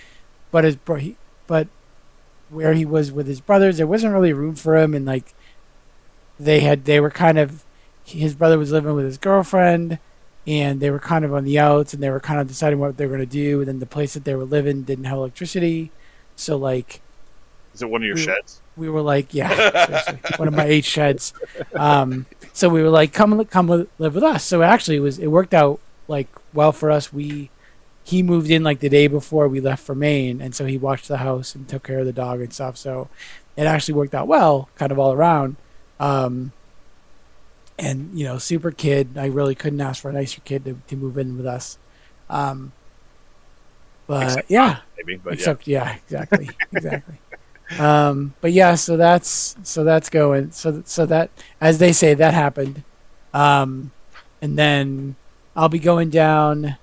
but 0.51 0.65
his 0.65 0.77
bro 0.77 0.97
he, 0.97 1.17
but 1.47 1.67
where 2.51 2.75
he 2.75 2.85
was 2.85 3.11
with 3.11 3.27
his 3.27 3.41
brothers 3.41 3.79
there 3.79 3.87
wasn't 3.87 4.13
really 4.13 4.35
room 4.35 4.55
for 4.55 4.77
him 4.77 4.93
and 4.93 5.07
like 5.07 5.33
they 6.39 6.61
had 6.61 6.85
they 6.85 7.01
were 7.01 7.11
kind 7.11 7.39
of 7.39 7.65
his 8.05 8.35
brother 8.35 8.59
was 8.59 8.71
living 8.71 8.93
with 8.95 9.07
his 9.07 9.17
girlfriend 9.17 9.99
and 10.47 10.79
they 10.81 10.91
were 10.91 10.99
kind 10.99 11.25
of 11.25 11.33
on 11.33 11.45
the 11.45 11.59
outs 11.59 11.95
and 11.95 12.03
they 12.03 12.11
were 12.11 12.21
kind 12.21 12.39
of 12.39 12.47
deciding 12.47 12.79
what 12.79 12.99
they 12.99 13.07
were 13.07 13.17
going 13.17 13.27
to 13.27 13.33
do 13.33 13.61
and 13.61 13.69
then 13.69 13.79
the 13.79 13.87
place 13.87 14.13
that 14.13 14.27
they 14.27 14.35
were 14.35 14.45
living 14.45 14.83
didn't 14.83 15.05
have 15.05 15.17
electricity 15.17 15.91
so 16.37 16.55
like 16.59 17.01
Is 17.73 17.81
it 17.81 17.89
one 17.89 18.03
of 18.03 18.07
your 18.07 18.17
We- 18.17 18.21
sheds? 18.23 18.61
We 18.77 18.89
were 18.89 19.03
like, 19.03 19.35
yeah, 19.35 20.17
one 20.37 20.49
of 20.49 20.55
my 20.55 20.65
eight 20.65 20.85
sheds. 20.85 21.33
Um, 21.75 22.27
so 22.53 22.69
we 22.69 22.83
were 22.83 22.91
like, 22.91 23.13
come, 23.13 23.45
come 23.47 23.89
live 23.99 24.15
with 24.15 24.25
us. 24.25 24.45
So 24.45 24.63
actually, 24.63 24.97
it 24.97 25.01
was 25.01 25.19
it 25.19 25.29
worked 25.29 25.55
out 25.55 25.81
like 26.09 26.29
well 26.53 26.73
for 26.73 26.91
us. 26.91 27.13
We 27.13 27.51
he 28.05 28.23
moved 28.23 28.51
in 28.51 28.63
like 28.63 28.81
the 28.81 28.89
day 28.89 29.07
before 29.07 29.49
we 29.49 29.61
left 29.61 29.85
for 29.85 29.95
Maine, 29.95 30.41
and 30.41 30.55
so 30.55 30.67
he 30.67 30.77
watched 30.77 31.09
the 31.09 31.19
house 31.19 31.55
and 31.55 31.69
took 31.69 31.85
care 31.85 32.01
of 32.01 32.07
the 32.07 32.13
dog 32.13 32.41
and 32.41 32.53
stuff. 32.53 32.77
So 32.77 33.09
it 33.57 33.65
actually 33.65 33.95
worked 33.95 34.15
out 34.15 34.29
well, 34.29 34.69
kind 34.77 34.93
of 34.93 34.99
all 34.99 35.13
around. 35.13 35.57
Um, 35.99 36.53
and 37.79 38.19
you 38.19 38.25
know, 38.25 38.39
super 38.39 38.71
kid. 38.71 39.17
I 39.17 39.27
really 39.27 39.55
couldn't 39.55 39.81
ask 39.81 40.03
for 40.03 40.11
a 40.11 40.13
nicer 40.13 40.41
kid 40.43 40.65
to, 40.65 40.79
to 40.89 40.97
move 40.97 41.19
in 41.19 41.37
with 41.37 41.47
us. 41.47 41.79
Um, 42.29 42.73
but 44.07 44.25
Except 44.25 44.51
yeah, 44.51 44.79
Maybe, 44.97 45.17
but 45.17 45.31
yeah. 45.31 45.35
Except 45.35 45.67
yeah, 45.67 45.95
exactly, 45.95 46.51
exactly. 46.73 47.15
Um, 47.79 48.35
but 48.41 48.53
yeah, 48.53 48.75
so 48.75 48.97
that's 48.97 49.57
so 49.63 49.85
that's 49.85 50.11
going. 50.11 50.53
So 50.53 50.83
so 50.85 51.07
that 51.07 51.31
as 51.61 51.79
they 51.79 51.93
say, 51.93 52.15
that 52.15 52.35
happened. 52.35 52.83
Um, 53.33 53.91
and 54.41 54.59
then 54.59 55.17
I'll 55.57 55.69
be 55.69 55.79
going 55.79 56.11
down 56.11 56.77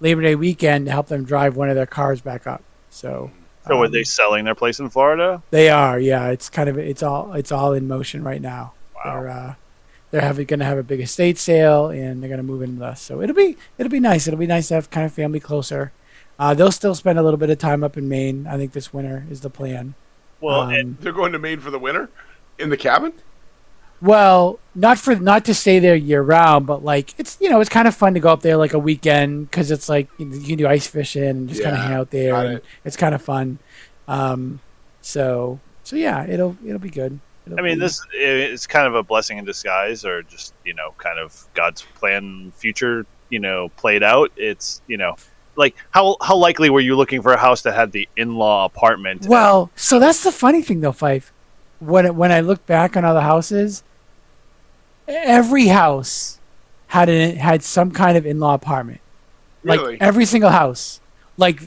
Labor 0.00 0.22
Day 0.22 0.34
weekend 0.34 0.86
to 0.86 0.92
help 0.92 1.08
them 1.08 1.24
drive 1.24 1.56
one 1.56 1.68
of 1.68 1.76
their 1.76 1.86
cars 1.86 2.20
back 2.20 2.46
up. 2.46 2.62
So 2.90 3.30
So 3.66 3.78
are 3.78 3.86
um, 3.86 3.92
they 3.92 4.04
selling 4.04 4.44
their 4.44 4.54
place 4.54 4.78
in 4.78 4.88
Florida? 4.88 5.42
They 5.50 5.68
are, 5.68 5.98
yeah. 5.98 6.28
It's 6.28 6.48
kind 6.48 6.68
of 6.68 6.78
it's 6.78 7.02
all 7.02 7.32
it's 7.34 7.52
all 7.52 7.72
in 7.72 7.86
motion 7.86 8.24
right 8.24 8.40
now. 8.40 8.72
Wow. 8.94 9.02
They're 9.04 9.28
uh, 9.28 9.54
they're 10.10 10.20
having 10.22 10.46
going 10.46 10.60
to 10.60 10.66
have 10.66 10.78
a 10.78 10.82
big 10.82 11.00
estate 11.00 11.36
sale 11.36 11.88
and 11.88 12.22
they're 12.22 12.28
going 12.28 12.38
to 12.38 12.44
move 12.44 12.62
in 12.62 12.78
with 12.78 12.82
us. 12.82 13.02
So 13.02 13.20
it'll 13.20 13.36
be 13.36 13.56
it'll 13.78 13.90
be 13.90 14.00
nice. 14.00 14.26
It'll 14.26 14.38
be 14.38 14.46
nice 14.46 14.68
to 14.68 14.74
have 14.74 14.90
kind 14.90 15.04
of 15.04 15.12
family 15.12 15.40
closer. 15.40 15.92
Uh, 16.38 16.54
they'll 16.54 16.72
still 16.72 16.94
spend 16.94 17.18
a 17.18 17.22
little 17.22 17.38
bit 17.38 17.50
of 17.50 17.58
time 17.58 17.82
up 17.82 17.96
in 17.96 18.08
Maine. 18.08 18.46
I 18.46 18.56
think 18.56 18.72
this 18.72 18.92
winter 18.92 19.26
is 19.30 19.40
the 19.40 19.50
plan. 19.50 19.94
Well, 20.40 20.62
Um, 20.62 20.70
and 20.70 20.98
They're 20.98 21.12
going 21.12 21.32
to 21.32 21.38
Maine 21.38 21.60
for 21.60 21.70
the 21.70 21.78
winter 21.78 22.10
in 22.58 22.70
the 22.70 22.76
cabin. 22.76 23.12
Well, 24.02 24.58
not 24.74 24.98
for 24.98 25.14
not 25.14 25.46
to 25.46 25.54
stay 25.54 25.78
there 25.78 25.94
year 25.94 26.20
round, 26.20 26.66
but 26.66 26.84
like 26.84 27.14
it's 27.18 27.38
you 27.40 27.48
know 27.48 27.60
it's 27.60 27.70
kind 27.70 27.88
of 27.88 27.94
fun 27.94 28.12
to 28.14 28.20
go 28.20 28.28
up 28.28 28.42
there 28.42 28.56
like 28.58 28.74
a 28.74 28.78
weekend 28.78 29.50
because 29.50 29.70
it's 29.70 29.88
like 29.88 30.08
you, 30.18 30.28
can 30.28 30.58
do 30.58 30.66
ice 30.68 30.86
fishing 30.86 31.24
and 31.24 31.48
just 31.48 31.62
kind 31.62 31.74
of 31.74 31.82
hang 31.82 31.94
out 31.94 32.10
there. 32.10 32.34
And 32.34 32.54
it. 32.58 32.64
it's 32.84 32.96
kind 32.96 33.14
of 33.14 33.22
fun. 33.22 33.58
Um, 34.06 34.60
so 35.00 35.60
so 35.82 35.96
yeah, 35.96 36.26
it'll 36.26 36.56
it'll 36.66 36.78
be 36.78 36.90
good. 36.90 37.18
It'll 37.46 37.58
I 37.58 37.62
mean, 37.62 37.76
be- 37.76 37.80
this 37.80 38.00
it's 38.12 38.66
kind 38.66 38.86
of 38.86 38.94
a 38.94 39.02
blessing 39.02 39.38
in 39.38 39.44
disguise, 39.44 40.04
or 40.04 40.22
just 40.22 40.52
you 40.64 40.74
know, 40.74 40.94
kind 40.98 41.18
of 41.18 41.46
God's 41.54 41.82
plan, 41.82 42.52
future, 42.54 43.06
you 43.30 43.38
know, 43.38 43.70
played 43.76 44.02
out. 44.02 44.30
It's 44.36 44.82
you 44.88 44.98
know, 44.98 45.16
like 45.56 45.74
how 45.90 46.16
how 46.20 46.36
likely 46.36 46.70
were 46.70 46.80
you 46.80 46.96
looking 46.96 47.22
for 47.22 47.32
a 47.32 47.36
house 47.36 47.62
that 47.62 47.74
had 47.74 47.92
the 47.92 48.08
in 48.16 48.34
law 48.34 48.64
apartment? 48.64 49.26
Well, 49.26 49.70
so 49.76 49.98
that's 49.98 50.22
the 50.22 50.32
funny 50.32 50.62
thing 50.62 50.80
though, 50.80 50.92
Fife. 50.92 51.32
When 51.78 52.06
it, 52.06 52.14
when 52.14 52.32
I 52.32 52.40
look 52.40 52.64
back 52.66 52.96
on 52.96 53.04
all 53.04 53.14
the 53.14 53.22
houses, 53.22 53.82
every 55.06 55.66
house 55.66 56.40
had 56.88 57.08
an, 57.08 57.36
had 57.36 57.62
some 57.62 57.90
kind 57.90 58.16
of 58.16 58.24
in 58.24 58.40
law 58.40 58.54
apartment. 58.54 59.00
Really? 59.62 59.92
Like 59.92 60.02
every 60.02 60.24
single 60.24 60.50
house. 60.50 61.00
Like 61.36 61.62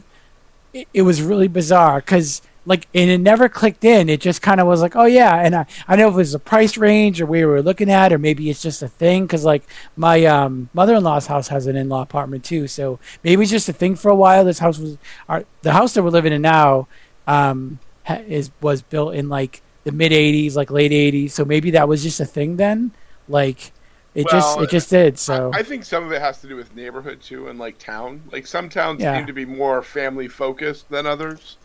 it, 0.74 0.88
it 0.94 1.02
was 1.04 1.22
really 1.22 1.48
bizarre 1.48 2.00
because 2.00 2.42
like 2.70 2.88
and 2.94 3.10
it 3.10 3.18
never 3.18 3.50
clicked 3.50 3.84
in. 3.84 4.10
It 4.10 4.22
just 4.22 4.44
kind 4.44 4.62
of 4.62 4.68
was 4.68 4.80
like, 4.80 4.96
oh 4.96 5.06
yeah. 5.06 5.42
And 5.42 5.56
I 5.56 5.66
I 5.88 5.96
know 5.96 6.08
if 6.08 6.14
it 6.14 6.18
was 6.18 6.32
the 6.34 6.40
price 6.40 6.78
range 6.78 7.20
or 7.20 7.26
we 7.26 7.44
were 7.44 7.64
looking 7.64 7.90
at, 7.90 8.14
or 8.14 8.20
maybe 8.20 8.48
it's 8.50 8.62
just 8.62 8.84
a 8.84 8.88
thing 8.88 9.26
because 9.26 9.44
like 9.44 9.64
my 9.98 10.24
um, 10.26 10.70
mother-in-law's 10.76 11.26
house 11.26 11.48
has 11.48 11.66
an 11.66 11.76
in-law 11.76 12.04
apartment 12.04 12.46
too. 12.46 12.68
So 12.68 13.00
maybe 13.24 13.42
it's 13.42 13.52
just 13.52 13.68
a 13.70 13.74
thing 13.74 13.96
for 13.96 14.10
a 14.10 14.16
while. 14.16 14.46
This 14.46 14.60
house 14.60 14.78
was 14.78 15.00
our 15.28 15.46
the 15.64 15.74
house 15.74 15.96
that 15.96 16.04
we're 16.04 16.12
living 16.12 16.32
in 16.32 16.44
now 16.44 16.88
um, 17.26 17.80
ha- 18.06 18.22
is 18.28 18.52
was 18.62 18.84
built 18.84 19.16
in 19.16 19.30
like 19.30 19.64
the 19.84 19.92
mid 19.92 20.12
'80s, 20.12 20.54
like 20.56 20.70
late 20.70 20.92
'80s. 20.92 21.32
So 21.32 21.44
maybe 21.46 21.72
that 21.72 21.88
was 21.88 22.04
just 22.04 22.20
a 22.20 22.26
thing 22.26 22.58
then. 22.58 22.92
Like 23.28 23.72
it 24.14 24.28
just 24.30 24.60
it 24.60 24.70
just 24.70 24.92
did. 24.92 25.18
So 25.18 25.52
I, 25.56 25.60
I 25.60 25.64
think 25.64 25.86
some 25.86 26.04
of 26.04 26.12
it 26.12 26.22
has 26.22 26.40
to 26.42 26.48
do 26.48 26.56
with 26.56 26.76
neighborhood 26.76 27.20
too, 27.20 27.48
and 27.48 27.58
like 27.58 27.80
town. 27.80 28.22
Like 28.32 28.46
some 28.46 28.70
towns 28.70 29.02
Yeah. 29.02 29.18
seem 29.18 29.26
to 29.26 29.34
be 29.34 29.46
more 29.46 29.82
family 29.82 30.28
focused 30.28 30.88
than 30.90 31.08
others. 31.08 31.58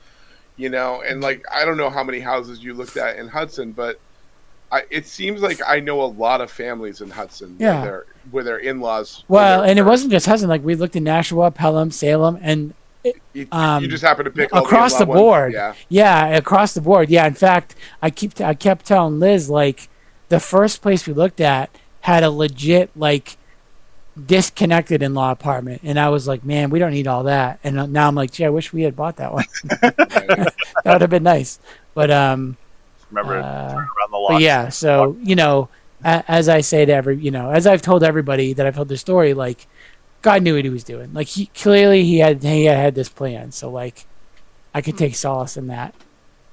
You 0.56 0.68
know, 0.68 1.02
and 1.02 1.20
like 1.20 1.44
I 1.52 1.64
don't 1.64 1.76
know 1.76 1.90
how 1.90 2.04
many 2.04 2.20
houses 2.20 2.62
you 2.62 2.74
looked 2.74 2.96
at 2.96 3.18
in 3.18 3.28
Hudson, 3.28 3.72
but 3.72 3.98
I, 4.70 4.82
it 4.90 5.06
seems 5.06 5.42
like 5.42 5.60
I 5.66 5.80
know 5.80 6.02
a 6.02 6.06
lot 6.06 6.40
of 6.40 6.50
families 6.50 7.00
in 7.00 7.10
Hudson. 7.10 7.56
Yeah. 7.58 7.74
where 7.74 7.84
their 7.84 8.06
where 8.30 8.44
their 8.44 8.58
in 8.58 8.80
laws. 8.80 9.24
well, 9.28 9.62
and 9.62 9.78
it 9.78 9.82
wasn't 9.82 10.12
just 10.12 10.26
Hudson. 10.26 10.48
Like 10.48 10.64
we 10.64 10.74
looked 10.74 10.96
in 10.96 11.04
Nashua, 11.04 11.50
Pelham, 11.50 11.90
Salem, 11.90 12.38
and 12.40 12.74
You, 13.32 13.46
um, 13.52 13.82
you 13.82 13.88
just 13.88 14.02
happen 14.02 14.24
to 14.24 14.30
pick 14.30 14.52
across 14.52 14.92
the, 14.94 15.04
the 15.04 15.10
in-law 15.12 15.14
ones. 15.14 15.20
board. 15.20 15.52
Yeah, 15.52 15.74
Yeah, 15.88 16.26
across 16.28 16.72
the 16.74 16.80
board. 16.80 17.10
Yeah, 17.10 17.26
in 17.26 17.34
fact, 17.34 17.74
I 18.00 18.10
keep 18.10 18.40
I 18.40 18.54
kept 18.54 18.86
telling 18.86 19.20
Liz 19.20 19.50
like 19.50 19.88
the 20.28 20.40
first 20.40 20.82
place 20.82 21.06
we 21.06 21.12
looked 21.12 21.40
at 21.40 21.70
had 22.00 22.22
a 22.22 22.30
legit 22.30 22.90
like 22.96 23.36
disconnected 24.26 25.02
in-law 25.02 25.32
apartment, 25.32 25.80
and 25.84 25.98
I 25.98 26.08
was 26.08 26.28
like, 26.28 26.44
man, 26.44 26.70
we 26.70 26.78
don't 26.78 26.92
need 26.92 27.06
all 27.06 27.24
that. 27.24 27.58
And 27.64 27.92
now 27.92 28.08
I'm 28.08 28.14
like, 28.14 28.30
gee, 28.30 28.44
I 28.44 28.50
wish 28.50 28.72
we 28.72 28.82
had 28.82 28.94
bought 28.96 29.16
that 29.16 29.32
one. 29.32 29.44
that 29.64 30.52
would 30.84 31.00
have 31.00 31.10
been 31.10 31.22
nice. 31.22 31.58
But 31.94 32.10
um, 32.10 32.56
remember 33.10 33.38
uh, 33.38 33.74
around 33.74 34.10
the 34.10 34.16
lot. 34.16 34.40
yeah, 34.40 34.68
so 34.68 35.16
you 35.22 35.36
know, 35.36 35.68
as 36.02 36.48
I 36.48 36.60
say 36.60 36.84
to 36.84 36.92
every, 36.92 37.16
you 37.16 37.30
know, 37.30 37.50
as 37.50 37.66
I've 37.66 37.82
told 37.82 38.02
everybody 38.02 38.52
that 38.52 38.66
I've 38.66 38.74
told 38.76 38.88
the 38.88 38.96
story, 38.96 39.34
like 39.34 39.66
God 40.22 40.42
knew 40.42 40.54
what 40.54 40.64
he 40.64 40.70
was 40.70 40.84
doing. 40.84 41.12
Like 41.12 41.28
he 41.28 41.46
clearly 41.46 42.04
he 42.04 42.18
had 42.18 42.42
he 42.42 42.64
had, 42.64 42.78
had 42.78 42.94
this 42.94 43.08
plan. 43.08 43.52
So 43.52 43.70
like, 43.70 44.06
I 44.72 44.80
could 44.80 44.96
take 44.96 45.14
solace 45.16 45.56
in 45.56 45.66
that. 45.68 45.94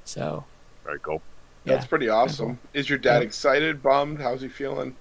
So 0.04 0.44
very 0.84 1.00
cool. 1.00 1.22
that's 1.66 1.86
pretty 1.86 2.10
awesome. 2.10 2.60
Is 2.74 2.90
your 2.90 2.98
dad 3.00 3.20
Yeah. 3.22 3.28
excited? 3.28 3.82
Bummed? 3.82 4.20
How's 4.20 4.42
he 4.42 4.48
feeling? 4.50 4.96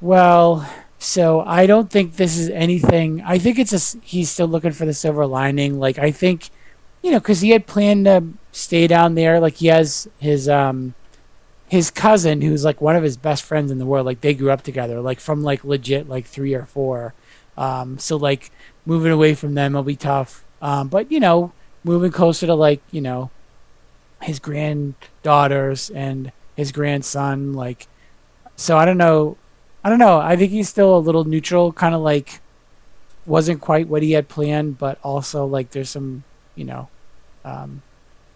Well, 0.00 0.68
so 1.02 1.40
I 1.40 1.66
don't 1.66 1.90
think 1.90 2.14
this 2.14 2.38
is 2.38 2.48
anything. 2.50 3.22
I 3.22 3.36
think 3.38 3.58
it's 3.58 3.72
a 3.72 3.98
he's 4.04 4.30
still 4.30 4.46
looking 4.46 4.70
for 4.70 4.86
the 4.86 4.94
silver 4.94 5.26
lining. 5.26 5.80
Like 5.80 5.98
I 5.98 6.12
think, 6.12 6.50
you 7.02 7.10
know, 7.10 7.18
because 7.18 7.40
he 7.40 7.50
had 7.50 7.66
planned 7.66 8.04
to 8.04 8.22
stay 8.52 8.86
down 8.86 9.16
there. 9.16 9.40
Like 9.40 9.56
he 9.56 9.66
has 9.66 10.08
his 10.20 10.48
um 10.48 10.94
his 11.68 11.90
cousin 11.90 12.40
who's 12.40 12.64
like 12.64 12.80
one 12.80 12.94
of 12.94 13.02
his 13.02 13.16
best 13.16 13.42
friends 13.42 13.72
in 13.72 13.78
the 13.78 13.86
world. 13.86 14.06
Like 14.06 14.20
they 14.20 14.32
grew 14.32 14.52
up 14.52 14.62
together. 14.62 15.00
Like 15.00 15.18
from 15.18 15.42
like 15.42 15.64
legit 15.64 16.08
like 16.08 16.24
three 16.24 16.54
or 16.54 16.66
four. 16.66 17.14
Um, 17.56 17.98
so 17.98 18.16
like 18.16 18.52
moving 18.86 19.10
away 19.10 19.34
from 19.34 19.54
them 19.54 19.72
will 19.72 19.82
be 19.82 19.96
tough. 19.96 20.44
Um, 20.60 20.86
but 20.86 21.10
you 21.10 21.18
know, 21.18 21.52
moving 21.82 22.12
closer 22.12 22.46
to 22.46 22.54
like 22.54 22.80
you 22.92 23.00
know 23.00 23.32
his 24.22 24.38
granddaughters 24.38 25.90
and 25.90 26.30
his 26.54 26.70
grandson. 26.70 27.54
Like, 27.54 27.88
so 28.54 28.78
I 28.78 28.84
don't 28.84 28.98
know. 28.98 29.36
I 29.84 29.88
don't 29.88 29.98
know. 29.98 30.18
I 30.18 30.36
think 30.36 30.52
he's 30.52 30.68
still 30.68 30.96
a 30.96 31.00
little 31.00 31.24
neutral, 31.24 31.72
kind 31.72 31.94
of 31.94 32.00
like 32.00 32.40
wasn't 33.26 33.60
quite 33.60 33.88
what 33.88 34.02
he 34.02 34.12
had 34.12 34.28
planned, 34.28 34.78
but 34.78 34.98
also 35.02 35.46
like 35.46 35.70
there's 35.70 35.90
some, 35.90 36.24
you 36.54 36.64
know, 36.64 36.88
um, 37.44 37.82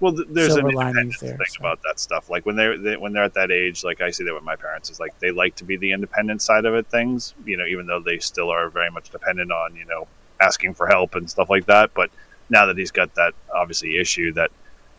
Well, 0.00 0.12
th- 0.12 0.28
there's 0.30 0.56
an 0.56 0.68
independence 0.68 1.18
there, 1.20 1.37
thing 1.37 1.46
so. 1.48 1.61
about 1.61 1.80
that 1.85 1.98
stuff. 2.00 2.28
Like 2.30 2.46
when 2.46 2.56
they're 2.56 2.76
they, 2.78 2.96
when 2.96 3.12
they're 3.12 3.24
at 3.24 3.35
that 3.35 3.50
age, 3.50 3.85
like 3.85 4.00
I 4.00 4.11
see 4.11 4.24
that 4.24 4.35
with 4.35 4.42
my 4.44 4.56
parents, 4.56 4.90
is 4.90 5.00
like 5.00 5.18
they 5.20 5.30
like 5.30 5.54
to 5.56 5.64
be 5.64 5.76
the 5.76 5.92
independent 5.92 6.42
side 6.42 6.64
of 6.64 6.74
it. 6.74 6.87
Things, 6.88 7.35
you 7.44 7.56
know, 7.56 7.66
even 7.66 7.87
though 7.87 8.00
they 8.00 8.18
still 8.18 8.50
are 8.50 8.68
very 8.68 8.90
much 8.90 9.11
dependent 9.11 9.52
on 9.52 9.76
you 9.76 9.85
know 9.87 10.06
asking 10.40 10.74
for 10.74 10.87
help 10.87 11.14
and 11.14 11.30
stuff 11.30 11.48
like 11.48 11.66
that. 11.66 11.94
But 11.94 12.11
now 12.50 12.66
that 12.66 12.76
he's 12.76 12.90
got 12.90 13.14
that 13.14 13.35
obviously 13.54 13.96
issue 13.98 14.32
that 14.35 14.50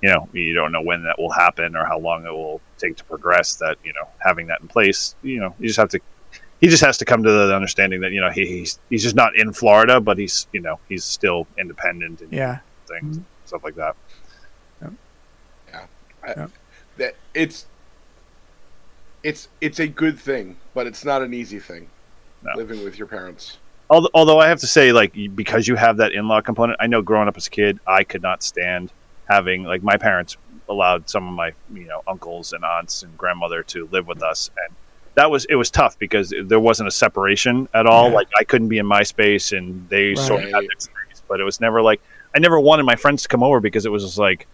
you 0.02 0.10
know 0.10 0.28
you 0.34 0.54
don't 0.54 0.72
know 0.72 0.82
when 0.82 1.04
that 1.04 1.20
will 1.20 1.32
happen 1.32 1.76
or 1.76 1.86
how 1.86 2.00
long 2.00 2.26
it 2.26 2.32
will 2.32 2.62
take 2.78 2.96
to 2.98 3.04
progress. 3.04 3.56
That 3.56 3.78
you 3.84 3.94
know 3.94 4.08
having 4.20 4.48
that 4.48 4.62
in 4.62 4.68
place, 4.68 5.16
you 5.24 5.40
know, 5.40 5.54
you 5.60 5.68
just 5.68 5.78
have 5.80 5.90
to. 5.90 6.00
He 6.60 6.68
just 6.68 6.84
has 6.84 6.98
to 6.98 7.06
come 7.06 7.22
to 7.24 7.32
the 7.32 7.56
understanding 7.56 8.02
that 8.02 8.12
you 8.12 8.22
know 8.22 8.32
he, 8.32 8.46
he's 8.46 8.80
he's 8.90 9.04
just 9.04 9.16
not 9.16 9.36
in 9.36 9.54
Florida, 9.54 10.02
but 10.02 10.18
he's 10.18 10.48
you 10.52 10.62
know 10.62 10.80
he's 10.90 11.04
still 11.04 11.48
independent 11.58 12.22
and 12.22 12.32
yeah, 12.32 12.60
things 12.88 13.18
mm-hmm. 13.18 13.26
stuff 13.46 13.64
like 13.64 13.76
that. 13.76 13.96
Yeah, 16.28 16.48
that 16.98 17.16
it's 17.34 17.68
it's 19.24 19.48
it's 19.62 19.80
a 19.80 19.88
good 19.88 20.20
thing, 20.20 20.58
but 20.74 20.88
it's 20.88 21.06
not 21.06 21.22
an 21.22 21.34
easy 21.34 21.60
thing. 21.60 21.90
No. 22.44 22.52
Living 22.56 22.84
with 22.84 22.98
your 22.98 23.08
parents. 23.08 23.58
Although, 23.90 24.10
although 24.14 24.40
I 24.40 24.48
have 24.48 24.60
to 24.60 24.68
say, 24.68 24.92
like 24.92 25.16
because 25.36 25.68
you 25.68 25.76
have 25.76 25.98
that 25.98 26.12
in-law 26.12 26.42
component, 26.42 26.78
I 26.82 26.88
know 26.88 27.02
growing 27.02 27.28
up 27.28 27.38
as 27.38 27.48
a 27.48 27.50
kid, 27.50 27.80
I 27.88 28.04
could 28.04 28.22
not 28.22 28.44
stand 28.44 28.92
having 29.30 29.64
like 29.64 29.84
my 29.84 29.98
parents 29.98 30.38
allowed 30.70 31.10
some 31.10 31.28
of 31.28 31.34
my 31.34 31.54
you 31.74 31.86
know 31.86 32.04
uncles 32.08 32.52
and 32.52 32.66
aunts 32.66 33.04
and 33.04 33.18
grandmother 33.18 33.64
to 33.64 33.88
live 33.92 34.08
with 34.08 34.22
us, 34.22 34.52
and 34.66 34.76
that 35.18 35.30
was 35.30 35.46
it 35.46 35.56
was 35.56 35.70
tough 35.70 36.00
because 36.00 36.34
there 36.46 36.60
wasn't 36.60 36.88
a 36.88 36.92
separation 36.92 37.68
at 37.74 37.86
all. 37.86 38.10
Yeah. 38.10 38.16
Like 38.16 38.28
I 38.40 38.44
couldn't 38.46 38.70
be 38.70 38.78
in 38.78 38.86
my 38.86 39.04
space, 39.04 39.52
and 39.52 39.88
they 39.90 40.16
sort 40.16 40.44
of 40.44 40.50
had 40.50 40.54
Right. 40.54 40.68
their 40.70 40.80
space, 40.80 41.24
but 41.28 41.40
it 41.40 41.44
was 41.44 41.60
never 41.60 41.82
like 41.82 42.00
I 42.36 42.40
never 42.40 42.60
wanted 42.60 42.84
my 42.84 42.96
friends 42.96 43.24
to 43.24 43.28
come 43.28 43.44
over 43.44 43.60
because 43.60 43.86
it 43.86 43.92
was 43.92 44.04
just 44.06 44.18
like 44.18 44.48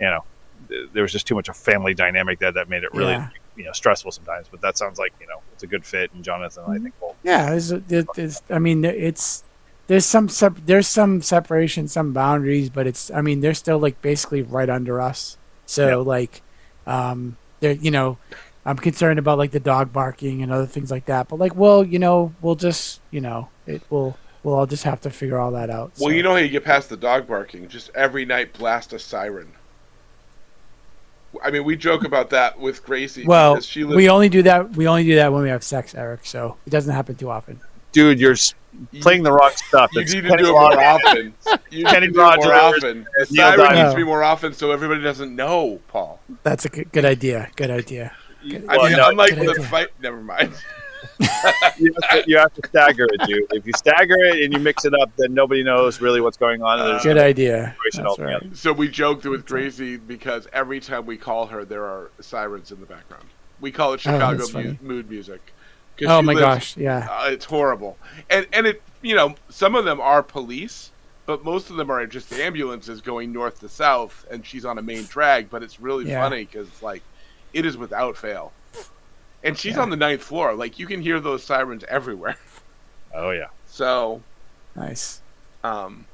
you 0.00 0.06
know 0.06 0.24
th- 0.68 0.88
there 0.94 1.02
was 1.02 1.12
just 1.12 1.26
too 1.26 1.34
much 1.34 1.48
of 1.48 1.56
family 1.56 1.92
dynamic 1.94 2.38
that 2.38 2.54
that 2.54 2.68
made 2.68 2.84
it 2.84 2.94
really 2.94 3.12
Yeah. 3.12 3.28
you 3.56 3.64
know 3.64 3.72
stressful 3.72 4.12
sometimes. 4.12 4.46
But 4.50 4.60
that 4.62 4.78
sounds 4.78 4.98
like 4.98 5.12
you 5.20 5.26
know 5.26 5.40
it's 5.52 5.62
a 5.64 5.66
good 5.66 5.84
fit, 5.84 6.12
and 6.14 6.24
Jonathan, 6.24 6.64
I 6.68 6.78
think 6.78 6.94
will 7.00 7.16
yeah. 7.22 7.58
There- 7.58 8.04
there's, 8.14 8.40
I 8.50 8.58
mean, 8.58 8.84
it's 8.84 9.42
there's 9.88 10.06
some 10.06 10.28
sep- 10.28 10.64
there's 10.64 10.86
some 10.86 11.22
separation, 11.22 11.88
some 11.88 12.12
boundaries, 12.12 12.70
but 12.70 12.86
it's 12.86 13.10
I 13.10 13.20
mean 13.20 13.40
they're 13.40 13.52
still 13.54 13.78
like 13.78 14.00
basically 14.00 14.42
right 14.42 14.70
under 14.70 15.00
us. 15.00 15.36
So 15.66 15.88
Yeah. 15.88 15.94
like, 15.96 16.42
um, 16.86 17.36
they're 17.60 17.72
you 17.72 17.90
know, 17.90 18.16
I'm 18.66 18.76
concerned 18.76 19.18
about 19.18 19.38
like 19.38 19.50
the 19.50 19.60
dog 19.60 19.92
barking 19.92 20.42
and 20.42 20.50
other 20.50 20.66
things 20.66 20.90
like 20.90 21.06
that. 21.06 21.28
But 21.28 21.38
like, 21.38 21.54
well, 21.54 21.84
you 21.84 21.98
know, 21.98 22.34
we'll 22.40 22.54
just 22.54 23.00
you 23.10 23.20
know, 23.20 23.48
it 23.66 23.82
will 23.90 24.16
we'll 24.42 24.54
all 24.54 24.66
just 24.66 24.84
have 24.84 25.00
to 25.02 25.10
figure 25.10 25.38
all 25.38 25.52
that 25.52 25.70
out. 25.70 25.92
Well, 25.98 26.08
so. 26.10 26.14
you 26.16 26.22
know 26.22 26.30
how 26.32 26.36
you 26.38 26.48
get 26.48 26.64
past 26.64 26.88
the 26.88 26.96
dog 26.96 27.26
barking? 27.26 27.68
Just 27.68 27.90
every 27.94 28.24
night 28.24 28.52
blast 28.54 28.92
a 28.92 28.98
siren. 28.98 29.52
I 31.42 31.50
mean, 31.50 31.64
we 31.64 31.76
joke 31.76 32.04
about 32.04 32.30
that 32.30 32.60
with 32.60 32.84
Gracie 32.84 33.26
Well, 33.26 33.60
she 33.60 33.82
lives. 33.82 33.96
we 33.96 34.08
only 34.08 34.28
do 34.28 34.42
that. 34.42 34.76
We 34.76 34.86
only 34.86 35.02
do 35.04 35.16
that 35.16 35.32
when 35.32 35.42
we 35.42 35.48
have 35.48 35.64
sex, 35.64 35.92
Eric. 35.94 36.24
So 36.24 36.56
it 36.64 36.70
doesn't 36.70 36.94
happen 36.94 37.16
too 37.16 37.28
often. 37.28 37.60
dude, 37.90 38.20
you're 38.20 38.36
playing 39.00 39.24
the 39.24 39.32
wrong 39.32 39.50
stuff. 39.56 39.90
You 39.94 40.02
It's 40.02 40.14
need 40.14 40.22
to 40.22 40.28
Kenny 40.28 40.42
do 40.44 40.50
it 40.50 40.52
more 40.52 40.80
often. 40.80 41.34
You 41.70 41.78
need 41.78 41.86
Kenny 41.88 42.06
to 42.06 42.12
do 42.12 42.20
it 42.20 42.36
more 42.36 42.54
often. 42.54 43.06
The 43.18 43.26
Neil 43.30 43.46
siren 43.46 43.58
Diamond. 43.58 43.78
needs 43.78 43.90
to 43.90 43.96
be 43.96 44.04
more 44.04 44.22
often 44.22 44.52
so 44.52 44.70
everybody 44.70 45.02
doesn't 45.02 45.34
know, 45.34 45.80
Paul. 45.88 46.20
That's 46.44 46.64
a 46.66 46.68
good, 46.68 46.92
good 46.92 47.04
idea. 47.04 47.50
Good 47.56 47.70
idea. 47.70 48.12
I 48.68 48.76
Well, 48.76 48.88
mean, 48.88 48.96
no, 48.98 49.08
unlike 49.10 49.34
good 49.34 49.56
the 49.56 49.62
fight. 49.62 49.88
Never 50.00 50.20
mind. 50.20 50.52
you, 51.78 51.92
have 52.02 52.10
to, 52.10 52.24
you 52.26 52.38
have 52.38 52.52
to 52.54 52.66
stagger 52.68 53.06
it, 53.12 53.20
dude. 53.26 53.46
If 53.52 53.66
you 53.66 53.72
stagger 53.76 54.16
it 54.24 54.42
and 54.42 54.52
you 54.52 54.58
mix 54.58 54.84
it 54.84 54.94
up, 55.00 55.10
then 55.18 55.34
nobody 55.34 55.62
knows 55.62 56.00
really 56.00 56.20
what's 56.20 56.36
going 56.36 56.62
on. 56.62 56.80
and 56.80 56.88
there's 56.90 57.02
Good 57.02 57.18
idea. 57.18 57.74
Situation 57.76 58.02
That's 58.04 58.06
altogether. 58.06 58.46
right. 58.48 58.56
So 58.56 58.72
we 58.72 58.88
joked 58.88 59.24
with 59.26 59.46
Gracie 59.46 59.96
because 59.96 60.48
every 60.52 60.80
time 60.80 61.06
we 61.06 61.16
call 61.16 61.46
her, 61.46 61.64
there 61.64 61.84
are 61.84 62.10
sirens 62.20 62.72
in 62.72 62.80
the 62.80 62.86
background. 62.86 63.26
We 63.60 63.70
call 63.70 63.90
it 63.92 63.94
Oh, 63.94 63.96
Chicago 63.98 64.38
that's 64.38 64.52
mu- 64.54 64.76
mood 64.82 65.10
music. 65.10 65.40
Oh 66.06 66.20
my 66.22 66.32
lives- 66.32 66.40
gosh. 66.40 66.76
Yeah. 66.76 67.06
Uh, 67.10 67.28
it's 67.30 67.44
horrible, 67.44 67.96
and 68.28 68.48
and 68.52 68.66
it 68.66 68.82
you 69.00 69.14
know 69.14 69.36
some 69.48 69.76
of 69.76 69.84
them 69.84 70.00
are 70.00 70.24
police, 70.24 70.90
but 71.24 71.44
most 71.44 71.70
of 71.70 71.76
them 71.76 71.88
are 71.88 72.04
just 72.06 72.32
ambulances 72.32 73.00
going 73.00 73.32
north 73.32 73.60
to 73.60 73.68
south, 73.68 74.26
and 74.28 74.44
she's 74.44 74.64
on 74.64 74.76
a 74.78 74.82
main 74.82 75.04
drag. 75.04 75.50
But 75.50 75.62
it's 75.62 75.78
really 75.78 76.06
Yeah. 76.08 76.20
funny 76.20 76.44
because 76.46 76.82
like 76.82 77.02
it 77.54 77.64
is 77.64 77.76
without 77.78 78.16
fail, 78.16 78.52
and 79.42 79.56
she's 79.56 79.76
Yeah. 79.76 79.82
on 79.82 79.90
the 79.90 79.96
ninth 79.96 80.22
floor. 80.22 80.54
Like 80.54 80.78
you 80.78 80.86
can 80.86 81.00
hear 81.00 81.20
those 81.20 81.42
sirens 81.44 81.84
everywhere. 81.88 82.36
Oh 83.16 83.30
yeah. 83.30 83.46
So, 83.68 84.22
Nice. 84.74 85.20
um, 85.62 86.06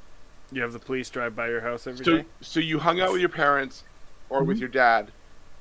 You 0.53 0.61
have 0.61 0.74
the 0.74 0.78
police 0.78 1.09
drive 1.09 1.34
by 1.34 1.49
your 1.49 1.62
house 1.62 1.86
every 1.86 2.05
so 2.05 2.18
day. 2.18 2.24
so 2.43 2.61
you 2.61 2.78
hung 2.78 3.01
out 3.01 3.11
with 3.11 3.20
your 3.22 3.30
parents 3.30 3.84
or 4.28 4.43
with 4.45 4.59
Mhm. 4.59 4.61
your 4.61 4.68
dad, 4.68 5.09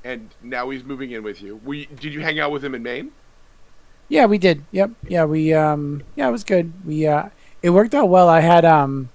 and 0.03 0.31
now 0.43 0.69
he's 0.69 0.83
moving 0.83 1.11
in 1.11 1.23
with 1.23 1.41
you. 1.41 1.61
Were 1.63 1.75
you, 1.75 1.85
did 1.85 2.13
you 2.13 2.19
hang 2.19 2.41
out 2.41 2.51
with 2.51 2.61
him 2.61 2.75
in 2.75 2.83
Maine? 2.83 3.11
Yeah, 4.09 4.25
we 4.25 4.37
did. 4.37 4.63
Yep. 4.71 4.91
Yeah, 5.07 5.23
we 5.23 5.53
um 5.53 6.03
yeah, 6.17 6.27
it 6.27 6.31
was 6.31 6.43
good. 6.43 6.73
We 6.85 7.07
uh 7.07 7.29
it 7.61 7.69
worked 7.69 7.95
out 7.95 8.09
well. 8.09 8.27
I 8.27 8.41
had 8.41 8.65
um 8.65 9.07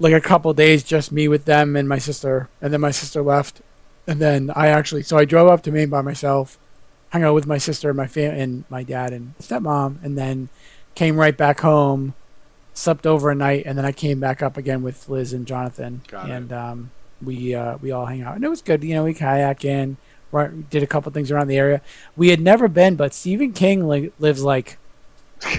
like 0.00 0.14
a 0.14 0.20
couple 0.22 0.54
days 0.54 0.82
just 0.84 1.12
me 1.12 1.28
with 1.28 1.44
them 1.44 1.76
and 1.76 1.86
my 1.86 1.98
sister 1.98 2.48
and 2.62 2.72
then 2.72 2.80
my 2.80 2.90
sister 2.92 3.20
left. 3.20 3.60
And 4.06 4.20
then 4.20 4.50
I 4.54 4.68
actually 4.68 5.02
so 5.02 5.16
I 5.16 5.24
drove 5.24 5.48
up 5.48 5.62
to 5.62 5.72
Maine 5.72 5.88
by 5.90 6.02
myself, 6.02 6.58
hung 7.12 7.22
out 7.22 7.34
with 7.34 7.46
my 7.46 7.58
sister 7.58 7.88
and 7.90 7.96
my 7.96 8.06
fam- 8.06 8.34
and 8.34 8.64
my 8.68 8.82
dad 8.82 9.12
and 9.12 9.34
stepmom 9.38 10.02
and 10.04 10.16
then 10.18 10.48
came 10.94 11.16
right 11.16 11.36
back 11.36 11.60
home, 11.60 12.14
slept 12.74 13.06
over 13.06 13.30
a 13.30 13.34
night 13.34 13.64
and 13.66 13.78
then 13.78 13.84
I 13.84 13.92
came 13.92 14.20
back 14.20 14.42
up 14.42 14.56
again 14.56 14.82
with 14.82 15.08
Liz 15.08 15.32
and 15.32 15.46
Jonathan 15.46 16.02
Got 16.08 16.30
and 16.30 16.52
um 16.52 16.90
we 17.24 17.54
uh 17.54 17.78
we 17.80 17.90
all 17.92 18.06
hang 18.06 18.22
out. 18.22 18.34
And 18.36 18.44
it 18.44 18.48
was 18.48 18.60
good. 18.62 18.84
You 18.84 18.94
know, 18.94 19.04
we 19.04 19.14
kayak 19.14 19.64
in, 19.64 19.96
did 20.68 20.82
a 20.82 20.86
couple 20.86 21.10
things 21.12 21.30
around 21.30 21.46
the 21.48 21.56
area 21.56 21.80
we 22.16 22.28
had 22.28 22.40
never 22.40 22.68
been, 22.68 22.96
but 22.96 23.14
Stephen 23.14 23.52
King 23.52 23.88
li- 23.88 24.12
lives 24.18 24.42
like 24.42 24.76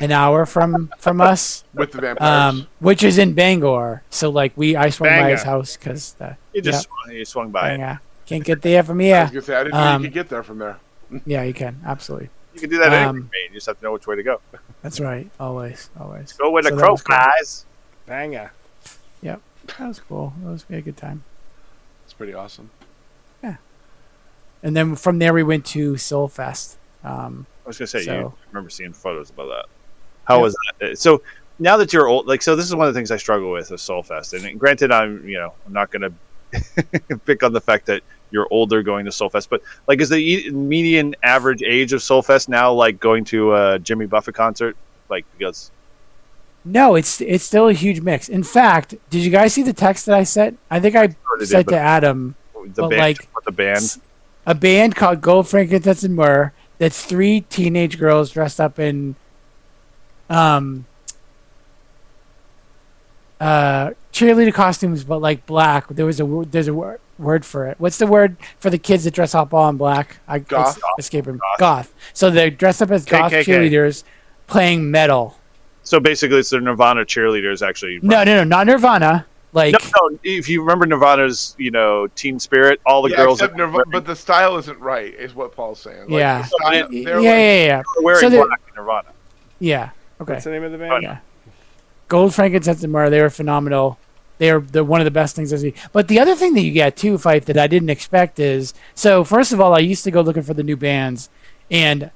an 0.02 0.12
hour 0.12 0.46
from 0.46 0.92
from 1.00 1.22
us, 1.22 1.64
With 1.74 1.92
the 1.92 2.02
vampires? 2.02 2.54
um, 2.54 2.68
which 2.80 3.02
is 3.04 3.18
in 3.18 3.34
Bangor. 3.34 4.04
So 4.10 4.30
like 4.30 4.54
we, 4.56 4.76
I 4.76 4.90
swung 4.90 5.10
by 5.10 5.30
his 5.32 5.44
house 5.44 5.78
because 5.78 6.16
You 6.54 6.62
just 6.62 6.88
swung, 6.88 7.16
you 7.16 7.26
swung 7.26 7.52
by. 7.52 7.76
yeah, 7.76 7.98
can't 8.26 8.44
get 8.44 8.62
there 8.62 8.84
from 8.84 9.00
I 9.00 9.04
was 9.04 9.08
here. 9.08 9.26
gonna 9.28 9.42
say 9.42 9.56
I 9.56 9.64
didn't 9.64 9.74
know 9.76 9.80
Um, 9.82 10.02
you 10.02 10.08
could 10.10 10.14
get 10.14 10.30
there 10.30 10.44
from 10.44 10.58
there. 10.60 10.78
Yeah, 11.26 11.44
you 11.44 11.54
can 11.54 11.80
absolutely. 11.86 12.30
You 12.54 12.62
can 12.62 12.70
do 12.70 12.78
that. 12.80 12.92
Um, 12.94 13.16
in 13.18 13.22
Maine. 13.24 13.30
You 13.50 13.54
just 13.56 13.68
have 13.68 13.78
to 13.80 13.84
know 13.86 13.92
which 13.94 14.08
way 14.08 14.16
to 14.16 14.24
go. 14.24 14.42
That's 14.82 15.00
right. 15.00 15.30
Always, 15.40 15.90
always. 16.00 16.34
Go 16.34 16.50
where 16.52 16.64
the 16.64 16.70
so 16.70 16.76
that 16.76 16.82
crow 16.82 16.92
was 16.94 17.02
cool. 17.04 17.16
flies. 17.16 17.66
Bangor. 18.06 18.52
That 19.24 19.40
was 19.80 20.00
cool. 20.00 20.32
That 20.44 20.52
was 20.52 20.66
a 20.70 20.80
good 20.82 20.96
time. 20.98 21.24
It's 22.04 22.14
pretty 22.14 22.34
awesome. 22.36 22.70
Yeah. 23.44 23.56
And 24.62 24.76
then 24.76 24.96
from 24.96 25.18
there 25.20 25.34
we 25.34 25.42
went 25.44 25.66
to 25.68 25.98
Soul 25.98 26.28
Fest. 26.28 26.78
Um, 27.04 27.48
I 27.66 27.70
was 27.70 27.78
gonna 27.80 27.88
say 27.88 28.00
you 28.00 28.06
So- 28.06 28.34
I 28.44 28.48
remember 28.52 28.70
seeing 28.70 28.94
photos 28.94 29.32
about 29.32 29.48
that. 29.48 29.66
How 30.26 30.36
Yep. 30.36 30.44
was 30.44 30.58
that? 30.80 30.92
Uh, 30.92 30.96
So 30.96 31.24
now 31.58 31.78
that 31.78 31.94
you're 31.94 32.08
old, 32.08 32.28
like 32.28 32.42
so, 32.44 32.56
this 32.56 32.66
is 32.66 32.76
one 32.76 32.88
of 32.88 32.94
the 32.94 32.98
things 32.98 33.10
I 33.12 33.18
struggle 33.18 33.52
with 33.52 33.72
with 33.72 33.80
Soulfest. 33.82 34.34
And 34.48 34.60
granted, 34.60 34.92
I'm 34.92 35.28
you 35.28 35.38
know 35.38 35.54
I'm 35.66 35.74
not 35.74 35.90
gonna 35.92 36.12
pick 37.26 37.42
on 37.44 37.54
the 37.54 37.62
fact 37.62 37.88
that 37.88 38.04
you're 38.36 38.48
older 38.52 38.84
going 38.84 39.06
to 39.06 39.12
Soulfest, 39.12 39.48
but 39.50 39.62
like 39.88 40.02
is 40.02 40.10
the 40.10 40.18
e- 40.18 40.50
median 40.52 41.16
average 41.24 41.64
age 41.64 41.94
of 41.94 42.02
Soulfest 42.02 42.50
now 42.50 42.74
like 42.74 43.00
going 43.00 43.24
to 43.26 43.56
a 43.56 43.80
Jimmy 43.80 44.06
Buffett 44.06 44.36
concert? 44.36 44.76
Like 45.10 45.26
because 45.38 45.72
no, 46.66 46.96
it's 46.96 47.22
it's 47.22 47.44
still 47.44 47.70
a 47.70 47.74
huge 47.74 48.02
mix. 48.02 48.28
In 48.28 48.44
fact, 48.44 48.96
did 49.10 49.24
you 49.24 49.32
guys 49.32 49.54
see 49.54 49.64
the 49.64 49.74
text 49.74 50.08
that 50.08 50.16
I 50.16 50.24
sent? 50.24 50.60
I 50.70 50.80
think 50.80 50.96
I 50.96 51.04
of 51.06 51.66
to 51.68 51.78
Adam. 51.78 52.36
the 52.54 52.88
band, 52.88 53.00
like, 53.00 53.30
the 53.46 53.52
band. 53.52 53.98
a 54.46 54.54
band 54.54 54.96
called 54.96 55.22
Gold 55.22 55.48
Frankincense 55.48 56.04
and 56.04 56.16
Myrrh. 56.16 56.52
That's 56.78 57.06
three 57.06 57.42
teenage 57.42 57.98
girls 57.98 58.32
dressed 58.32 58.60
up 58.60 58.80
in 58.80 59.16
um 60.30 60.86
uh 63.40 63.92
cheerleader 64.12 64.54
costumes, 64.54 65.04
but 65.04 65.22
like 65.22 65.46
black. 65.46 65.88
There 65.88 66.06
was 66.06 66.20
a 66.20 66.46
there's 66.50 66.68
a 66.68 66.98
word 67.18 67.26
word 67.26 67.46
for 67.46 67.68
it. 67.68 67.80
What's 67.80 67.98
the 67.98 68.08
word 68.08 68.38
for 68.60 68.70
the 68.70 68.78
kids 68.78 69.04
that 69.06 69.14
dress 69.14 69.34
up 69.36 69.54
all 69.54 69.70
in 69.70 69.78
black? 69.78 70.18
I 70.28 70.40
Goth? 70.40 70.78
it's 70.78 71.06
escaping 71.06 71.38
Goth. 71.38 71.60
goth. 71.60 71.94
So 72.14 72.30
they're 72.30 72.50
dressed 72.50 72.82
up 72.82 72.92
as 72.92 73.06
goth 73.06 73.32
KKK. 73.32 73.44
cheerleaders 73.46 74.04
playing 74.48 74.92
metal. 74.92 75.38
So 75.84 76.00
basically, 76.00 76.40
it's 76.40 76.50
the 76.50 76.60
Nirvana 76.60 77.06
cheerleaders 77.06 77.66
actually. 77.66 78.00
No, 78.02 78.24
no, 78.24 78.36
no, 78.38 78.44
not 78.44 78.68
Nirvana. 78.68 79.26
Like 79.54 79.74
No, 79.74 80.10
no. 80.10 80.20
If 80.24 80.50
you 80.50 80.62
remember 80.62 80.86
Nirvana's, 80.86 81.56
you 81.58 81.72
know, 81.72 82.08
Teen 82.08 82.40
Spirit, 82.40 82.82
all 82.86 83.02
the 83.02 83.12
yeah, 83.12 83.18
girls 83.18 83.40
except 83.40 83.56
that 83.58 83.70
Nirva- 83.70 83.84
but 83.92 84.06
the 84.06 84.16
style 84.16 84.58
isn't 84.58 84.78
right, 84.80 85.14
is 85.14 85.34
what 85.34 85.56
Paul's 85.56 85.80
saying. 85.80 86.10
Like, 86.10 86.20
Yeah. 86.20 86.42
the 86.42 86.48
style- 86.48 86.74
yeah, 86.94 87.04
they're 87.06 87.20
yeah, 87.22 87.66
yeah, 87.66 87.84
wearing 88.02 88.20
So 88.20 88.30
black 88.46 88.60
in 88.68 88.76
Nirvana. 88.76 89.10
yeah. 89.60 89.90
Okay. 90.20 90.34
What's 90.34 90.44
the 90.46 90.52
name 90.52 90.64
of 90.64 90.72
the 90.74 90.78
band? 90.78 91.04
Yeah. 91.04 91.18
Gold 92.10 92.36
frankincense 92.36 92.84
and 92.84 92.92
myrrh, 92.92 93.10
they 93.10 93.22
were 93.22 93.30
phenomenal. 93.30 93.98
They're 94.38 94.60
they're 94.60 94.84
one 94.84 95.02
of 95.02 95.06
the 95.06 95.12
best 95.12 95.36
things 95.36 95.54
I 95.54 95.58
see. 95.58 95.74
But 95.92 96.08
the 96.08 96.20
other 96.20 96.36
thing 96.36 96.54
that 96.54 96.62
you 96.62 96.72
get 96.72 96.98
too, 96.98 97.18
Fife, 97.18 97.46
that 97.46 97.58
I 97.58 97.68
didn't 97.68 97.90
expect 97.90 98.40
is 98.40 98.74
so 98.94 99.24
first 99.24 99.54
of 99.54 99.62
all, 99.62 99.74
I 99.74 99.80
used 99.80 100.04
to 100.04 100.12
go 100.12 100.22
looking 100.22 100.44
for 100.44 100.54
the 100.54 100.64
new 100.64 100.78
bands 100.78 101.30
and 101.72 102.12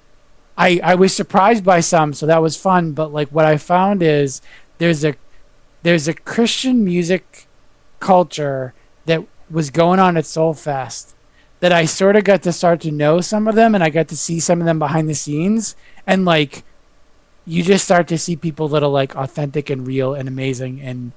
I 0.57 0.79
I 0.83 0.95
was 0.95 1.15
surprised 1.15 1.63
by 1.63 1.79
some, 1.79 2.13
so 2.13 2.25
that 2.25 2.41
was 2.41 2.57
fun. 2.57 2.91
But 2.91 3.13
like 3.13 3.29
what 3.29 3.45
I 3.45 3.57
found 3.57 4.03
is 4.03 4.41
there's 4.77 5.03
a 5.05 5.15
there's 5.83 6.07
a 6.07 6.13
Christian 6.13 6.83
music 6.83 7.47
culture 7.99 8.73
that 9.05 9.23
was 9.49 9.69
going 9.69 9.99
on 9.99 10.17
at 10.17 10.25
Soulfest 10.25 11.13
that 11.59 11.71
I 11.71 11.85
sort 11.85 12.15
of 12.15 12.23
got 12.23 12.43
to 12.43 12.53
start 12.53 12.81
to 12.81 12.91
know 12.91 13.21
some 13.21 13.47
of 13.47 13.55
them 13.55 13.75
and 13.75 13.83
I 13.83 13.89
got 13.89 14.07
to 14.09 14.17
see 14.17 14.39
some 14.39 14.59
of 14.59 14.65
them 14.65 14.79
behind 14.79 15.09
the 15.09 15.15
scenes 15.15 15.75
and 16.07 16.23
like 16.23 16.63
you 17.45 17.63
just 17.63 17.85
start 17.85 18.07
to 18.09 18.17
see 18.17 18.35
people 18.35 18.67
that 18.69 18.83
are 18.83 18.89
like 18.89 19.15
authentic 19.15 19.69
and 19.69 19.85
real 19.85 20.13
and 20.13 20.27
amazing 20.29 20.81
and 20.81 21.11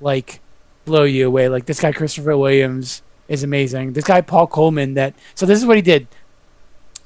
like 0.00 0.40
blow 0.88 1.04
you 1.04 1.26
away. 1.26 1.48
Like 1.48 1.66
this 1.66 1.80
guy 1.80 1.92
Christopher 1.92 2.36
Williams 2.36 3.02
is 3.28 3.42
amazing. 3.42 3.92
This 3.92 4.04
guy 4.04 4.20
Paul 4.22 4.46
Coleman 4.46 4.94
that 4.94 5.14
so 5.34 5.46
this 5.46 5.58
is 5.58 5.66
what 5.66 5.76
he 5.76 5.82
did. 5.82 6.08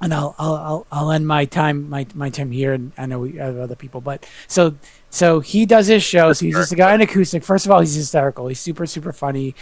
And 0.00 0.14
I'll 0.14 0.34
I'll 0.38 0.54
I'll, 0.54 0.86
I'll 0.90 1.10
end 1.10 1.26
my 1.26 1.44
time 1.44 1.90
my 1.90 2.06
my 2.14 2.30
time 2.30 2.50
here 2.52 2.72
and 2.72 2.92
I 2.96 3.06
know 3.06 3.18
we 3.18 3.32
have 3.32 3.58
other 3.58 3.76
people 3.76 4.00
but 4.00 4.26
so 4.46 4.76
so 5.10 5.40
he 5.40 5.66
does 5.66 5.88
his 5.88 6.02
shows. 6.02 6.40
He's 6.40 6.54
just 6.54 6.72
a 6.72 6.76
guy 6.76 6.94
in 6.94 7.00
acoustic. 7.00 7.44
First 7.44 7.66
of 7.66 7.72
all, 7.72 7.80
he's 7.80 7.94
hysterical. 7.94 8.46
He's 8.46 8.60
super 8.60 8.86
super 8.86 9.12
funny. 9.12 9.54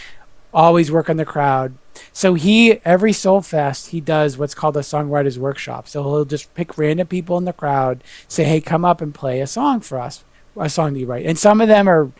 Always 0.53 0.91
working 0.91 1.17
the 1.17 1.25
crowd. 1.25 1.75
So 2.13 2.35
he 2.35 2.81
every 2.85 3.13
Soul 3.13 3.41
Fest 3.41 3.89
he 3.89 4.01
does 4.01 4.37
what's 4.37 4.55
called 4.55 4.77
a 4.77 4.81
songwriters 4.81 5.39
workshop. 5.39 5.89
So 5.89 6.03
he'll 6.03 6.25
just 6.25 6.53
pick 6.55 6.77
random 6.77 7.07
people 7.07 7.39
in 7.39 7.45
the 7.45 7.53
crowd, 7.53 8.03
say, 8.29 8.45
"Hey, 8.45 8.61
come 8.61 8.85
up 8.85 9.01
and 9.01 9.15
play 9.15 9.41
a 9.41 9.47
song 9.47 9.81
for 9.81 9.99
us, 9.99 10.25
a 10.57 10.69
song 10.69 10.93
that 10.93 11.01
you 11.01 11.07
write." 11.07 11.27
And 11.27 11.39
some 11.39 11.61
of 11.61 11.69
them 11.69 11.89
are 11.89 12.11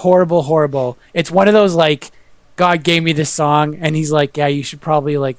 horrible, 0.00 0.42
horrible. 0.42 0.98
It's 1.14 1.30
one 1.30 1.48
of 1.48 1.54
those 1.54 1.74
like 1.74 2.10
God 2.56 2.82
gave 2.82 3.02
me 3.02 3.12
this 3.12 3.30
song, 3.30 3.76
and 3.76 3.94
He's 3.96 4.12
like, 4.12 4.36
"Yeah, 4.36 4.48
you 4.48 4.62
should 4.62 4.80
probably 4.80 5.16
like." 5.16 5.36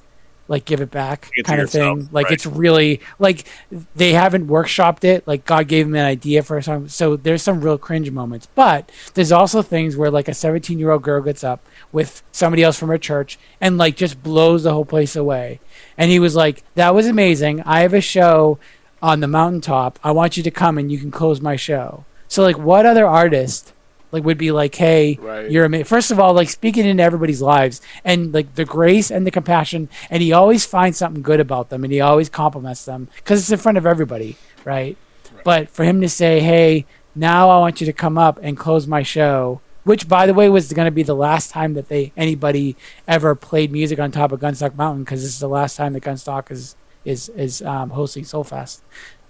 Like 0.48 0.66
give 0.66 0.82
it 0.82 0.92
back, 0.92 1.30
it 1.34 1.46
kind 1.46 1.62
of 1.62 1.68
yourself, 1.74 2.00
thing. 2.00 2.10
Like 2.12 2.26
right. 2.26 2.34
it's 2.34 2.46
really 2.46 3.00
like 3.20 3.48
they 3.96 4.12
haven't 4.12 4.48
workshopped 4.48 5.06
it. 5.06 5.26
Like 5.26 5.46
God 5.46 5.70
gave 5.70 5.86
him 5.86 5.96
an 5.96 6.04
idea 6.04 6.44
for 6.44 6.58
a 6.58 6.64
song, 6.64 6.90
so 6.90 7.16
there's 7.16 7.42
some 7.42 7.62
real 7.62 7.78
cringe 7.78 8.12
moments. 8.12 8.50
But 8.54 8.92
there's 9.14 9.32
also 9.32 9.62
things 9.62 9.96
where 9.96 10.12
like 10.12 10.28
a 10.28 10.34
17 10.34 10.78
year 10.78 10.92
old 10.92 11.04
girl 11.04 11.22
gets 11.22 11.46
up 11.46 11.66
with 11.94 12.22
somebody 12.34 12.64
else 12.64 12.78
from 12.78 12.90
her 12.90 12.98
church 12.98 13.40
and 13.62 13.78
like 13.78 13.96
just 13.96 14.22
blows 14.24 14.64
the 14.64 14.74
whole 14.74 14.84
place 14.84 15.16
away. 15.16 15.62
And 15.98 16.12
he 16.12 16.20
was 16.20 16.36
like, 16.36 16.66
"That 16.76 16.94
was 16.94 17.08
amazing. 17.08 17.62
I 17.62 17.82
have 17.82 17.94
a 17.94 18.02
show 18.02 18.60
on 19.02 19.22
the 19.22 19.28
mountaintop. 19.28 20.00
I 20.04 20.12
want 20.12 20.36
you 20.36 20.44
to 20.44 20.52
come 20.52 20.78
and 20.78 20.92
you 20.92 20.98
can 20.98 21.12
close 21.12 21.40
my 21.40 21.56
show." 21.56 22.04
So 22.28 22.44
like, 22.44 22.58
what 22.58 22.86
other 22.86 23.08
artist 23.08 23.72
like 24.12 24.24
would 24.24 24.38
be 24.38 24.52
like, 24.52 24.76
"Hey, 24.76 25.18
Right. 25.22 25.50
you're 25.50 25.66
amazing." 25.66 25.86
First 25.86 26.12
of 26.12 26.20
all, 26.20 26.34
like 26.34 26.50
speaking 26.50 26.86
into 26.86 27.02
everybody's 27.04 27.42
lives 27.42 27.82
and 28.04 28.34
like 28.34 28.56
the 28.56 28.66
grace 28.66 29.10
and 29.12 29.26
the 29.26 29.32
compassion, 29.32 29.90
and 30.10 30.22
he 30.22 30.32
always 30.34 30.66
finds 30.66 30.98
something 30.98 31.22
good 31.22 31.40
about 31.40 31.70
them, 31.70 31.84
and 31.84 31.92
he 31.94 32.02
always 32.02 32.30
compliments 32.30 32.86
them 32.86 33.08
because 33.18 33.40
it's 33.42 33.52
in 33.52 33.58
front 33.60 33.78
of 33.78 33.86
everybody, 33.86 34.38
right? 34.66 34.98
But 35.44 35.70
for 35.70 35.84
him 35.84 36.02
to 36.02 36.10
say, 36.10 36.40
"Hey, 36.40 36.86
now 37.16 37.50
I 37.50 37.60
want 37.60 37.82
you 37.82 37.86
to 37.88 37.94
come 37.94 38.18
up 38.18 38.40
and 38.42 38.58
close 38.58 38.86
my 38.88 39.02
show," 39.04 39.62
which, 39.84 40.08
by 40.08 40.26
the 40.28 40.34
way, 40.34 40.50
was 40.50 40.72
going 40.74 40.86
to 40.86 40.92
be 40.92 41.04
the 41.04 41.16
last 41.16 41.50
time 41.50 41.74
that 41.74 41.88
they 41.90 42.12
anybody 42.16 42.76
ever 43.08 43.34
played 43.34 43.72
music 43.72 43.98
on 44.00 44.12
top 44.12 44.32
of 44.32 44.40
Gunstock 44.40 44.76
Mountain 44.76 45.04
because 45.04 45.22
this 45.24 45.32
is 45.34 45.40
the 45.40 45.48
last 45.50 45.76
time 45.78 45.94
that 45.94 46.04
Gunstock 46.04 46.52
is 46.52 46.76
is 47.06 47.30
is 47.30 47.62
um, 47.64 47.90
hosting 47.92 48.24
Soulfest. 48.24 48.82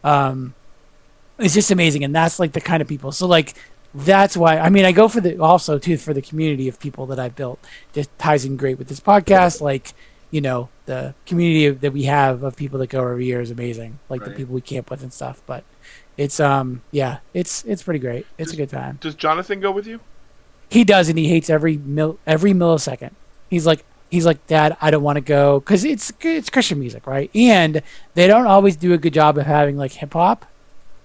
Um, 0.03 0.53
it's 1.39 1.53
just 1.53 1.71
amazing, 1.71 2.03
and 2.03 2.13
that's 2.13 2.39
like 2.39 2.51
the 2.51 2.61
kind 2.61 2.81
of 2.81 2.87
people. 2.87 3.11
So 3.11 3.25
like 3.27 3.53
that's 3.93 4.37
why 4.37 4.57
I 4.57 4.69
mean 4.69 4.85
I 4.85 4.91
go 4.91 5.07
for 5.07 5.21
the 5.21 5.37
also 5.41 5.77
too 5.77 5.97
for 5.97 6.13
the 6.13 6.21
community 6.21 6.67
of 6.67 6.79
people 6.79 7.05
that 7.07 7.19
I've 7.19 7.35
built. 7.35 7.59
that 7.93 8.07
ties 8.17 8.45
in 8.45 8.57
great 8.57 8.77
with 8.77 8.87
this 8.87 8.99
podcast, 8.99 9.61
like 9.61 9.93
you 10.29 10.39
know 10.41 10.69
the 10.85 11.13
community 11.25 11.65
of- 11.65 11.81
that 11.81 11.91
we 11.93 12.03
have 12.03 12.43
of 12.43 12.55
people 12.55 12.79
that 12.79 12.87
go 12.87 13.01
every 13.01 13.25
year 13.25 13.41
is 13.41 13.51
amazing. 13.51 13.99
Like 14.09 14.23
the 14.23 14.31
people 14.31 14.55
we 14.55 14.61
camp 14.61 14.89
with 14.89 15.03
and 15.03 15.11
stuff. 15.11 15.41
But 15.45 15.63
it's 16.17 16.39
um 16.39 16.81
yeah 16.91 17.19
it's 17.33 17.63
it's 17.65 17.83
pretty 17.83 17.99
great. 17.99 18.25
It's 18.37 18.53
a 18.53 18.55
good 18.57 18.69
time. 18.69 18.97
Does 19.01 19.15
Jonathan 19.15 19.59
go 19.59 19.71
with 19.71 19.87
you? 19.87 19.99
He 20.69 20.85
does, 20.85 21.09
and 21.09 21.17
he 21.17 21.27
hates 21.27 21.49
every 21.49 21.75
mil 21.77 22.17
every 22.25 22.53
millisecond. 22.53 23.11
He's 23.49 23.65
like 23.65 23.83
he's 24.09 24.25
like 24.25 24.45
Dad, 24.47 24.77
I 24.79 24.89
don't 24.91 25.03
want 25.03 25.17
to 25.17 25.21
go 25.21 25.59
because 25.59 25.83
it's 25.83 26.13
it's 26.21 26.49
Christian 26.49 26.79
music, 26.79 27.05
right? 27.05 27.29
And 27.35 27.81
they 28.13 28.27
don't 28.27 28.47
always 28.47 28.77
do 28.77 28.93
a 28.93 28.97
good 28.97 29.13
job 29.13 29.37
of 29.37 29.45
having 29.45 29.75
like 29.75 29.91
hip 29.91 30.13
hop. 30.13 30.45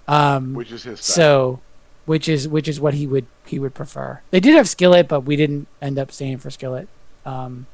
Um, 0.07 0.55
Which 0.55 0.70
is 0.70 0.84
his 0.84 1.01
style. 1.01 1.14
so, 1.14 1.61
which 2.07 2.29
is 2.29 2.49
which 2.49 2.67
is 2.69 2.81
what 2.81 2.95
he 2.95 3.07
would 3.07 3.27
he 3.45 3.59
would 3.59 3.75
prefer. 3.75 4.21
They 4.31 4.41
did 4.41 4.55
have 4.55 4.69
Skillet, 4.69 5.07
but 5.09 5.21
we 5.21 5.37
didn't 5.37 5.69
end 5.83 5.99
up 5.99 6.11
staying 6.13 6.39
for 6.39 6.51
Skillet. 6.51 6.89
Um, 7.25 7.67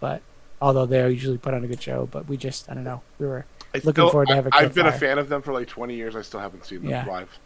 but 0.00 0.20
although 0.60 0.86
they 0.86 1.08
usually 1.08 1.38
put 1.38 1.54
on 1.54 1.64
a 1.64 1.66
good 1.66 1.80
show, 1.82 2.08
but 2.10 2.28
we 2.28 2.36
just 2.36 2.70
I 2.70 2.74
don't 2.74 2.84
know 2.84 3.02
we 3.18 3.26
were 3.26 3.46
I 3.74 3.78
Looking 3.78 3.92
still- 3.92 4.10
forward 4.10 4.26
to 4.28 4.32
I- 4.32 4.36
have 4.36 4.46
a 4.46 4.50
I've 4.54 4.74
been 4.74 4.86
a 4.86 4.92
fan 4.92 5.18
of 5.18 5.28
them 5.28 5.42
for 5.42 5.52
like 5.52 5.68
20 5.68 5.94
years. 5.94 6.14
I 6.16 6.22
still 6.22 6.40
haven't 6.40 6.64
seen 6.66 6.80
them 6.82 6.90
Yeah. 6.90 7.04
live. 7.06 7.38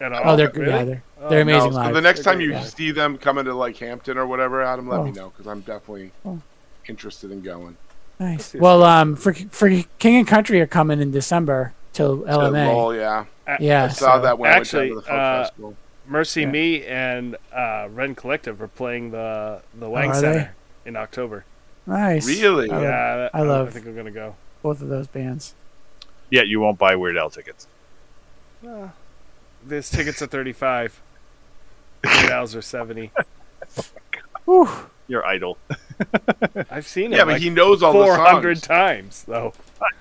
At 0.00 0.12
Oh, 0.12 0.36
they're 0.36 0.50
Really? 0.50 0.70
yeah, 0.70 0.84
they're, 0.84 1.02
Oh, 1.20 1.28
they're 1.28 1.44
no, 1.44 1.52
amazing 1.54 1.72
No, 1.72 1.86
so 1.88 1.92
the 1.92 2.00
next 2.00 2.22
They're 2.22 2.32
time 2.34 2.40
you 2.40 2.50
great. 2.52 2.64
see 2.66 2.92
them 2.92 3.18
coming 3.18 3.46
to 3.46 3.54
like 3.54 3.76
Hampton 3.78 4.16
or 4.16 4.26
whatever, 4.28 4.62
Adam, 4.62 4.88
let 4.88 5.02
me 5.02 5.10
Oh. 5.10 5.14
know 5.14 5.28
because 5.30 5.46
I'm 5.48 5.60
definitely 5.60 6.12
Oh. 6.24 6.40
interested 6.88 7.32
in 7.32 7.42
going. 7.42 7.76
Nice. 8.20 8.46
see 8.46 8.58
Well, 8.58 8.82
um, 8.84 9.16
for 9.16 9.32
for 9.32 9.68
King 9.98 10.16
and 10.16 10.26
Country 10.26 10.60
are 10.60 10.66
coming 10.66 11.00
in 11.00 11.10
December 11.10 11.72
to 11.94 11.98
So, 12.02 12.16
LMA. 12.28 12.66
lol, 12.72 12.94
yeah. 12.94 13.24
Yeah, 13.60 13.84
I 13.84 13.88
saw 13.88 14.16
so- 14.16 14.22
that 14.22 14.38
when 14.38 14.50
Actually, 14.50 14.90
I 14.90 14.92
went 14.92 14.94
to 14.94 14.94
the 14.96 15.02
folk 15.02 15.18
uh, 15.18 15.42
festival. 15.44 15.76
Mercy 16.08 16.40
Yeah. 16.42 16.46
Me 16.50 16.84
and 16.84 17.36
uh, 17.52 17.88
Rend 17.90 18.16
Collective 18.16 18.60
are 18.62 18.68
playing 18.68 19.10
the 19.10 19.62
the 19.74 19.88
Wang 19.88 20.08
Oh, 20.08 20.12
are 20.12 20.14
Center 20.14 20.54
in 20.84 20.96
October. 20.96 21.44
Nice. 21.86 22.26
Really? 22.26 22.70
I 22.70 22.80
yeah, 22.82 23.16
that- 23.16 23.30
I 23.34 23.42
love- 23.42 23.68
I 23.68 23.70
think 23.70 23.86
I'm 23.86 23.94
gonna 23.96 24.10
go. 24.10 24.34
both 24.62 24.80
of 24.82 24.88
those 24.88 25.06
bands. 25.06 25.54
Yeah, 26.30 26.42
you 26.42 26.60
won't 26.60 26.78
buy 26.78 26.94
Weird 26.96 27.16
Al 27.16 27.30
tickets. 27.30 27.66
Uh, 28.66 28.88
This 29.64 29.88
tickets 29.90 30.20
are 30.22 30.26
35. 30.26 31.00
Weird 32.04 32.30
Al's 32.30 32.54
are 32.54 32.62
70. 32.62 33.10
Whew. 34.44 34.68
You're 35.08 35.24
idle. 35.24 35.56
I've 36.70 36.86
seen 36.86 37.12
Yeah, 37.12 37.18
it 37.22 37.24
but 37.26 37.32
like 37.34 37.42
he 37.42 37.50
knows 37.50 37.82
all 37.82 37.92
the 37.92 38.04
400 38.04 38.62
times 38.62 39.24
though. 39.26 39.52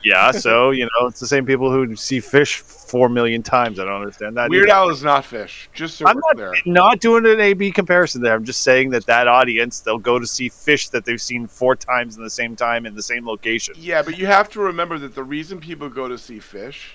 Yeah, 0.03 0.31
so 0.31 0.71
you 0.71 0.85
know 0.85 1.07
it's 1.07 1.19
the 1.19 1.27
same 1.27 1.45
people 1.45 1.71
who 1.71 1.95
see 1.95 2.19
Phish 2.19 2.57
four 2.59 3.09
million 3.09 3.43
times. 3.43 3.79
I 3.79 3.85
don't 3.85 3.95
understand 4.01 4.37
that. 4.37 4.49
Weird 4.49 4.69
either. 4.69 4.77
Al 4.77 4.89
is 4.89 5.03
not 5.03 5.23
Phish. 5.23 5.67
Just 5.73 5.97
so 5.97 6.07
I'm 6.07 6.17
not 6.17 6.35
clear. 6.35 6.53
not 6.65 6.99
doing 6.99 7.25
an 7.25 7.39
A/B 7.39 7.71
comparison 7.71 8.21
there. 8.21 8.33
I'm 8.35 8.45
just 8.45 8.61
saying 8.61 8.91
that 8.91 9.05
that 9.07 9.27
audience 9.27 9.79
they'll 9.81 9.97
go 9.97 10.17
to 10.19 10.25
see 10.27 10.49
Phish 10.49 10.91
that 10.91 11.05
they've 11.05 11.21
seen 11.21 11.47
four 11.47 11.75
times 11.75 12.17
in 12.17 12.23
the 12.23 12.29
same 12.29 12.55
time 12.55 12.85
in 12.85 12.95
the 12.95 13.03
same 13.03 13.25
location. 13.27 13.75
Yeah, 13.77 14.01
but 14.01 14.17
you 14.17 14.25
have 14.27 14.49
to 14.51 14.59
remember 14.61 14.97
that 14.99 15.15
the 15.15 15.23
reason 15.23 15.59
people 15.59 15.89
go 15.89 16.07
to 16.07 16.17
see 16.17 16.37
Phish 16.39 16.91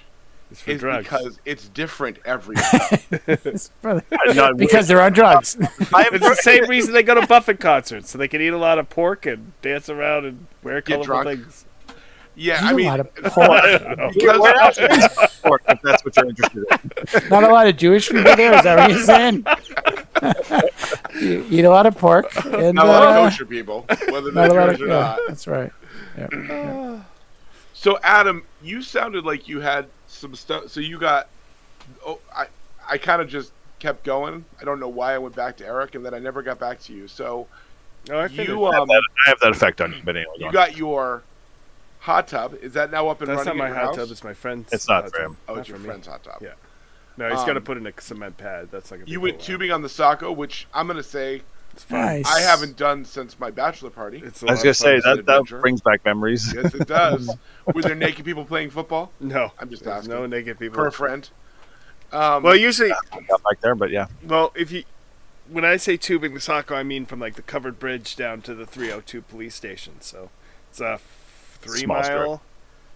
It's 0.50 0.62
for 0.62 0.70
is 0.72 0.80
drugs. 0.80 1.04
because 1.04 1.38
it's 1.44 1.68
different 1.68 2.18
every 2.24 2.56
time. 2.70 2.98
It's 3.26 3.70
probably- 3.82 4.02
because 4.56 4.88
they're 4.88 5.02
on 5.02 5.12
drugs. 5.12 5.56
I 5.94 6.02
have 6.04 6.14
It's 6.14 6.26
the 6.28 6.34
same 6.36 6.66
reason 6.68 6.94
they 6.94 7.02
go 7.02 7.14
to 7.14 7.26
Buffett 7.26 7.60
concerts, 7.60 8.10
so 8.10 8.18
they 8.18 8.28
can 8.28 8.40
eat 8.40 8.48
a 8.48 8.58
lot 8.58 8.78
of 8.78 8.88
pork 8.88 9.26
and 9.26 9.52
dance 9.62 9.88
around 9.90 10.24
and 10.24 10.46
wear 10.62 10.80
Get 10.80 11.02
colorful 11.04 11.24
things. 11.24 11.66
Yeah, 12.34 12.62
Eat 12.64 12.66
I 12.68 12.72
a 12.72 12.74
mean, 12.74 12.86
lot 12.86 13.00
of 13.00 13.14
because, 13.14 13.36
Weird 13.36 14.90
is 14.92 15.08
pork, 15.42 15.62
if 15.68 15.80
that's 15.82 16.02
what 16.04 16.16
you're 16.16 16.28
interested 16.30 16.64
in. 17.22 17.28
Not 17.28 17.44
a 17.44 17.48
lot 17.48 17.66
of 17.66 17.76
Jewish 17.76 18.08
people 18.08 18.34
there. 18.36 18.54
Is 18.54 18.62
that 18.62 18.78
what 18.78 18.90
you're 18.90 19.04
saying? 19.04 19.44
you 21.20 21.46
eat 21.50 21.64
a 21.64 21.70
lot 21.70 21.84
of 21.86 21.96
pork 21.98 22.34
and 22.46 22.74
not 22.76 22.86
a 22.86 22.88
lot 22.88 23.02
uh, 23.02 23.08
of 23.20 23.30
kosher 23.30 23.44
people, 23.44 23.84
whether 24.10 24.32
not 24.32 24.46
a 24.46 24.48
they're 24.52 24.60
lot 24.60 24.68
of. 24.70 24.78
Jewish 24.78 24.88
or 24.88 24.92
Yeah, 24.92 25.00
not. 25.00 25.18
that's 25.28 25.46
right. 25.46 25.72
Yeah. 26.16 27.00
So, 27.74 27.98
Adam, 28.02 28.44
you 28.62 28.80
sounded 28.82 29.24
like 29.24 29.48
you 29.48 29.60
had 29.60 29.86
some 30.08 30.34
stuff. 30.34 30.68
So 30.70 30.80
you 30.80 30.98
got. 30.98 31.28
Oh, 32.06 32.18
I 32.34 32.46
I 32.88 32.96
kind 32.98 33.20
of 33.20 33.28
just 33.28 33.52
kept 33.78 34.04
going. 34.04 34.44
I 34.60 34.64
don't 34.64 34.78
know 34.80 34.88
why 34.88 35.14
I 35.14 35.18
went 35.18 35.34
back 35.34 35.56
to 35.58 35.66
Eric, 35.66 35.94
and 35.96 36.04
then 36.06 36.14
I 36.14 36.18
never 36.18 36.42
got 36.42 36.58
back 36.58 36.80
to 36.82 36.92
you. 36.92 37.08
So 37.08 37.46
Oh, 38.10 38.18
I 38.20 38.28
figured. 38.28 38.48
you 38.48 38.64
I 38.64 38.72
have, 38.74 38.82
um 38.82 38.88
that, 38.88 39.02
I 39.26 39.28
have 39.30 39.40
that 39.40 39.50
effect 39.52 39.80
on 39.80 39.92
you, 39.92 40.00
but 40.04 40.16
anyway. 40.16 40.32
you 40.38 40.46
on. 40.46 40.52
got 40.52 40.76
your 40.76 41.22
hot 42.02 42.28
tub. 42.28 42.54
Is 42.62 42.74
that 42.74 42.90
now 42.90 43.08
up 43.08 43.20
and 43.20 43.28
That's 43.30 43.44
not 43.46 43.56
running? 43.56 43.58
my 43.58 43.66
at 43.66 43.68
your 43.70 43.76
hot 43.78 43.84
house? 43.86 43.96
tub. 43.96 44.10
It's 44.10 44.24
my 44.24 44.34
friend's. 44.34 44.72
It's 44.72 44.88
not 44.88 45.04
hot 45.04 45.10
for 45.12 45.18
tub. 45.18 45.26
him. 45.30 45.36
Oh, 45.48 45.54
Not 45.54 45.60
it's 45.60 45.68
your 45.68 45.78
friend's 45.78 46.06
hot 46.06 46.22
tub. 46.24 46.38
Yeah. 46.40 46.52
No, 47.16 47.28
he's 47.28 47.40
got 47.40 47.46
to 47.52 47.56
Um, 47.56 47.62
put 47.64 47.76
in 47.76 47.86
a 47.86 47.92
cement 48.00 48.36
pad. 48.38 48.68
That's 48.70 48.90
like 48.90 49.02
a. 49.02 49.10
You 49.10 49.20
went 49.20 49.36
hole. 49.36 49.44
tubing 49.44 49.70
on 49.70 49.82
the 49.82 49.88
Saco, 49.88 50.32
which 50.32 50.66
I'm 50.72 50.86
gonna 50.86 51.02
say 51.02 51.42
It's. 51.74 51.88
Nice. 51.90 52.26
I 52.26 52.40
haven't 52.40 52.76
done 52.76 53.04
since 53.04 53.38
my 53.38 53.50
bachelor 53.50 53.90
party. 53.90 54.22
It's 54.24 54.42
I 54.42 54.50
was 54.52 54.62
gonna 54.62 54.72
say 54.74 54.98
that 55.00 55.26
that 55.26 55.44
brings 55.46 55.80
back 55.82 56.04
memories. 56.04 56.52
Yes, 56.54 56.74
it 56.74 56.86
does. 56.88 57.30
Were 57.74 57.82
there 57.82 57.94
naked 57.94 58.24
people 58.24 58.44
playing 58.44 58.70
football? 58.70 59.10
No, 59.20 59.52
I'm 59.58 59.68
just 59.70 59.84
there's 59.84 59.98
asking. 59.98 60.12
no 60.14 60.26
naked 60.26 60.58
people. 60.58 60.74
For 60.76 60.86
a 60.86 60.92
friend. 60.92 61.28
Um, 62.12 62.42
Well, 62.42 62.56
usually, 62.56 62.90
Got 62.90 63.42
back 63.42 63.60
there, 63.60 63.74
but 63.74 63.90
yeah. 63.90 64.06
well, 64.22 64.52
if 64.54 64.70
you, 64.70 64.84
when 65.50 65.64
I 65.64 65.76
say 65.78 65.96
tubing 65.96 66.34
the 66.34 66.40
Saco, 66.40 66.74
I 66.74 66.82
mean 66.82 67.06
from 67.06 67.20
like 67.20 67.34
the 67.36 67.42
covered 67.42 67.78
bridge 67.78 68.16
down 68.16 68.42
to 68.42 68.54
the 68.54 68.66
302 68.66 69.22
police 69.22 69.54
station. 69.54 69.94
So 70.00 70.28
it's 70.70 70.80
a 70.80 70.92
f- 70.94 71.11
three 71.62 71.80
Small 71.80 71.96
mile, 71.98 72.04
strip. 72.04 72.40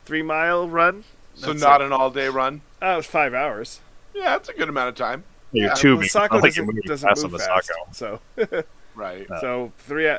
three 0.05 0.23
mile 0.23 0.69
run. 0.69 1.05
so 1.35 1.49
That's 1.49 1.61
not 1.63 1.81
it. 1.81 1.87
an 1.87 1.93
all 1.93 2.11
day 2.11 2.29
run. 2.29 2.61
Oh, 2.83 2.95
it 2.95 2.97
was 2.99 3.07
five 3.07 3.33
hours. 3.35 3.81
Yeah, 4.15 4.31
that's 4.31 4.49
a 4.49 4.55
good 4.55 4.69
amount 4.69 4.91
of 4.91 4.95
time. 4.95 5.25
You're 5.53 5.69
Yeah, 5.69 5.75
tubing. 5.75 5.99
the 6.01 6.05
It's 6.05 6.13
Saco 6.13 6.35
not 6.37 6.43
like 6.43 6.53
doesn't, 6.53 6.67
moving 6.67 6.83
doesn't 6.87 7.31
move 7.33 7.41
fast. 7.41 7.67
Saco. 7.69 7.89
So, 7.93 8.21
Right. 8.95 9.31
Uh, 9.31 9.41
so 9.41 9.73
three, 9.79 10.11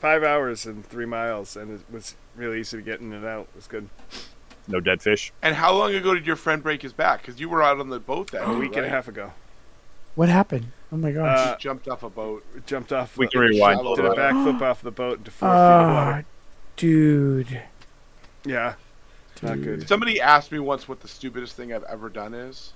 five 0.00 0.22
hours 0.24 0.66
and 0.66 0.84
three 0.86 1.06
miles, 1.06 1.56
and 1.56 1.70
it 1.80 1.84
was 1.92 2.14
really 2.36 2.60
easy 2.60 2.78
to 2.78 2.82
get 2.82 3.00
in 3.00 3.12
and 3.12 3.24
out. 3.24 3.48
It 3.52 3.56
was 3.56 3.66
good. 3.66 3.88
No 4.68 4.80
dead 4.80 5.02
fish. 5.02 5.32
And 5.42 5.56
how 5.56 5.74
long 5.74 5.94
ago 5.94 6.14
did 6.14 6.26
your 6.26 6.36
friend 6.36 6.62
break 6.62 6.82
his 6.82 6.92
back? 6.92 7.20
Because 7.22 7.40
you 7.40 7.48
were 7.48 7.62
out 7.62 7.78
on 7.80 7.90
the 7.90 7.98
boat 8.00 8.30
that 8.30 8.42
A 8.48 8.52
day, 8.52 8.54
week 8.58 8.76
and 8.76 8.86
a 8.86 8.88
half 8.88 9.08
ago, 9.08 9.32
What 10.14 10.28
happened? 10.28 10.72
Oh 10.92 10.96
my 10.96 11.10
gosh. 11.10 11.38
Uh, 11.38 11.56
He 11.56 11.62
jumped 11.62 11.88
off 11.88 12.02
a 12.02 12.10
boat. 12.10 12.44
jumped 12.66 12.92
off. 12.92 13.16
We 13.16 13.26
the- 13.26 13.30
can 13.32 13.40
rewind 13.40 13.80
did 13.96 14.04
a 14.04 14.10
backflip 14.10 14.60
off 14.62 14.82
the 14.82 14.90
boat 14.90 15.18
into 15.18 15.30
four 15.30 15.48
feet 15.48 15.54
of 15.54 15.90
oh, 15.90 15.94
water. 15.94 16.24
dude. 16.76 17.62
Yeah, 18.44 18.74
not 19.42 19.62
good. 19.62 19.88
Somebody 19.88 20.20
asked 20.20 20.52
me 20.52 20.58
once 20.58 20.88
what 20.88 21.00
the 21.00 21.08
stupidest 21.08 21.56
thing 21.56 21.72
I've 21.72 21.84
ever 21.84 22.08
done 22.08 22.34
is, 22.34 22.72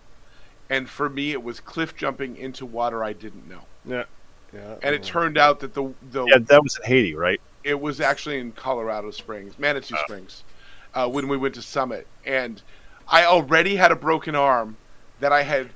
and 0.71 0.89
for 0.89 1.09
me 1.09 1.33
it 1.33 1.43
was 1.43 1.61
cliff 1.61 1.97
jumping 1.97 2.37
into 2.37 2.65
water 2.67 3.03
I 3.05 3.13
didn't 3.13 3.49
know. 3.49 3.63
Yeah, 3.85 4.05
yeah. 4.53 4.77
And 4.83 4.95
it 4.95 5.03
turned 5.03 5.39
out 5.39 5.61
that 5.61 5.75
the 5.75 5.93
the 6.11 6.25
Yeah, 6.25 6.39
that 6.39 6.63
was 6.63 6.79
in 6.79 6.85
Haiti, 6.85 7.15
right? 7.15 7.41
it 7.65 7.81
was 7.81 8.01
actually 8.01 8.39
in 8.39 8.53
Colorado 8.53 9.11
Springs, 9.11 9.59
Manitou 9.59 9.97
Springs, 10.05 10.45
uh, 10.95 11.09
when 11.09 11.27
we 11.27 11.37
went 11.37 11.55
to 11.57 11.63
Summit, 11.63 12.07
and 12.25 12.63
I 13.09 13.25
already 13.25 13.75
had 13.75 13.91
a 13.91 13.97
broken 13.97 14.37
arm 14.37 14.77
that 15.19 15.33
I 15.33 15.43
had 15.43 15.71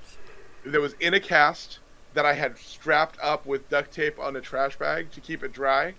that 0.64 0.80
was 0.80 0.94
in 1.00 1.14
a 1.14 1.20
cast 1.20 1.80
that 2.14 2.24
I 2.24 2.34
had 2.34 2.58
strapped 2.58 3.18
up 3.20 3.44
with 3.44 3.68
duct 3.70 3.92
tape 3.92 4.18
on 4.20 4.36
a 4.36 4.40
trash 4.40 4.76
bag 4.76 5.10
to 5.12 5.20
keep 5.20 5.42
it 5.42 5.52
dry, 5.52 5.94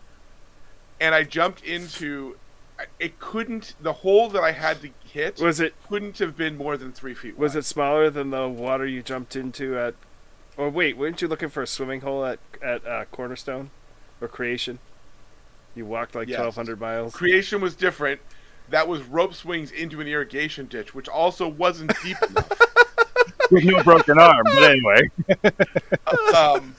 and 0.99 1.13
I 1.13 1.23
jumped 1.23 1.63
into. 1.63 2.37
It 2.99 3.19
couldn't. 3.19 3.75
The 3.81 3.93
hole 3.93 4.29
that 4.29 4.41
I 4.43 4.51
had 4.51 4.81
to 4.81 4.89
hit 5.03 5.39
Was 5.41 5.59
it 5.59 5.73
couldn't 5.87 6.19
have 6.19 6.35
been 6.37 6.57
more 6.57 6.77
than 6.77 6.91
three 6.91 7.13
feet. 7.13 7.37
was 7.37 7.55
it 7.55 7.65
smaller 7.65 8.09
than 8.09 8.29
the 8.31 8.47
water 8.47 8.85
you 8.85 9.01
jumped 9.03 9.35
into 9.35 9.77
at? 9.77 9.95
Or 10.57 10.69
wait, 10.69 10.97
weren't 10.97 11.21
you 11.21 11.27
looking 11.27 11.49
for 11.49 11.63
a 11.63 11.67
swimming 11.67 12.01
hole 12.01 12.25
at 12.25 12.39
at 12.61 12.85
uh, 12.85 13.05
Cornerstone 13.11 13.69
or 14.19 14.27
Creation? 14.27 14.79
You 15.75 15.85
walked 15.85 16.15
like 16.15 16.27
Yes. 16.27 16.37
twelve 16.37 16.55
hundred 16.55 16.79
miles. 16.79 17.13
Creation 17.15 17.61
was 17.61 17.75
different. 17.75 18.19
That 18.69 18.87
was 18.87 19.01
rope 19.03 19.33
swings 19.33 19.71
into 19.71 19.99
an 20.01 20.07
irrigation 20.07 20.65
ditch, 20.67 20.93
which 20.93 21.07
also 21.09 21.47
wasn't 21.47 21.93
deep 22.03 22.17
enough. 22.29 22.51
With 23.49 23.63
no 23.65 23.83
broken 23.83 24.17
arm, 24.19 24.43
but 24.45 24.63
anyway. 24.63 25.09
Um, 26.35 26.75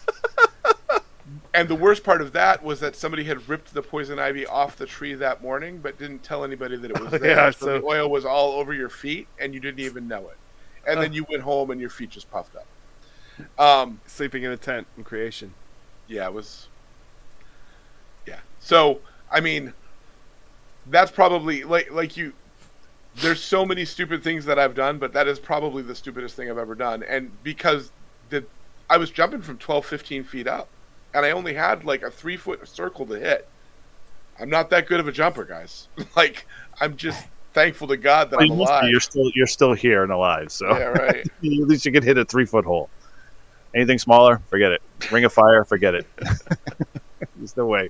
and 1.54 1.68
the 1.68 1.74
worst 1.74 2.02
part 2.04 2.20
of 2.22 2.32
that 2.32 2.62
was 2.62 2.80
that 2.80 2.96
somebody 2.96 3.24
had 3.24 3.48
ripped 3.48 3.74
the 3.74 3.82
poison 3.82 4.18
ivy 4.18 4.46
off 4.46 4.76
the 4.76 4.86
tree 4.86 5.14
that 5.14 5.42
morning, 5.42 5.78
but 5.78 5.98
didn't 5.98 6.22
tell 6.22 6.44
anybody 6.44 6.76
that 6.76 6.90
it 6.90 7.00
was 7.00 7.10
there. 7.20 7.36
Yeah, 7.36 7.50
so, 7.50 7.66
so- 7.66 7.78
the 7.80 7.84
oil 7.84 8.08
was 8.10 8.24
all 8.24 8.52
over 8.52 8.72
your 8.72 8.88
feet, 8.88 9.28
and 9.40 9.52
you 9.54 9.60
didn't 9.60 9.80
even 9.80 10.08
know 10.08 10.28
it. 10.28 10.36
And 10.86 11.00
then 11.00 11.12
you 11.12 11.24
went 11.30 11.42
home, 11.42 11.70
and 11.70 11.80
your 11.80 11.90
feet 11.90 12.10
just 12.10 12.28
puffed 12.30 12.56
up. 12.56 12.66
Um, 13.58 14.00
Sleeping 14.06 14.42
in 14.42 14.50
a 14.50 14.56
tent 14.56 14.86
in 14.96 15.04
Creation. 15.04 15.54
yeah, 16.08 16.26
it 16.26 16.32
was. 16.32 16.66
Yeah. 18.26 18.40
So 18.60 19.00
I 19.30 19.40
mean, 19.40 19.72
that's 20.88 21.10
probably 21.10 21.64
like 21.64 21.90
like 21.92 22.16
you. 22.16 22.32
There's 23.16 23.42
so 23.42 23.64
many 23.66 23.84
stupid 23.84 24.24
things 24.24 24.44
that 24.46 24.58
I've 24.58 24.74
done, 24.74 24.98
but 24.98 25.12
that 25.12 25.28
is 25.28 25.38
probably 25.38 25.82
the 25.82 25.94
stupidest 25.94 26.34
thing 26.34 26.50
I've 26.50 26.58
ever 26.58 26.74
done. 26.74 27.02
And 27.02 27.30
because 27.42 27.92
the 28.30 28.44
I 28.90 28.96
was 28.96 29.10
jumping 29.10 29.40
from 29.42 29.58
12, 29.58 29.84
15 29.86 30.24
feet 30.24 30.46
up, 30.48 30.68
and 31.14 31.24
I 31.26 31.30
only 31.32 31.54
had 31.54 31.84
like 31.84 32.02
a 32.02 32.10
three 32.10 32.36
foot 32.36 32.66
circle 32.68 33.06
to 33.06 33.14
hit. 33.14 33.48
I'm 34.40 34.48
not 34.50 34.70
that 34.70 34.86
good 34.86 35.00
of 35.00 35.08
a 35.08 35.12
jumper, 35.12 35.44
guys. 35.44 35.88
like 36.16 36.46
I'm 36.80 36.96
just 36.96 37.24
thankful 37.52 37.88
to 37.88 37.96
God 37.96 38.30
that 38.30 38.40
I'm 38.40 38.46
You 38.46 38.54
must 38.54 38.68
be. 38.70 38.72
alive. 38.72 38.84
You're 38.90 39.00
still 39.00 39.30
you're 39.34 39.46
still 39.46 39.74
here 39.74 40.02
and 40.02 40.12
alive, 40.12 40.50
so 40.50 40.68
Yeah, 40.76 40.84
right. 40.86 41.16
at 41.26 41.42
least 41.42 41.84
you 41.84 41.92
could 41.92 42.04
hit 42.04 42.18
a 42.18 42.24
three 42.24 42.46
foot 42.46 42.64
hole. 42.64 42.88
Anything 43.74 43.98
smaller, 43.98 44.40
forget 44.50 44.72
it. 44.72 44.82
Ring 45.10 45.24
of 45.24 45.32
fire, 45.32 45.64
forget 45.64 45.94
it. 45.94 46.06
There's 47.36 47.56
no 47.56 47.66
way. 47.66 47.88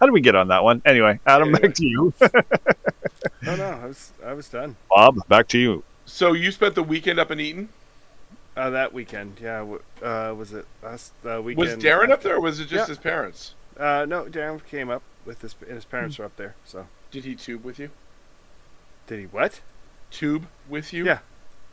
How 0.00 0.06
did 0.06 0.12
we 0.12 0.20
get 0.20 0.34
on 0.36 0.48
that 0.48 0.62
one? 0.64 0.80
Anyway, 0.84 1.18
Adam, 1.26 1.48
Anyway. 1.48 1.60
back 1.68 1.74
to 1.76 1.84
you. 1.86 2.12
Oh 3.46 3.56
no, 3.56 3.64
I 3.82 3.86
was 3.86 4.12
I 4.24 4.32
was 4.32 4.48
done. 4.48 4.76
Bob, 4.90 5.16
back 5.28 5.48
to 5.48 5.58
you. 5.58 5.84
So 6.06 6.32
you 6.32 6.50
spent 6.50 6.74
the 6.74 6.82
weekend 6.82 7.18
up 7.18 7.30
in 7.30 7.40
Eaton. 7.40 7.68
Uh, 8.56 8.70
that 8.70 8.92
weekend, 8.92 9.38
yeah. 9.42 9.62
Uh, 10.02 10.32
was 10.36 10.52
it 10.52 10.64
last 10.82 11.12
uh, 11.28 11.42
weekend? 11.42 11.68
Was 11.68 11.84
Darren 11.84 12.10
up 12.10 12.22
there, 12.22 12.36
or 12.36 12.40
was 12.40 12.60
it 12.60 12.64
just 12.68 12.72
Yeah. 12.72 12.86
his 12.86 12.98
parents? 12.98 13.54
Uh, 13.76 14.06
no, 14.08 14.24
Darren 14.26 14.64
came 14.64 14.90
up 14.90 15.02
with 15.24 15.40
his 15.42 15.56
and 15.62 15.72
his 15.74 15.84
parents 15.84 16.18
were 16.18 16.24
up 16.24 16.36
there. 16.36 16.54
So 16.64 16.86
Did 17.10 17.24
he 17.24 17.34
tube 17.34 17.64
with 17.64 17.78
you? 17.78 17.90
did 19.06 19.18
he 19.18 19.26
what? 19.26 19.60
Tube 20.10 20.46
with 20.68 20.92
you? 20.92 21.04
Yeah. 21.04 21.18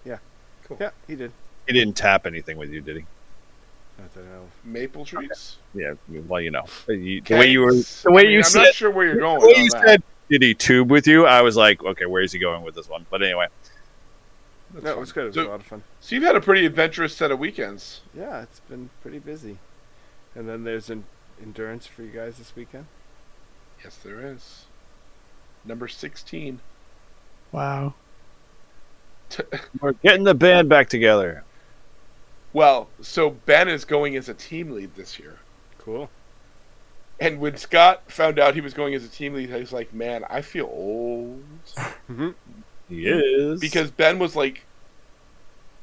Yeah, 0.03 0.17
cool. 0.63 0.77
Yeah, 0.81 0.89
he 1.07 1.15
did. 1.15 1.31
He 1.67 1.73
didn't 1.73 1.95
tap 1.95 2.25
anything 2.25 2.57
with 2.57 2.71
you, 2.71 2.81
did 2.81 2.97
he? 2.97 3.05
I 3.99 4.03
don't 4.15 4.25
know. 4.25 4.47
Maple 4.63 5.05
trees. 5.05 5.57
Yeah, 5.75 5.93
well, 6.27 6.41
you 6.41 6.49
know, 6.49 6.65
you, 6.87 7.21
the 7.21 7.35
way 7.35 7.51
you 7.51 7.59
were, 7.61 7.73
the 7.73 8.11
way 8.11 8.21
I 8.21 8.25
mean, 8.25 8.31
you 8.31 8.37
I'm 8.39 8.43
said, 8.45 8.63
not 8.63 8.73
sure 8.73 8.89
where 8.89 9.05
you're 9.05 9.17
going. 9.17 9.39
the 9.41 9.45
way 9.47 9.53
you 9.57 9.69
that. 9.69 9.87
said, 9.87 10.03
did 10.29 10.41
he 10.41 10.55
tube 10.55 10.89
with 10.89 11.05
you? 11.05 11.27
I 11.27 11.41
was 11.41 11.55
like, 11.55 11.83
okay, 11.83 12.07
where 12.07 12.23
is 12.23 12.31
he 12.31 12.39
going 12.39 12.63
with 12.63 12.73
this 12.73 12.89
one? 12.89 13.05
But 13.11 13.21
anyway, 13.21 13.47
That's 14.73 14.85
No, 14.85 14.91
it 14.91 14.99
was 14.99 15.11
good. 15.11 15.23
It 15.23 15.27
was 15.27 15.35
So- 15.35 15.47
a 15.47 15.49
lot 15.49 15.59
of 15.59 15.65
fun. 15.65 15.83
So 15.99 16.15
you've 16.15 16.23
had 16.23 16.35
a 16.35 16.41
pretty 16.41 16.65
adventurous 16.65 17.15
set 17.15 17.31
of 17.31 17.39
weekends. 17.39 18.01
Yeah, 18.13 18.41
it's 18.41 18.59
been 18.61 18.89
pretty 19.01 19.19
busy. 19.19 19.57
And 20.35 20.47
then 20.47 20.63
there's 20.63 20.89
an 20.89 21.03
endurance 21.41 21.85
for 21.87 22.03
you 22.03 22.11
guys 22.11 22.37
this 22.37 22.55
weekend. 22.55 22.85
Yes, 23.83 23.97
there 23.97 24.25
is. 24.25 24.65
Number 25.65 25.87
sixteen. 25.87 26.59
Wow. 27.51 27.95
we're 29.81 29.93
getting 29.93 30.23
the 30.23 30.35
band 30.35 30.69
back 30.69 30.89
together. 30.89 31.43
Well, 32.53 32.89
so 33.01 33.29
Ben 33.29 33.69
is 33.69 33.85
going 33.85 34.15
as 34.15 34.27
a 34.27 34.33
team 34.33 34.71
lead 34.71 34.95
this 34.95 35.17
year. 35.19 35.39
Cool. 35.77 36.09
And 37.19 37.39
when 37.39 37.55
Scott 37.55 38.11
found 38.11 38.39
out 38.39 38.55
he 38.55 38.61
was 38.61 38.73
going 38.73 38.93
as 38.93 39.05
a 39.05 39.07
team 39.07 39.33
lead, 39.35 39.49
he 39.49 39.55
was 39.59 39.71
like, 39.71 39.93
"Man, 39.93 40.23
I 40.29 40.41
feel 40.41 40.65
old." 40.65 41.43
Mm-hmm. 42.09 42.29
He 42.91 43.07
is 43.07 43.59
because 43.59 43.89
Ben 43.91 44.19
was 44.19 44.35
like 44.35 44.63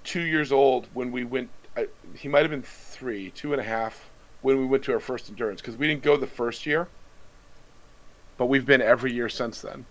two 0.04 0.22
years 0.22 0.52
old 0.52 0.86
when 0.94 1.10
we 1.10 1.24
went. 1.24 1.48
I, 1.76 1.88
he 2.14 2.28
might 2.28 2.42
have 2.42 2.50
been 2.50 2.62
three, 2.62 3.30
two 3.30 3.52
and 3.52 3.60
a 3.60 3.64
half 3.64 4.10
when 4.42 4.58
we 4.58 4.66
went 4.66 4.84
to 4.84 4.92
our 4.92 5.00
first 5.00 5.28
endurance 5.28 5.60
because 5.60 5.76
we 5.76 5.86
didn't 5.88 6.02
go 6.02 6.16
the 6.16 6.26
first 6.26 6.66
year, 6.66 6.88
but 8.36 8.46
we've 8.46 8.66
been 8.66 8.82
every 8.82 9.12
year 9.12 9.28
since 9.28 9.60
then. 9.60 9.86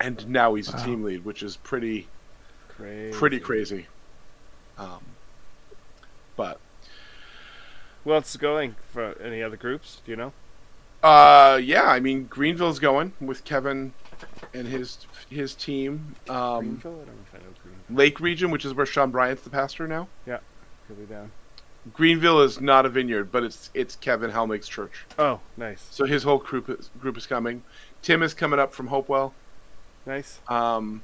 And 0.00 0.28
now 0.28 0.54
he's 0.54 0.72
Wow. 0.72 0.82
a 0.82 0.84
team 0.84 1.02
lead, 1.04 1.24
which 1.24 1.42
is 1.42 1.56
pretty 1.56 2.08
Crazy. 2.68 3.16
pretty 3.16 3.40
crazy. 3.40 3.86
Um, 4.76 5.00
but 6.36 6.58
else 8.06 8.30
is 8.30 8.36
going 8.36 8.74
for 8.92 9.16
any 9.22 9.42
other 9.42 9.56
groups? 9.56 10.02
Do 10.04 10.10
you 10.10 10.16
know? 10.16 10.32
uh, 11.02 11.60
yeah, 11.62 11.84
I 11.84 12.00
mean 12.00 12.26
Greenville's 12.26 12.78
going 12.78 13.12
with 13.20 13.44
Kevin 13.44 13.92
and 14.52 14.66
his 14.66 15.06
his 15.30 15.54
team. 15.54 16.16
Um, 16.28 16.60
Greenville? 16.60 16.92
I 16.92 16.96
don't 16.96 17.06
know 17.06 17.12
if 17.26 17.34
I 17.34 17.38
know 17.38 17.52
Greenville. 17.62 17.96
Lake 17.96 18.20
Region, 18.20 18.50
which 18.50 18.64
is 18.64 18.74
where 18.74 18.86
Sean 18.86 19.10
Bryant's 19.10 19.42
the 19.42 19.50
pastor 19.50 19.86
now. 19.86 20.08
Could 20.86 20.98
be 20.98 21.14
down. 21.14 21.32
Greenville 21.92 22.40
is 22.40 22.60
not 22.60 22.86
a 22.86 22.88
vineyard, 22.88 23.32
but 23.32 23.42
it's 23.42 23.70
it's 23.74 23.96
Kevin 23.96 24.30
Helmig's 24.30 24.68
church. 24.68 25.06
Oh, 25.18 25.40
nice. 25.56 25.86
So 25.90 26.04
his 26.04 26.22
whole 26.22 26.38
group 26.38 26.68
is, 26.68 26.90
group 27.00 27.16
is 27.16 27.26
coming. 27.26 27.62
Tim 28.02 28.22
is 28.22 28.34
coming 28.34 28.58
up 28.58 28.74
from 28.74 28.88
Hopewell. 28.88 29.34
Nice. 30.06 30.40
Um, 30.48 31.02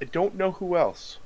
I 0.00 0.04
don't 0.04 0.34
know 0.34 0.52
who 0.52 0.76
else, 0.76 1.18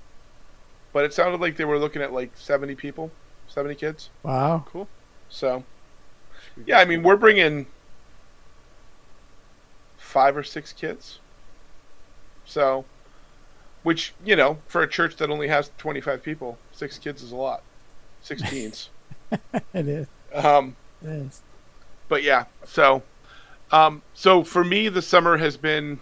but 0.93 1.05
it 1.05 1.13
sounded 1.13 1.41
like 1.41 1.57
they 1.57 1.65
were 1.65 1.79
looking 1.79 2.03
at 2.03 2.13
like 2.13 2.33
seventy 2.37 2.75
people, 2.75 3.11
seventy 3.49 3.75
kids. 3.75 4.11
Wow. 4.23 4.65
Cool. 4.67 4.89
So 5.29 5.65
yeah, 6.67 6.79
I 6.79 6.85
mean 6.85 7.03
we're 7.03 7.17
bringing 7.17 7.67
five 10.11 10.37
or 10.37 10.43
six 10.43 10.73
kids. 10.73 11.21
So, 12.45 12.85
which 13.83 14.15
you 14.25 14.37
know, 14.37 14.59
for 14.67 14.83
a 14.83 14.89
church 14.89 15.17
that 15.17 15.31
only 15.31 15.49
has 15.49 15.71
twenty 15.79 16.01
five 16.01 16.23
people, 16.23 16.59
six 16.73 16.99
kids 16.99 17.23
is 17.23 17.33
a 17.33 17.37
lot. 17.37 17.63
Six 18.21 18.43
teens. 18.51 18.91
It 19.73 19.89
is. 19.89 20.07
um, 20.35 20.77
It 21.03 21.09
is. 21.09 21.43
but 22.09 22.23
yeah, 22.23 22.45
so 22.65 23.03
um, 23.71 24.03
so 24.13 24.43
for 24.43 24.65
me, 24.65 24.89
the 24.89 25.03
summer 25.03 25.37
has 25.37 25.57
been 25.57 26.01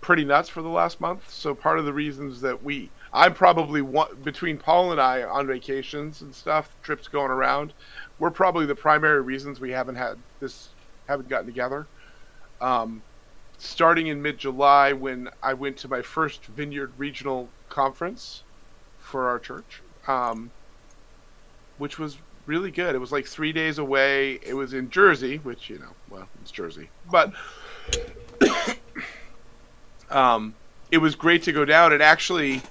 pretty 0.00 0.24
nuts 0.24 0.48
for 0.48 0.62
the 0.62 0.68
last 0.68 1.00
month. 1.00 1.30
So 1.30 1.54
part 1.54 1.78
of 1.78 1.84
the 1.84 1.92
reasons 1.92 2.40
that 2.40 2.62
we, 2.62 2.90
I'm 3.12 3.34
probably 3.34 3.82
one 3.82 4.16
between 4.22 4.56
Paul 4.56 4.92
and 4.92 5.00
I 5.00 5.22
on 5.22 5.46
vacations 5.46 6.22
and 6.22 6.34
stuff, 6.34 6.74
trips 6.82 7.08
going 7.08 7.30
around. 7.30 7.72
We're 8.18 8.30
probably 8.30 8.66
the 8.66 8.74
primary 8.74 9.20
reasons 9.20 9.60
we 9.60 9.72
haven't 9.72 9.96
had 9.96 10.16
this, 10.38 10.68
haven't 11.08 11.28
gotten 11.28 11.46
together. 11.46 11.86
Um, 12.60 13.02
starting 13.58 14.06
in 14.06 14.22
mid-July, 14.22 14.92
when 14.92 15.28
I 15.42 15.54
went 15.54 15.76
to 15.78 15.88
my 15.88 16.02
first 16.02 16.44
Vineyard 16.46 16.92
Regional 16.96 17.48
Conference 17.68 18.42
for 18.98 19.28
our 19.28 19.38
church, 19.38 19.82
um, 20.06 20.50
which 21.78 21.98
was 21.98 22.18
really 22.46 22.70
good. 22.70 22.94
It 22.94 22.98
was 22.98 23.12
like 23.12 23.26
three 23.26 23.52
days 23.52 23.78
away. 23.78 24.40
It 24.42 24.54
was 24.54 24.74
in 24.74 24.90
Jersey, 24.90 25.36
which 25.38 25.70
you 25.70 25.78
know, 25.78 25.92
well, 26.08 26.28
it's 26.42 26.50
Jersey, 26.50 26.88
but 27.10 27.32
um, 30.10 30.54
it 30.90 30.98
was 30.98 31.14
great 31.14 31.42
to 31.44 31.52
go 31.52 31.64
down. 31.64 31.92
And 31.92 32.02
actually, 32.02 32.62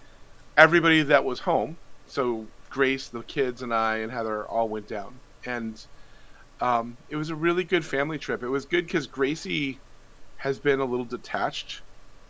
everybody 0.58 1.04
that 1.04 1.24
was 1.24 1.40
home, 1.40 1.78
so 2.08 2.48
Grace, 2.70 3.08
the 3.08 3.24
kids, 3.24 3.62
and 3.62 3.74
I, 3.74 3.98
and 3.98 4.12
Heather 4.12 4.46
all 4.46 4.68
went 4.68 4.88
down, 4.88 5.20
and 5.46 5.82
um, 6.62 6.98
it 7.10 7.16
was 7.16 7.30
a 7.30 7.36
really 7.36 7.64
good 7.64 7.86
family 7.86 8.18
trip. 8.18 8.44
It 8.44 8.50
was 8.50 8.66
good 8.66 8.86
because 8.86 9.08
Gracie 9.08 9.80
has 10.38 10.60
been 10.60 10.80
a 10.80 10.86
little 10.86 11.06
detached 11.06 11.82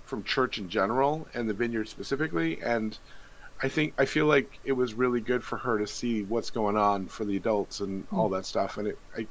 from 0.05 0.23
church 0.23 0.57
in 0.57 0.69
general 0.69 1.27
and 1.33 1.47
the 1.47 1.53
vineyard 1.53 1.87
specifically, 1.87 2.59
and 2.61 2.97
I 3.61 3.67
think 3.67 3.93
I 3.97 4.05
feel 4.05 4.25
like 4.25 4.59
it 4.63 4.71
was 4.71 4.93
really 4.93 5.21
good 5.21 5.43
for 5.43 5.57
her 5.57 5.77
to 5.77 5.85
see 5.85 6.23
what's 6.23 6.49
going 6.49 6.77
on 6.77 7.07
for 7.07 7.25
the 7.25 7.37
adults 7.37 7.81
and 7.81 8.07
all 8.11 8.29
that 8.29 8.45
stuff, 8.45 8.77
and 8.77 8.87
it 8.87 8.97
I, 9.17 9.27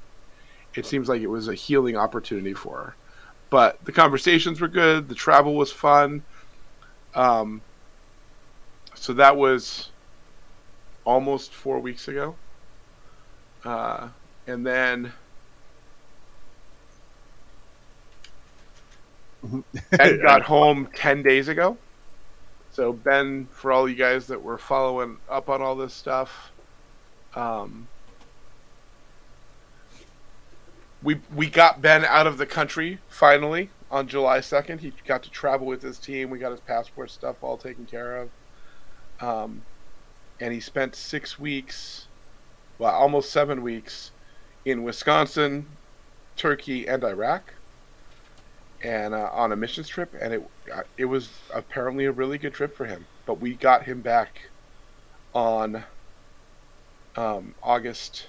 it 0.74 0.86
seems 0.86 1.08
like 1.08 1.22
it 1.22 1.28
was 1.28 1.48
a 1.48 1.54
healing 1.54 1.96
opportunity 1.96 2.54
for 2.54 2.76
her. 2.76 2.94
But 3.50 3.82
the 3.84 3.92
conversations 3.92 4.60
were 4.60 4.68
good, 4.68 5.08
the 5.08 5.14
travel 5.14 5.54
was 5.54 5.72
fun. 5.72 6.22
Um, 7.14 7.62
so 8.94 9.14
that 9.14 9.36
was 9.36 9.90
almost 11.04 11.54
four 11.54 11.78
weeks 11.80 12.08
ago, 12.08 12.36
uh, 13.64 14.08
and 14.48 14.66
then. 14.66 15.12
Ed 19.92 20.18
got 20.22 20.42
home 20.42 20.88
10 20.94 21.22
days 21.22 21.46
ago. 21.46 21.76
So 22.72 22.92
Ben, 22.92 23.46
for 23.52 23.70
all 23.70 23.88
you 23.88 23.94
guys 23.94 24.26
that 24.28 24.42
were 24.42 24.58
following 24.58 25.18
up 25.28 25.48
on 25.48 25.62
all 25.62 25.76
this 25.76 25.94
stuff, 25.94 26.50
um, 27.34 27.86
we 31.02 31.20
we 31.34 31.48
got 31.48 31.80
Ben 31.80 32.04
out 32.04 32.26
of 32.26 32.38
the 32.38 32.46
country 32.46 32.98
finally 33.08 33.70
on 33.90 34.08
July 34.08 34.40
second. 34.40 34.80
He 34.80 34.92
got 35.06 35.22
to 35.24 35.30
travel 35.30 35.66
with 35.66 35.82
his 35.82 35.98
team. 35.98 36.30
We 36.30 36.38
got 36.38 36.50
his 36.50 36.60
passport 36.60 37.10
stuff 37.10 37.36
all 37.42 37.56
taken 37.56 37.86
care 37.86 38.16
of, 38.16 38.30
um, 39.20 39.62
and 40.40 40.52
he 40.52 40.60
spent 40.60 40.94
six 40.94 41.38
weeks, 41.38 42.06
well, 42.78 42.92
almost 42.92 43.30
seven 43.30 43.62
weeks, 43.62 44.12
in 44.70 44.82
Wisconsin, 44.82 45.66
Turkey, 46.36 46.86
and 46.86 47.02
Iraq 47.04 47.54
and 48.82 49.12
uh, 49.14 49.30
on 49.32 49.50
a 49.50 49.56
missions 49.56 49.88
trip, 49.88 50.14
and 50.20 50.34
it 50.34 50.50
uh, 50.72 50.82
it 50.96 51.06
was 51.06 51.30
apparently 51.52 52.04
a 52.04 52.12
really 52.12 52.38
good 52.38 52.54
trip 52.54 52.76
for 52.76 52.86
him. 52.86 53.06
But 53.26 53.40
we 53.40 53.54
got 53.54 53.84
him 53.84 54.00
back 54.02 54.48
on 55.34 55.84
um, 57.16 57.54
August 57.62 58.28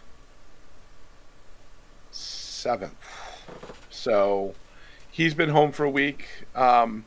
seventh, 2.12 2.96
so 3.90 4.56
he's 5.12 5.34
been 5.34 5.50
home 5.50 5.72
for 5.72 5.84
a 5.86 5.90
week. 5.90 6.26
Um, 6.56 7.06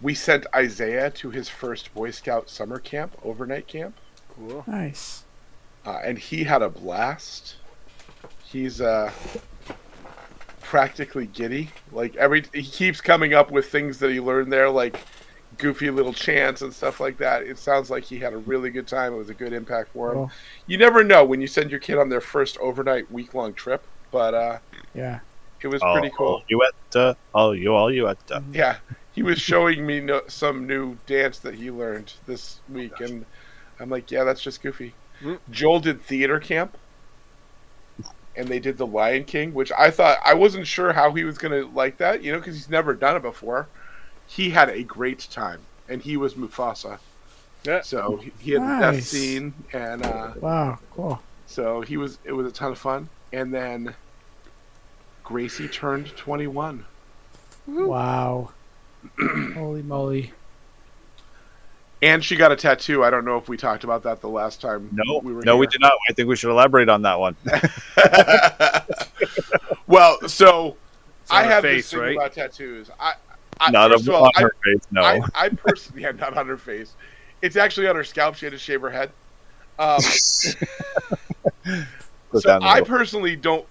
we 0.00 0.14
sent 0.14 0.46
Isaiah 0.54 1.10
to 1.10 1.30
his 1.30 1.48
first 1.48 1.94
Boy 1.94 2.10
Scout 2.10 2.50
summer 2.50 2.78
camp, 2.78 3.16
overnight 3.22 3.66
camp, 3.68 3.94
Cool. 4.34 4.64
Nice. 4.66 5.22
uh, 5.86 6.00
and 6.04 6.18
he 6.18 6.44
had 6.44 6.60
a 6.62 6.68
blast. 6.68 7.56
He's 8.44 8.80
uh, 8.80 9.10
practically 10.60 11.26
giddy. 11.26 11.70
Like 11.92 12.16
every 12.16 12.44
he 12.52 12.62
keeps 12.62 13.00
coming 13.00 13.34
up 13.34 13.50
with 13.50 13.68
things 13.70 13.98
that 13.98 14.10
he 14.10 14.20
learned 14.20 14.52
there, 14.52 14.70
like 14.70 14.98
goofy 15.58 15.90
little 15.90 16.12
chants 16.12 16.62
and 16.62 16.72
stuff 16.72 17.00
like 17.00 17.18
that. 17.18 17.42
It 17.42 17.58
sounds 17.58 17.90
like 17.90 18.04
he 18.04 18.18
had 18.18 18.32
a 18.32 18.38
really 18.38 18.70
good 18.70 18.86
time. 18.86 19.12
It 19.12 19.16
was 19.16 19.30
a 19.30 19.34
good 19.34 19.52
impact 19.52 19.90
for 19.92 20.08
him. 20.10 20.14
Cool. 20.14 20.30
You 20.66 20.78
never 20.78 21.04
know 21.04 21.24
when 21.24 21.40
you 21.40 21.46
send 21.46 21.70
your 21.70 21.80
kid 21.80 21.98
on 21.98 22.08
their 22.08 22.20
first 22.20 22.58
overnight 22.58 23.10
week 23.10 23.34
long 23.34 23.54
trip, 23.54 23.84
but 24.10 24.34
uh, 24.34 24.58
Yeah. 24.94 25.20
it 25.62 25.68
was 25.68 25.80
all, 25.82 25.94
pretty 25.94 26.12
cool. 26.16 26.26
all 26.26 26.42
you 26.48 26.62
at 26.64 26.96
uh, 26.96 27.14
all 27.34 27.54
you 27.54 27.72
all 27.74 27.92
you 27.92 28.08
at 28.08 28.18
uh, 28.30 28.40
Yeah, 28.52 28.76
he 29.12 29.22
was 29.22 29.38
showing 29.38 29.86
me 29.86 30.00
no, 30.00 30.22
some 30.28 30.66
new 30.66 30.96
dance 31.06 31.38
that 31.40 31.54
he 31.54 31.70
learned 31.70 32.12
this 32.26 32.60
week, 32.68 33.00
and 33.00 33.24
I'm 33.80 33.90
like, 33.90 34.10
yeah, 34.10 34.24
that's 34.24 34.42
just 34.42 34.62
goofy. 34.62 34.92
Mm. 35.20 35.38
Joel 35.50 35.80
did 35.80 36.02
theater 36.02 36.40
camp, 36.40 36.76
and 38.36 38.48
they 38.48 38.58
did 38.58 38.76
the 38.78 38.86
Lion 38.86 39.24
King, 39.24 39.54
which 39.54 39.70
I 39.78 39.90
thought 39.90 40.18
I 40.24 40.34
wasn't 40.34 40.66
sure 40.66 40.92
how 40.92 41.12
he 41.12 41.24
was 41.24 41.38
gonna 41.38 41.66
like 41.66 41.98
that, 41.98 42.22
you 42.22 42.32
know, 42.32 42.38
because 42.38 42.56
he's 42.56 42.68
never 42.70 42.94
done 42.94 43.16
it 43.16 43.22
before. 43.22 43.68
He 44.26 44.50
had 44.50 44.68
a 44.70 44.82
great 44.82 45.26
time, 45.30 45.60
and 45.88 46.02
he 46.02 46.16
was 46.16 46.34
Mufasa, 46.34 46.98
Yeah. 47.64 47.82
so 47.82 48.16
he, 48.16 48.32
he 48.38 48.50
had 48.52 48.62
the 48.62 48.80
death 48.92 49.02
scene, 49.04 49.52
and 49.72 50.04
uh, 50.04 50.32
Wow. 50.40 50.78
Cool. 50.92 51.20
so 51.46 51.80
he 51.82 51.96
was. 51.96 52.18
It 52.24 52.32
was 52.32 52.46
a 52.46 52.52
ton 52.52 52.72
of 52.72 52.78
fun, 52.78 53.08
and 53.32 53.52
then 53.54 53.94
Gracie 55.22 55.68
turned 55.68 56.14
21. 56.16 56.84
Wow. 57.66 58.50
Holy 59.54 59.82
moly. 59.82 60.32
And 62.04 62.24
she 62.24 62.36
got 62.36 62.52
a 62.52 62.56
tattoo. 62.56 63.02
I 63.02 63.10
don't 63.10 63.24
know 63.24 63.38
if 63.38 63.48
we 63.48 63.56
talked 63.56 63.84
about 63.84 64.02
that 64.02 64.20
the 64.20 64.28
last 64.28 64.60
time 64.60 64.90
no 64.92 65.20
we 65.22 65.32
were 65.32 65.42
no 65.42 65.56
we 65.56 65.66
did 65.66 65.80
not. 65.80 65.92
I 66.08 66.12
think 66.12 66.28
we 66.28 66.36
should 66.36 66.50
elaborate 66.50 66.88
on 66.88 67.02
that 67.02 67.18
one. 67.18 67.36
Well, 69.86 70.28
so 70.28 70.76
I 71.30 71.44
have 71.44 71.62
face, 71.62 71.84
this 71.84 71.90
thing 71.92 72.00
right? 72.00 72.16
about 72.16 72.32
tattoos. 72.32 72.90
I, 72.98 73.14
I 73.60 73.70
Not 73.70 73.90
first 73.92 74.08
of, 74.08 74.08
of 74.08 74.14
all, 74.14 74.24
on 74.24 74.32
I, 74.36 74.42
her 74.42 74.56
face, 74.64 74.82
no. 74.90 75.02
I, 75.02 75.20
I 75.34 75.48
personally, 75.50 76.02
yeah, 76.06 76.12
not 76.12 76.36
on 76.36 76.46
her 76.48 76.56
face. 76.56 76.94
It's 77.42 77.56
actually 77.56 77.86
on 77.88 77.96
her 77.96 78.04
scalp. 78.04 78.34
She 78.36 78.46
had 78.46 78.52
to 78.52 78.58
shave 78.58 78.80
her 78.80 78.90
head. 78.90 79.12
Um, 79.78 80.00
so 82.32 82.58
I 82.62 82.80
personally 82.80 83.36
don't 83.36 83.66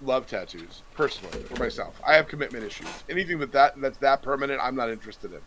love 0.00 0.26
tattoos 0.26 0.82
personally 0.94 1.42
for 1.44 1.58
myself. 1.58 2.00
I 2.06 2.14
have 2.14 2.26
commitment 2.26 2.64
issues. 2.64 2.88
Anything 3.08 3.38
with 3.38 3.52
that 3.52 3.80
that's 3.80 3.98
that 3.98 4.22
permanent, 4.22 4.60
I'm 4.62 4.74
not 4.74 4.90
interested 4.90 5.32
in, 5.32 5.40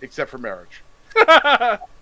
except 0.00 0.30
for 0.30 0.38
marriage. 0.38 0.82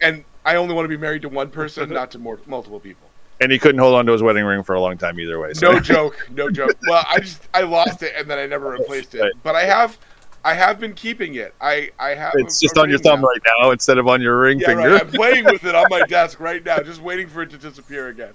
And 0.01 0.25
I 0.45 0.57
only 0.57 0.75
want 0.75 0.85
to 0.85 0.89
be 0.89 0.97
married 0.97 1.23
to 1.23 1.29
one 1.29 1.51
person, 1.51 1.89
not 1.91 2.11
to 2.13 2.19
more, 2.19 2.39
multiple 2.47 2.81
people. 2.81 3.09
and 3.41 3.51
he 3.53 3.59
couldn't 3.59 3.79
hold 3.81 3.95
on 3.95 4.07
to 4.07 4.13
his 4.13 4.23
wedding 4.23 4.45
ring 4.45 4.63
for 4.63 4.75
a 4.75 4.81
long 4.81 4.97
time 4.99 5.19
either 5.21 5.39
way. 5.39 5.53
So. 5.55 5.73
No 5.73 5.81
joke, 5.81 6.29
no 6.31 6.51
joke. 6.51 6.77
Well, 6.89 7.05
I 7.09 7.19
just 7.21 7.49
I 7.55 7.63
lost 7.63 8.03
it 8.03 8.15
and 8.17 8.29
then 8.29 8.39
I 8.39 8.47
never 8.47 8.71
replaced 8.71 9.15
it. 9.15 9.33
But 9.43 9.55
I 9.55 9.65
have 9.65 9.99
I 10.45 10.55
have 10.55 10.79
been 10.79 10.95
keeping 10.95 11.35
it. 11.35 11.55
I 11.61 11.91
I 11.99 12.11
have. 12.11 12.33
it's 12.37 12.63
a- 12.63 12.65
just 12.67 12.77
a 12.77 12.81
on 12.81 12.89
your 12.91 12.99
thumb 12.99 13.21
now. 13.21 13.27
right 13.29 13.41
now 13.61 13.71
instead 13.73 13.99
of 13.99 14.07
on 14.09 14.21
your 14.23 14.39
ring 14.41 14.61
Yeah, 14.61 14.67
finger. 14.69 14.91
right. 14.93 15.01
I'm 15.03 15.09
playing 15.11 15.45
with 15.45 15.65
it 15.65 15.75
on 15.75 15.87
my 15.91 16.03
desk 16.03 16.39
right 16.41 16.65
now, 16.65 16.79
just 16.81 17.03
waiting 17.03 17.29
for 17.29 17.43
it 17.43 17.51
to 17.51 17.59
disappear 17.59 18.09
again. 18.09 18.33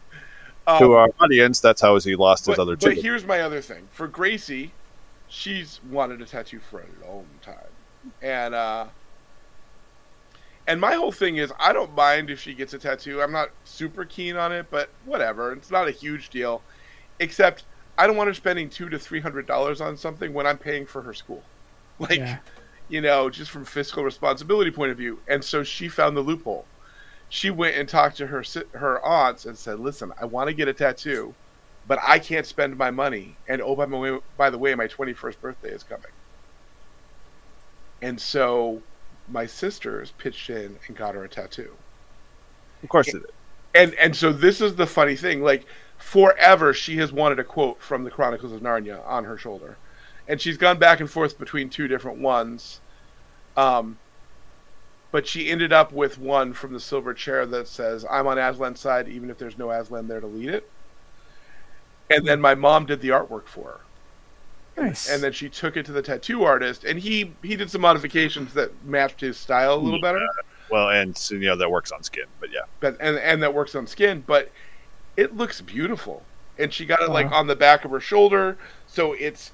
Um, 0.67 0.77
to 0.79 0.93
our 0.93 1.09
audience, 1.19 1.59
that's 1.59 1.81
how 1.81 1.97
he 1.99 2.15
lost 2.15 2.45
his 2.45 2.57
but, 2.57 2.61
other 2.61 2.75
but 2.75 2.95
here's 2.95 3.25
my 3.25 3.41
other 3.41 3.61
thing. 3.61 3.87
For 3.91 4.07
Gracie, 4.07 4.71
she's 5.27 5.79
wanted 5.89 6.21
a 6.21 6.25
tattoo 6.25 6.59
for 6.59 6.81
a 6.81 7.07
long 7.07 7.25
time. 7.41 7.55
And 8.21 8.53
uh 8.53 8.85
and 10.71 10.81
my 10.81 10.95
whole 10.95 11.11
thing 11.11 11.37
is 11.37 11.51
I 11.59 11.73
don't 11.73 11.95
mind 11.95 12.29
if 12.29 12.39
she 12.39 12.55
gets 12.55 12.73
a 12.73 12.79
tattoo. 12.79 13.21
I'm 13.21 13.31
not 13.31 13.51
super 13.63 14.05
keen 14.05 14.37
on 14.37 14.51
it, 14.53 14.69
but 14.71 14.95
whatever. 15.05 15.53
It's 15.53 15.71
not 15.71 15.87
a 15.87 15.91
huge 15.91 16.29
deal. 16.29 16.65
Except 17.19 17.65
I 17.97 18.07
don't 18.07 18.17
want 18.17 18.29
her 18.29 18.33
spending 18.33 18.69
two 18.69 18.89
to 18.89 18.99
three 18.99 19.21
hundred 19.21 19.47
dollars 19.47 19.81
on 19.81 19.97
something 19.97 20.33
when 20.33 20.47
I'm 20.47 20.57
paying 20.59 20.85
for 20.87 21.03
her 21.03 21.13
school. 21.13 21.49
Like 21.99 22.25
Yeah. 22.25 22.39
you 22.87 23.01
know, 23.01 23.29
just 23.29 23.51
from 23.51 23.65
fiscal 23.65 24.03
responsibility 24.03 24.71
point 24.71 24.91
of 24.91 24.97
view. 24.97 25.23
And 25.27 25.43
so 25.43 25.63
she 25.63 25.89
found 25.89 26.17
the 26.17 26.21
loophole. 26.21 26.71
She 27.29 27.49
went 27.51 27.75
and 27.77 27.89
talked 27.89 28.17
to 28.17 28.27
her 28.27 28.43
her 28.73 29.03
aunts 29.05 29.45
and 29.45 29.57
said, 29.57 29.79
"Listen, 29.79 30.13
I 30.19 30.25
want 30.25 30.49
to 30.49 30.53
get 30.55 30.67
a 30.69 30.73
tattoo, 30.73 31.37
but 31.85 31.99
I 32.03 32.19
can't 32.19 32.45
spend 32.47 32.77
my 32.77 32.91
money. 32.91 33.39
And 33.47 33.61
oh, 33.61 33.75
by 33.75 33.85
the 33.87 33.97
way, 33.97 34.19
by 34.37 34.49
the 34.51 34.59
way, 34.59 34.75
my 34.75 34.87
21st 34.87 35.39
birthday 35.39 35.71
is 35.71 35.83
coming." 35.83 36.11
And 38.01 38.21
so 38.21 38.85
my 39.31 39.45
sisters 39.45 40.11
pitched 40.17 40.49
in 40.49 40.79
and 40.87 40.97
got 40.97 41.15
her 41.15 41.23
a 41.23 41.29
tattoo. 41.29 41.77
of 42.83 42.89
course 42.89 43.13
it 43.13 43.23
is. 43.23 43.29
And 43.73 43.93
and 43.95 44.15
so 44.15 44.33
this 44.33 44.61
is 44.61 44.75
the 44.75 44.87
funny 44.87 45.15
thing, 45.15 45.41
like 45.43 45.65
forever 45.97 46.73
she 46.73 46.97
has 46.97 47.11
wanted 47.13 47.39
a 47.39 47.43
quote 47.43 47.81
from 47.81 48.03
the 48.03 48.11
Chronicles 48.11 48.51
of 48.51 48.61
Narnia 48.61 49.05
on 49.07 49.25
her 49.25 49.37
shoulder. 49.37 49.77
And 50.27 50.41
she's 50.41 50.57
gone 50.57 50.77
back 50.79 50.99
and 50.99 51.09
forth 51.09 51.37
between 51.39 51.69
two 51.69 51.87
different 51.87 52.19
ones. 52.19 52.81
Um 53.55 53.99
but 55.11 55.27
she 55.27 55.49
ended 55.51 55.73
up 55.73 55.91
with 55.91 56.17
one 56.17 56.53
from 56.53 56.73
the 56.73 56.79
silver 56.79 57.13
chair 57.13 57.45
that 57.45 57.67
says, 57.67 58.05
I'm 58.09 58.27
on 58.27 58.37
Aslan's 58.39 58.79
side 58.79 59.09
even 59.09 59.29
if 59.29 59.37
there's 59.37 59.57
no 59.57 59.71
Aslan 59.71 60.07
there 60.07 60.21
to 60.21 60.27
lead 60.27 60.49
it. 60.49 60.71
And 62.09 62.27
then 62.27 62.41
my 62.41 62.55
mom 62.55 62.85
did 62.85 63.01
the 63.01 63.09
artwork 63.09 63.47
for 63.47 63.69
her. 63.71 63.81
Nice. 64.77 65.09
And 65.09 65.21
then 65.21 65.33
she 65.33 65.49
took 65.49 65.75
it 65.75 65.85
to 65.87 65.91
the 65.91 66.01
tattoo 66.01 66.43
artist 66.43 66.83
and 66.83 66.99
he 66.99 67.33
he 67.43 67.55
did 67.55 67.69
some 67.69 67.81
modifications 67.81 68.53
that 68.53 68.71
matched 68.85 69.21
his 69.21 69.37
style 69.37 69.75
a 69.75 69.75
little 69.75 70.01
better. 70.01 70.25
Well, 70.69 70.89
and 70.89 71.17
so, 71.17 71.35
you 71.35 71.47
know 71.47 71.57
that 71.57 71.69
works 71.69 71.91
on 71.91 72.01
skin, 72.03 72.25
but 72.39 72.51
yeah, 72.51 72.61
but 72.79 72.95
and 72.99 73.17
and 73.17 73.43
that 73.43 73.53
works 73.53 73.75
on 73.75 73.85
skin, 73.87 74.23
but 74.25 74.49
it 75.17 75.35
looks 75.35 75.59
beautiful. 75.61 76.23
And 76.57 76.73
she 76.73 76.85
got 76.85 77.01
it 77.01 77.09
like 77.09 77.27
uh-huh. 77.27 77.35
on 77.35 77.47
the 77.47 77.55
back 77.55 77.83
of 77.83 77.91
her 77.91 77.99
shoulder, 77.99 78.57
so 78.87 79.13
it's 79.13 79.51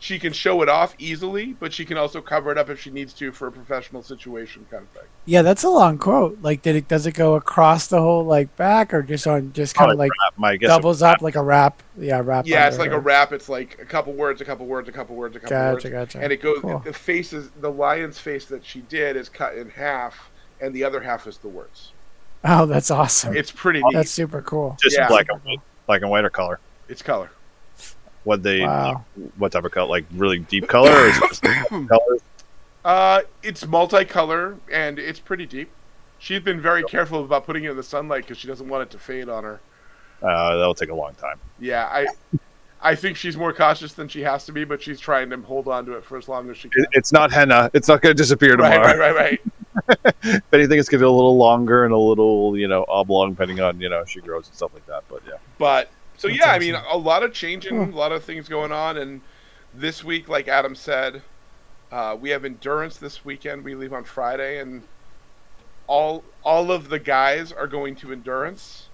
she 0.00 0.18
can 0.18 0.32
show 0.32 0.62
it 0.62 0.68
off 0.68 0.94
easily, 0.98 1.54
but 1.58 1.72
she 1.72 1.84
can 1.84 1.96
also 1.96 2.20
cover 2.20 2.52
it 2.52 2.58
up 2.58 2.70
if 2.70 2.80
she 2.80 2.90
needs 2.90 3.12
to 3.14 3.32
for 3.32 3.48
a 3.48 3.52
professional 3.52 4.02
situation 4.02 4.64
kind 4.70 4.84
of 4.84 4.88
thing. 4.90 5.08
yeah, 5.24 5.42
that's 5.42 5.64
a 5.64 5.68
long 5.68 5.98
quote. 5.98 6.38
Like, 6.40 6.62
did 6.62 6.76
it 6.76 6.86
does 6.86 7.06
it 7.06 7.12
go 7.12 7.34
across 7.34 7.88
the 7.88 8.00
whole 8.00 8.24
like 8.24 8.54
back 8.56 8.94
or 8.94 9.02
just 9.02 9.26
on 9.26 9.52
just 9.52 9.74
kind 9.74 9.90
of 9.90 9.98
like 9.98 10.10
wrap. 10.22 10.38
My 10.38 10.56
guess 10.56 10.68
doubles 10.68 11.02
up 11.02 11.20
like 11.20 11.34
a 11.34 11.42
wrap? 11.42 11.82
Yeah, 11.96 12.20
wrap. 12.24 12.46
Yeah, 12.46 12.68
it's 12.68 12.78
like 12.78 12.90
her. 12.90 12.96
a 12.96 13.00
wrap. 13.00 13.32
It's 13.32 13.48
like 13.48 13.78
a 13.80 13.84
couple 13.84 14.12
words, 14.12 14.40
a 14.40 14.44
couple 14.44 14.66
words, 14.66 14.88
a 14.88 14.92
couple 14.92 15.16
words, 15.16 15.34
a 15.34 15.40
couple 15.40 15.56
words, 15.56 15.82
Gotcha, 15.82 15.90
gotcha. 15.90 16.20
and 16.20 16.32
it 16.32 16.40
goes. 16.40 16.60
Cool. 16.60 16.78
The 16.78 16.92
face 16.92 17.32
is 17.32 17.50
the 17.60 17.70
lion's 17.70 18.18
face 18.18 18.46
that 18.46 18.64
she 18.64 18.80
did 18.82 19.16
is 19.16 19.28
cut 19.28 19.56
in 19.56 19.68
half, 19.70 20.30
and 20.60 20.72
the 20.72 20.84
other 20.84 21.00
half 21.00 21.26
is 21.26 21.38
the 21.38 21.48
words. 21.48 21.92
Oh, 22.44 22.66
that's 22.66 22.90
awesome. 22.90 23.36
It's 23.36 23.50
pretty 23.50 23.82
neat. 23.82 23.94
That's 23.94 24.12
super 24.12 24.42
cool. 24.42 24.76
just 24.80 24.96
yeah. 24.96 25.08
black 25.08 25.26
and 25.28 25.40
white, 25.42 25.60
black 25.86 26.02
and 26.02 26.10
white 26.10 26.24
or 26.24 26.30
color. 26.30 26.60
It's 26.88 27.02
color. 27.02 27.30
What 28.28 28.42
they, 28.42 28.60
Wow. 28.60 29.04
what 29.38 29.52
type 29.52 29.64
of 29.64 29.72
color? 29.72 29.88
Like 29.88 30.04
really 30.12 30.40
deep 30.40 30.68
color, 30.68 30.90
or 30.90 31.06
is 31.06 31.16
it 31.16 31.22
just 31.28 31.42
colors? 31.88 32.20
Uh, 32.84 33.22
it's 33.42 33.64
multicolor 33.64 34.58
and 34.70 34.98
it's 34.98 35.18
pretty 35.18 35.46
deep. 35.46 35.70
She's 36.18 36.40
been 36.40 36.60
very 36.60 36.82
careful 36.84 37.24
about 37.24 37.46
putting 37.46 37.64
it 37.64 37.70
in 37.70 37.76
the 37.78 37.82
sunlight 37.82 38.24
because 38.24 38.36
she 38.36 38.46
doesn't 38.46 38.68
want 38.68 38.82
it 38.82 38.90
to 38.90 38.98
fade 38.98 39.30
on 39.30 39.44
her. 39.44 39.60
Uh, 40.22 40.56
that'll 40.56 40.74
take 40.74 40.90
a 40.90 40.94
long 40.94 41.14
time. 41.14 41.38
Yeah, 41.58 41.86
I, 41.86 42.06
I 42.82 42.94
think 42.96 43.16
she's 43.16 43.34
more 43.36 43.54
cautious 43.54 43.94
than 43.94 44.08
she 44.08 44.20
has 44.24 44.44
to 44.44 44.52
be, 44.52 44.64
but 44.64 44.82
she's 44.82 45.00
trying 45.00 45.30
to 45.30 45.38
hold 45.40 45.66
on 45.66 45.86
to 45.86 45.92
it 45.92 46.04
for 46.04 46.18
as 46.18 46.28
long 46.28 46.50
as 46.50 46.58
she 46.58 46.68
can. 46.68 46.84
It's 46.92 47.12
not 47.12 47.32
henna. 47.32 47.70
It's 47.72 47.88
not 47.88 48.02
going 48.02 48.14
to 48.14 48.22
disappear 48.22 48.56
Right, 48.56 48.74
tomorrow. 48.74 48.98
right, 48.98 49.14
right, 49.14 49.40
right. 49.96 50.14
If 50.24 50.42
anything, 50.52 50.78
it's 50.78 50.90
going 50.90 50.98
to 51.00 51.04
be 51.04 51.08
a 51.08 51.10
little 51.10 51.36
longer 51.38 51.84
and 51.84 51.94
a 51.94 51.98
little, 51.98 52.58
you 52.58 52.68
know, 52.68 52.84
oblong, 52.88 53.30
depending 53.30 53.60
on 53.60 53.80
you 53.80 53.88
know 53.88 54.04
she 54.04 54.20
grows 54.20 54.48
and 54.48 54.54
stuff 54.56 54.74
like 54.74 54.84
that. 54.86 55.04
But 55.08 55.22
yeah, 55.26 55.34
But 55.56 55.88
so 56.18 56.28
That's 56.28 56.40
yeah, 56.40 56.50
I 56.50 56.58
mean, 56.58 56.74
a 56.74 56.98
lot 56.98 57.22
of 57.22 57.32
changing, 57.32 57.70
Cool. 57.86 57.94
a 57.94 57.96
lot 57.96 58.12
of 58.12 58.22
things 58.24 58.48
going 58.48 58.72
on, 58.72 58.96
and 58.98 59.22
this 59.72 60.04
week, 60.04 60.28
like 60.28 60.48
Adam 60.48 60.74
said, 60.74 61.22
uh, 61.90 62.16
we 62.20 62.30
have 62.30 62.44
endurance 62.44 62.98
this 62.98 63.24
weekend. 63.24 63.64
We 63.64 63.74
leave 63.74 63.92
on 63.94 64.04
Friday, 64.04 64.58
and 64.58 64.82
all 65.86 66.24
all 66.42 66.70
of 66.70 66.90
the 66.90 66.98
guys 66.98 67.52
are 67.52 67.66
going 67.66 67.94
to 67.96 68.12
endurance, 68.12 68.88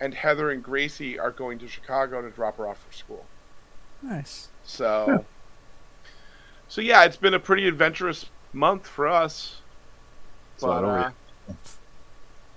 and 0.00 0.12
Heather 0.12 0.50
and 0.50 0.62
Gracie 0.62 1.18
are 1.18 1.30
going 1.30 1.58
to 1.60 1.68
Chicago 1.68 2.20
to 2.20 2.30
drop 2.30 2.58
her 2.58 2.68
off 2.68 2.84
for 2.86 2.92
school. 2.92 3.24
Nice. 4.02 4.48
So, 4.64 5.24
so 6.68 6.80
yeah, 6.80 7.04
it's 7.04 7.16
been 7.16 7.34
a 7.34 7.40
pretty 7.40 7.66
adventurous 7.66 8.26
month 8.52 8.86
for 8.86 9.08
us. 9.08 9.62
So 10.56 10.66
But, 10.66 10.72
I 10.72 10.80
don't 10.80 10.90
uh, 10.90 11.54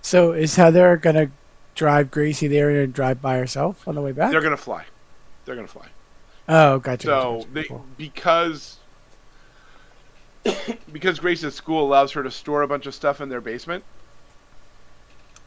So 0.02 0.32
is 0.34 0.56
Heather 0.56 0.98
gonna 0.98 1.32
drive 1.80 2.12
Gracie 2.12 2.48
there 2.50 2.70
and 2.70 2.94
drive 2.94 3.22
by 3.22 3.38
herself 3.38 3.88
on 3.88 3.96
the 3.96 4.02
way 4.02 4.12
back? 4.12 4.32
they're 4.32 4.42
gonna 4.42 4.58
fly. 4.58 4.84
They're 5.46 5.56
gonna 5.56 5.68
fly. 5.68 5.88
Oh, 6.50 6.78
gotcha. 6.80 7.08
So 7.08 7.38
gotcha, 7.38 7.48
they 7.54 7.64
cool. 7.64 7.86
because 7.98 8.78
because 10.92 11.20
Grace's 11.20 11.56
school 11.56 11.86
allows 11.86 12.12
her 12.12 12.22
to 12.24 12.32
store 12.32 12.64
a 12.64 12.68
bunch 12.68 12.86
of 12.86 12.94
stuff 12.94 13.22
in 13.22 13.30
their 13.30 13.40
basement. 13.42 13.84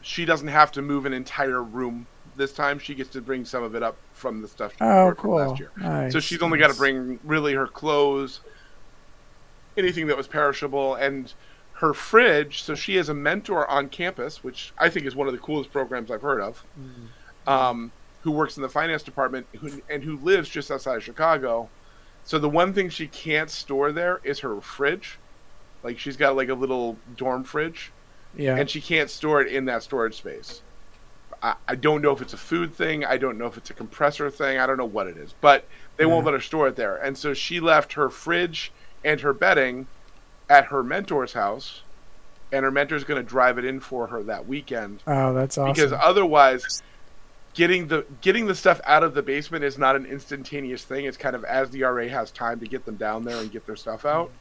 She 0.01 0.25
doesn't 0.25 0.47
have 0.47 0.71
to 0.73 0.81
move 0.81 1.05
an 1.05 1.13
entire 1.13 1.61
room 1.63 2.07
this 2.35 2.51
time. 2.51 2.79
She 2.79 2.95
gets 2.95 3.09
to 3.11 3.21
bring 3.21 3.45
some 3.45 3.63
of 3.63 3.75
it 3.75 3.83
up 3.83 3.95
from 4.13 4.41
the 4.41 4.47
stuff 4.47 4.71
she 4.73 4.77
Oh, 4.81 5.13
cool. 5.17 5.35
last 5.35 5.59
year. 5.59 5.71
Nice. 5.77 6.11
So 6.13 6.19
she's 6.19 6.41
only 6.41 6.57
got 6.57 6.71
to 6.71 6.75
bring 6.77 7.19
really 7.23 7.53
her 7.53 7.67
clothes, 7.67 8.41
anything 9.77 10.07
that 10.07 10.17
was 10.17 10.27
perishable, 10.27 10.95
and 10.95 11.31
her 11.73 11.93
fridge. 11.93 12.63
So 12.63 12.75
she 12.75 12.95
has 12.95 13.09
a 13.09 13.13
mentor 13.13 13.67
on 13.69 13.89
campus, 13.89 14.43
which 14.43 14.73
I 14.77 14.89
think 14.89 15.05
is 15.05 15.15
one 15.15 15.27
of 15.27 15.33
the 15.33 15.39
coolest 15.39 15.71
programs 15.71 16.11
I've 16.11 16.21
heard 16.21 16.41
of. 16.41 16.63
Mm. 16.79 17.51
Um, 17.51 17.91
who 18.21 18.31
works 18.31 18.55
in 18.55 18.63
the 18.63 18.69
finance 18.69 19.03
department 19.03 19.45
who, 19.59 19.81
and 19.89 20.01
who 20.01 20.15
lives 20.17 20.47
just 20.47 20.71
outside 20.71 20.95
of 20.95 21.03
Chicago. 21.03 21.69
So 22.23 22.39
the 22.39 22.47
one 22.49 22.73
thing 22.73 22.87
she 22.89 23.05
can't 23.07 23.49
store 23.49 23.91
there 23.91 24.21
is 24.23 24.39
her 24.39 24.61
fridge. 24.61 25.19
Like 25.83 25.99
she's 25.99 26.15
got 26.15 26.37
like 26.37 26.47
a 26.47 26.53
little 26.53 26.95
dorm 27.17 27.43
fridge, 27.43 27.91
Yeah. 28.37 28.55
and 28.55 28.69
she 28.69 28.79
can't 28.79 29.09
store 29.09 29.41
it 29.41 29.51
in 29.51 29.65
that 29.65 29.83
storage 29.83 30.15
space. 30.15 30.61
I, 31.41 31.55
I 31.67 31.75
don't 31.75 32.01
know 32.01 32.11
if 32.11 32.21
it's 32.21 32.31
a 32.31 32.37
food 32.37 32.73
thing. 32.73 33.03
I 33.03 33.17
don't 33.17 33.37
know 33.37 33.47
if 33.47 33.57
it's 33.57 33.69
a 33.69 33.73
compressor 33.73 34.29
thing. 34.29 34.57
I 34.57 34.65
don't 34.65 34.77
know 34.77 34.85
what 34.85 35.07
it 35.07 35.17
is, 35.17 35.35
but 35.41 35.65
they 35.97 36.05
won't 36.05 36.23
let 36.23 36.33
her 36.33 36.39
store 36.39 36.69
it 36.69 36.77
there. 36.77 36.95
And 36.95 37.17
so 37.17 37.33
she 37.33 37.59
left 37.59 37.93
her 37.93 38.09
fridge 38.09 38.71
and 39.03 39.19
her 39.19 39.33
bedding 39.33 39.87
at 40.49 40.65
her 40.65 40.83
mentor's 40.83 41.33
house, 41.33 41.81
and 42.51 42.63
her 42.63 42.71
mentor's 42.71 43.03
going 43.03 43.21
to 43.21 43.27
drive 43.27 43.57
it 43.57 43.65
in 43.65 43.79
for 43.79 44.07
her 44.07 44.21
that 44.23 44.47
weekend 44.47 45.01
oh, 45.07 45.33
that's 45.33 45.57
awesome. 45.57 45.73
because 45.73 45.91
otherwise 45.91 46.81
getting 47.55 47.87
the 47.87 48.05
getting 48.21 48.45
the 48.47 48.55
stuff 48.55 48.79
out 48.85 49.03
of 49.03 49.13
the 49.13 49.21
basement 49.21 49.63
is 49.63 49.77
not 49.77 49.95
an 49.95 50.05
instantaneous 50.05 50.83
thing 50.83 51.05
it's 51.05 51.17
kind 51.17 51.35
of 51.35 51.43
as 51.45 51.69
the 51.71 51.81
ra 51.83 52.07
has 52.07 52.31
time 52.31 52.59
to 52.59 52.67
get 52.67 52.85
them 52.85 52.95
down 52.95 53.23
there 53.23 53.37
and 53.37 53.51
get 53.51 53.65
their 53.65 53.75
stuff 53.75 54.05
out 54.05 54.31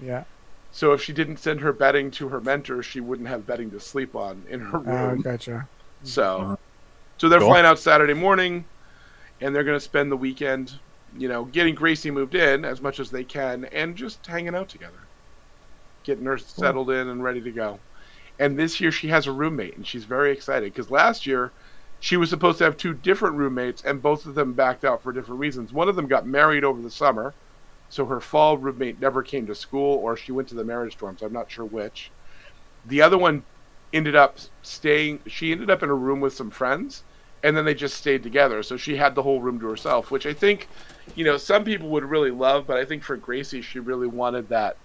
yeah. 0.00 0.24
so 0.72 0.92
if 0.92 1.02
she 1.02 1.12
didn't 1.12 1.36
send 1.38 1.60
her 1.60 1.72
bedding 1.72 2.10
to 2.10 2.28
her 2.28 2.40
mentor 2.40 2.82
she 2.82 3.00
wouldn't 3.00 3.28
have 3.28 3.46
bedding 3.46 3.70
to 3.70 3.78
sleep 3.80 4.14
on 4.16 4.42
in 4.48 4.60
her 4.60 4.78
Oh, 4.78 5.06
room 5.08 5.20
gotcha. 5.20 5.68
so 6.02 6.40
uh-huh. 6.40 6.56
so 7.18 7.28
they're 7.28 7.38
Cool. 7.40 7.48
flying 7.50 7.66
out 7.66 7.78
saturday 7.78 8.14
morning 8.14 8.64
and 9.40 9.54
they're 9.54 9.64
going 9.64 9.76
to 9.76 9.84
spend 9.84 10.10
the 10.10 10.16
weekend 10.16 10.72
you 11.16 11.28
know 11.28 11.44
getting 11.44 11.74
gracie 11.76 12.10
moved 12.10 12.34
in 12.34 12.64
as 12.64 12.80
much 12.80 12.98
as 12.98 13.10
they 13.10 13.22
can 13.24 13.64
and 13.66 13.94
just 13.96 14.24
hanging 14.26 14.54
out 14.54 14.68
together 14.68 14.98
getting 16.04 16.24
her 16.24 16.38
settled 16.38 16.90
in 16.90 17.08
and 17.08 17.24
ready 17.24 17.40
to 17.40 17.50
go 17.50 17.78
and 18.38 18.58
this 18.58 18.80
year 18.80 18.92
she 18.92 19.08
has 19.08 19.26
a 19.26 19.32
roommate 19.32 19.76
and 19.76 19.86
she's 19.86 20.04
very 20.04 20.32
excited 20.32 20.72
because 20.72 20.90
last 20.90 21.26
year 21.26 21.52
she 22.04 22.18
was 22.18 22.28
supposed 22.28 22.58
to 22.58 22.64
have 22.64 22.76
two 22.76 22.92
different 22.92 23.36
roommates, 23.36 23.82
and 23.82 24.02
both 24.02 24.26
of 24.26 24.34
them 24.34 24.52
backed 24.52 24.84
out 24.84 25.02
for 25.02 25.10
different 25.10 25.40
reasons. 25.40 25.72
One 25.72 25.88
of 25.88 25.96
them 25.96 26.06
got 26.06 26.26
married 26.26 26.62
over 26.62 26.82
the 26.82 26.90
summer, 26.90 27.32
so 27.88 28.04
her 28.04 28.20
fall 28.20 28.58
roommate 28.58 29.00
never 29.00 29.22
came 29.22 29.46
to 29.46 29.54
school, 29.54 29.96
or 29.96 30.14
she 30.14 30.30
went 30.30 30.48
to 30.48 30.54
the 30.54 30.64
marriage 30.64 30.98
dorms. 30.98 31.22
I'm 31.22 31.32
not 31.32 31.50
sure 31.50 31.64
which. 31.64 32.10
The 32.84 33.00
other 33.00 33.16
one 33.16 33.42
ended 33.94 34.14
up 34.14 34.36
staying. 34.60 35.20
She 35.26 35.50
ended 35.50 35.70
up 35.70 35.82
in 35.82 35.88
a 35.88 35.94
room 35.94 36.20
with 36.20 36.34
some 36.34 36.50
friends, 36.50 37.04
and 37.42 37.56
then 37.56 37.64
they 37.64 37.72
just 37.72 37.96
stayed 37.96 38.22
together. 38.22 38.62
So 38.62 38.76
she 38.76 38.96
had 38.96 39.14
the 39.14 39.22
whole 39.22 39.40
room 39.40 39.58
to 39.60 39.66
herself, 39.66 40.10
which 40.10 40.26
I 40.26 40.34
think, 40.34 40.68
you 41.14 41.24
know, 41.24 41.38
some 41.38 41.64
people 41.64 41.88
would 41.88 42.04
really 42.04 42.30
love. 42.30 42.66
But 42.66 42.76
I 42.76 42.84
think 42.84 43.02
for 43.02 43.16
Gracie, 43.16 43.62
she 43.62 43.78
really 43.78 44.08
wanted 44.08 44.50
that 44.50 44.76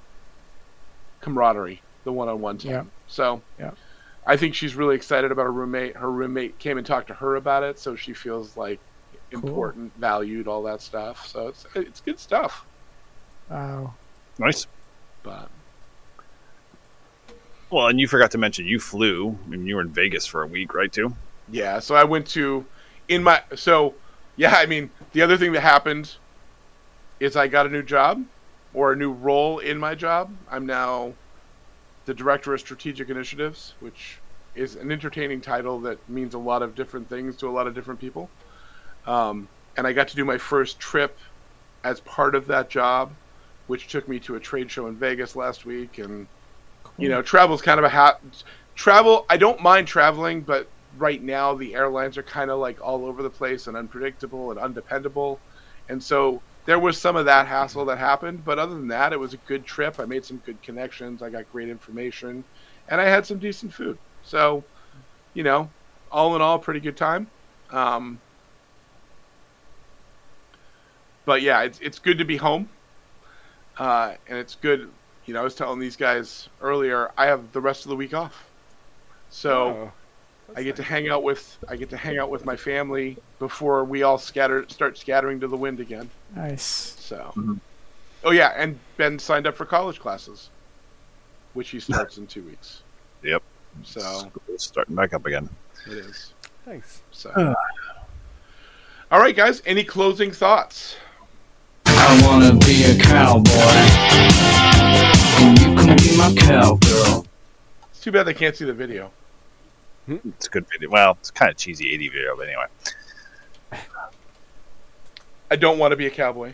camaraderie, 1.21 1.81
the 2.03 2.11
one-on-one 2.11 2.57
time. 2.59 2.71
Yeah. 2.71 2.83
So 3.07 3.41
Yeah. 3.59 3.71
I 4.27 4.37
think 4.37 4.53
she's 4.53 4.75
really 4.75 4.95
excited 4.95 5.31
about 5.31 5.43
her 5.43 5.51
roommate. 5.51 5.95
Her 5.95 6.11
roommate 6.11 6.59
came 6.59 6.77
and 6.77 6.85
talked 6.85 7.07
to 7.07 7.15
her 7.15 7.35
about 7.35 7.63
it, 7.63 7.79
so 7.79 7.95
she 7.95 8.13
feels 8.13 8.55
like 8.55 8.79
important, 9.31 9.91
valued, 9.97 10.47
all 10.47 10.61
that 10.63 10.81
stuff. 10.81 11.25
So 11.27 11.47
it's 11.47 11.65
it's 11.75 12.01
good 12.01 12.19
stuff. 12.19 12.65
Wow. 13.49 13.93
Nice. 14.37 14.67
But 15.23 15.49
Well, 17.71 17.87
and 17.87 17.99
you 17.99 18.07
forgot 18.07 18.31
to 18.31 18.37
mention 18.37 18.65
you 18.65 18.79
flew 18.79 19.37
I 19.49 19.53
and 19.53 19.67
you 19.67 19.75
were 19.75 19.81
in 19.81 19.89
Vegas 19.89 20.25
for 20.25 20.43
a 20.43 20.47
week, 20.47 20.73
right? 20.73 20.91
Too. 20.91 21.15
yeah, 21.51 21.79
so 21.79 21.95
I 21.95 22.03
went 22.03 22.27
to 22.27 22.65
in 23.07 23.23
my 23.23 23.41
so 23.55 23.95
yeah, 24.35 24.55
I 24.57 24.65
mean 24.67 24.91
the 25.13 25.21
other 25.21 25.37
thing 25.37 25.53
that 25.53 25.61
happened 25.61 26.15
is 27.19 27.35
I 27.35 27.47
got 27.47 27.65
a 27.65 27.69
new 27.69 27.83
job 27.83 28.23
or 28.73 28.93
a 28.93 28.95
new 28.95 29.11
role 29.11 29.59
in 29.59 29.77
my 29.77 29.95
job. 29.95 30.31
I'm 30.49 30.65
now 30.65 31.13
the 32.05 32.13
director 32.13 32.53
of 32.53 32.59
strategic 32.59 33.09
initiatives, 33.09 33.73
which 33.79 34.19
is 34.55 34.75
an 34.75 34.91
entertaining 34.91 35.41
title 35.41 35.79
that 35.81 35.97
means 36.09 36.33
a 36.33 36.39
lot 36.39 36.61
of 36.61 36.75
different 36.75 37.07
things 37.09 37.35
to 37.37 37.47
a 37.47 37.51
lot 37.51 37.67
of 37.67 37.75
different 37.75 37.99
people. 37.99 38.29
Um, 39.05 39.47
and 39.77 39.87
I 39.87 39.93
got 39.93 40.07
to 40.09 40.15
do 40.15 40.25
my 40.25 40.37
first 40.37 40.79
trip 40.79 41.17
as 41.83 41.99
part 42.01 42.35
of 42.35 42.47
that 42.47 42.69
job, 42.69 43.11
which 43.67 43.87
took 43.87 44.07
me 44.07 44.19
to 44.21 44.35
a 44.35 44.39
trade 44.39 44.69
show 44.69 44.87
in 44.87 44.95
Vegas 44.95 45.35
last 45.35 45.65
week. 45.65 45.97
And 45.99 46.27
you 46.97 47.09
know, 47.09 47.21
travel's 47.21 47.61
kind 47.61 47.79
of 47.79 47.85
a 47.85 47.89
hat. 47.89 48.19
Travel, 48.75 49.25
I 49.29 49.37
don't 49.37 49.61
mind 49.61 49.87
traveling, 49.87 50.41
but 50.41 50.67
right 50.97 51.21
now 51.21 51.53
the 51.55 51.75
airlines 51.75 52.17
are 52.17 52.23
kind 52.23 52.51
of 52.51 52.59
like 52.59 52.81
all 52.81 53.05
over 53.05 53.23
the 53.23 53.29
place 53.29 53.67
and 53.67 53.77
unpredictable 53.77 54.51
and 54.51 54.59
undependable. 54.59 55.39
And 55.87 56.01
so 56.01 56.41
there 56.65 56.79
was 56.79 56.97
some 56.97 57.15
of 57.15 57.25
that 57.25 57.47
hassle 57.47 57.85
that 57.85 57.97
happened, 57.97 58.45
but 58.45 58.59
other 58.59 58.75
than 58.75 58.87
that, 58.89 59.13
it 59.13 59.19
was 59.19 59.33
a 59.33 59.37
good 59.37 59.65
trip. 59.65 59.99
I 59.99 60.05
made 60.05 60.25
some 60.25 60.37
good 60.45 60.61
connections. 60.61 61.21
I 61.21 61.29
got 61.29 61.51
great 61.51 61.69
information, 61.69 62.43
and 62.87 63.01
I 63.01 63.05
had 63.05 63.25
some 63.25 63.39
decent 63.39 63.73
food. 63.73 63.97
So, 64.23 64.63
you 65.33 65.43
know, 65.43 65.69
all 66.11 66.35
in 66.35 66.41
all, 66.41 66.59
pretty 66.59 66.79
good 66.79 66.97
time. 66.97 67.27
Um, 67.71 68.19
but 71.25 71.41
yeah, 71.41 71.61
it's 71.61 71.79
it's 71.79 71.99
good 71.99 72.17
to 72.17 72.25
be 72.25 72.37
home, 72.37 72.69
uh, 73.77 74.15
and 74.27 74.37
it's 74.37 74.55
good. 74.55 74.89
You 75.25 75.33
know, 75.33 75.41
I 75.41 75.43
was 75.43 75.55
telling 75.55 75.79
these 75.79 75.95
guys 75.95 76.49
earlier, 76.61 77.11
I 77.17 77.27
have 77.27 77.51
the 77.51 77.61
rest 77.61 77.85
of 77.85 77.89
the 77.89 77.95
week 77.95 78.13
off, 78.13 78.49
so. 79.29 79.51
Oh, 79.51 79.91
I 80.55 80.63
get 80.63 80.75
to 80.77 80.83
hang 80.83 81.09
out 81.09 81.23
with 81.23 81.57
I 81.67 81.75
get 81.75 81.89
to 81.91 81.97
hang 81.97 82.17
out 82.17 82.29
with 82.29 82.45
my 82.45 82.55
family 82.55 83.17
before 83.39 83.83
we 83.85 84.03
all 84.03 84.17
scatter 84.17 84.65
start 84.69 84.97
scattering 84.97 85.39
to 85.41 85.47
the 85.47 85.57
wind 85.57 85.79
again. 85.79 86.09
Nice. 86.35 86.95
So, 86.99 87.31
Mhm. 87.35 87.59
oh 88.23 88.31
yeah, 88.31 88.53
and 88.55 88.79
Ben 88.97 89.19
signed 89.19 89.47
up 89.47 89.55
for 89.55 89.65
college 89.65 89.99
classes, 89.99 90.49
which 91.53 91.69
he 91.69 91.79
starts 91.79 92.17
in 92.17 92.27
two 92.27 92.43
weeks. 92.43 92.81
Yep. 93.23 93.41
So 93.83 93.99
School's 94.01 94.63
starting 94.63 94.95
back 94.95 95.13
up 95.13 95.25
again. 95.25 95.49
it 95.87 95.93
is. 95.97 96.33
thanks. 96.65 97.01
So, 97.11 97.55
all 99.11 99.19
right, 99.19 99.35
guys. 99.35 99.61
Any 99.65 99.83
closing 99.83 100.31
thoughts? 100.31 100.97
I 101.85 102.21
wanna 102.25 102.53
be 102.55 102.83
a 102.83 102.97
cowboy. 102.97 103.49
And 105.41 105.59
you 105.59 105.75
can 105.75 105.97
be 105.97 106.17
my 106.17 106.33
cowgirl. 106.35 107.25
It's 107.91 108.01
too 108.01 108.11
bad 108.11 108.23
they 108.23 108.33
can't 108.33 108.55
see 108.55 108.65
the 108.65 108.73
video. 108.73 109.11
It's 110.09 110.47
a 110.47 110.49
good 110.49 110.65
video. 110.71 110.89
Well, 110.89 111.11
it's 111.19 111.31
kind 111.31 111.51
of 111.51 111.57
cheesy 111.57 111.91
80 111.93 112.09
video, 112.09 112.35
but 112.35 112.47
anyway. 112.47 112.65
I 115.51 115.55
don't 115.55 115.79
want 115.79 115.91
to 115.91 115.95
be 115.95 116.07
a 116.07 116.11
cowboy. 116.11 116.53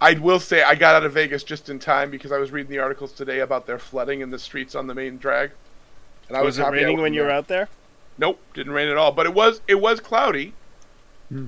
I 0.00 0.14
will 0.14 0.40
say 0.40 0.62
I 0.62 0.74
got 0.74 0.94
out 0.94 1.04
of 1.04 1.12
Vegas 1.12 1.44
just 1.44 1.68
in 1.68 1.78
time 1.78 2.10
because 2.10 2.32
I 2.32 2.38
was 2.38 2.50
reading 2.50 2.70
the 2.70 2.78
articles 2.78 3.12
today 3.12 3.40
about 3.40 3.66
their 3.66 3.78
flooding 3.78 4.22
in 4.22 4.30
the 4.30 4.38
streets 4.38 4.74
on 4.74 4.86
the 4.86 4.94
main 4.94 5.18
drag. 5.18 5.50
And 6.28 6.36
I 6.36 6.42
was, 6.42 6.58
it 6.58 6.66
raining 6.66 7.00
when 7.00 7.12
you 7.12 7.22
were 7.22 7.30
out 7.30 7.48
there? 7.48 7.68
Nope, 8.16 8.40
didn't 8.54 8.72
rain 8.72 8.88
at 8.88 8.96
all. 8.96 9.12
But 9.12 9.26
it 9.26 9.34
was 9.34 9.60
it 9.66 9.74
was 9.80 10.00
cloudy. 10.00 10.54
Hmm. 11.28 11.46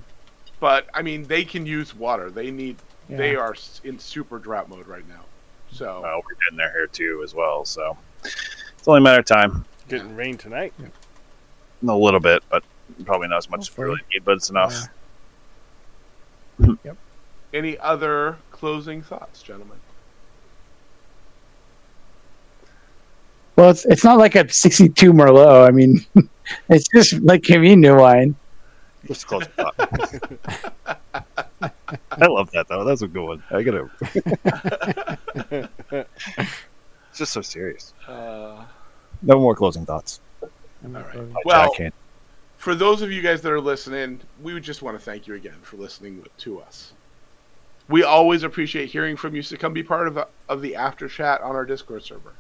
But 0.61 0.87
I 0.93 1.03
mean, 1.03 1.25
they 1.25 1.45
can 1.45 1.67
use 1.67 1.95
water. 1.95 2.31
They 2.31 2.51
need. 2.51 2.77
They 3.09 3.37
are 3.37 3.55
in 3.85 3.99
super 3.99 4.39
drought 4.39 4.71
mode 4.71 4.87
right 4.87 5.07
now. 5.07 5.25
So 5.71 6.01
Well, 6.03 6.23
we're 6.25 6.35
getting 6.45 6.57
there 6.57 6.73
here 6.73 6.87
too 6.87 7.21
as 7.25 7.35
well, 7.35 7.65
so 7.65 7.97
it's 8.25 8.89
only 8.89 8.99
a 8.99 9.03
matter 9.03 9.21
of 9.21 9.27
time. 9.27 9.65
Getting 9.89 10.17
rain 10.17 10.37
tonight. 10.39 10.73
A 11.87 11.93
little 11.93 12.21
bit, 12.21 12.43
but 12.51 12.63
probably 13.05 13.29
not 13.29 13.39
as 13.39 13.51
much 13.51 13.61
as 13.61 13.77
we 13.77 13.85
really 13.85 14.01
need, 14.13 14.25
but 14.25 14.33
it's 14.37 14.51
enough. 14.51 14.89
Yep. 16.85 16.97
any 17.53 17.77
other 17.79 18.37
closing 18.53 19.03
thoughts, 19.03 19.43
gentlemen? 19.43 19.79
Well, 23.57 23.71
it's 23.71 23.85
it's 23.87 24.05
not 24.05 24.19
like 24.19 24.37
a 24.37 24.49
62 24.49 25.13
Merlot. 25.13 25.67
I 25.67 25.71
mean, 25.73 26.05
it's 26.69 26.89
just 26.89 27.15
like 27.23 27.43
Camino 27.43 28.01
wine. 28.01 28.37
Just 29.07 29.25
a 29.25 29.27
close 29.27 29.47
thought. 29.47 29.75
I 32.13 32.27
love 32.27 32.51
that 32.53 32.69
though. 32.69 32.85
That's 32.85 33.03
a 33.03 33.09
good 33.09 33.25
one. 33.25 33.43
I 33.51 33.63
gotta. 33.63 33.91
it's 37.11 37.19
just 37.19 37.33
so 37.33 37.43
serious. 37.43 37.93
Uh, 38.07 38.65
No 39.23 39.39
more 39.41 39.55
closing 39.55 39.87
thoughts. 39.87 40.21
right. 40.83 41.05
I 41.17 41.27
Well- 41.45 41.73
can't. 41.75 41.95
for 42.57 42.75
those 42.75 43.03
of 43.03 43.11
you 43.11 43.23
guys 43.23 43.43
that 43.43 43.53
are 43.53 43.61
listening, 43.61 44.21
we 44.41 44.53
would 44.55 44.63
just 44.63 44.83
want 44.83 44.99
to 44.99 45.05
thank 45.05 45.27
you 45.27 45.35
again 45.35 45.59
for 45.63 45.77
listening 45.77 46.25
to 46.39 46.61
us. 46.61 46.93
We 47.89 48.03
always 48.05 48.43
appreciate 48.43 48.87
hearing 48.91 49.17
from 49.17 49.35
you. 49.35 49.43
So 49.43 49.57
come 49.57 49.73
be 49.73 49.83
part 49.83 50.07
of, 50.09 50.19
of 50.49 50.63
the 50.63 50.77
after 50.77 51.09
chat 51.09 51.41
on 51.41 51.55
our 51.57 51.65
Discord 51.65 52.03
server. 52.05 52.33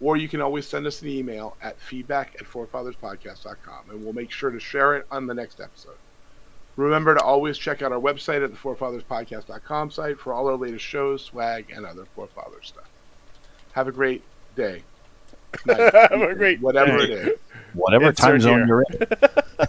Or 0.00 0.16
you 0.16 0.28
can 0.28 0.40
always 0.40 0.66
send 0.66 0.86
us 0.86 1.00
an 1.02 1.08
email 1.08 1.56
at 1.62 1.78
feedback 1.80 2.34
at 2.40 2.46
forefatherspodcast.com 2.46 3.90
and 3.90 4.02
we'll 4.04 4.12
make 4.12 4.32
sure 4.32 4.50
to 4.50 4.58
share 4.58 4.96
it 4.96 5.06
on 5.10 5.26
the 5.28 5.34
next 5.34 5.60
episode. 5.60 5.96
Remember 6.76 7.14
to 7.14 7.22
always 7.22 7.58
check 7.58 7.82
out 7.82 7.92
our 7.92 8.00
website 8.00 8.42
at 8.42 8.50
the 8.50 8.56
forefatherspodcast.com 8.56 9.90
site 9.92 10.18
for 10.18 10.32
all 10.32 10.48
our 10.48 10.56
latest 10.56 10.84
shows, 10.84 11.22
swag, 11.22 11.70
and 11.70 11.86
other 11.86 12.06
Forefather 12.16 12.62
stuff. 12.62 12.88
Have 13.72 13.86
a 13.88 13.92
great 13.92 14.22
day. 14.56 14.82
Night, 15.66 15.94
Have 15.94 16.22
a 16.22 16.34
great 16.34 16.60
whatever 16.60 16.98
day. 16.98 17.04
it 17.04 17.10
is. 17.28 17.38
Whatever 17.74 18.08
Insert 18.10 18.16
time 18.32 18.40
zone 18.40 18.66
here. 18.66 18.66
you're 18.66 18.84
in. 18.90 19.06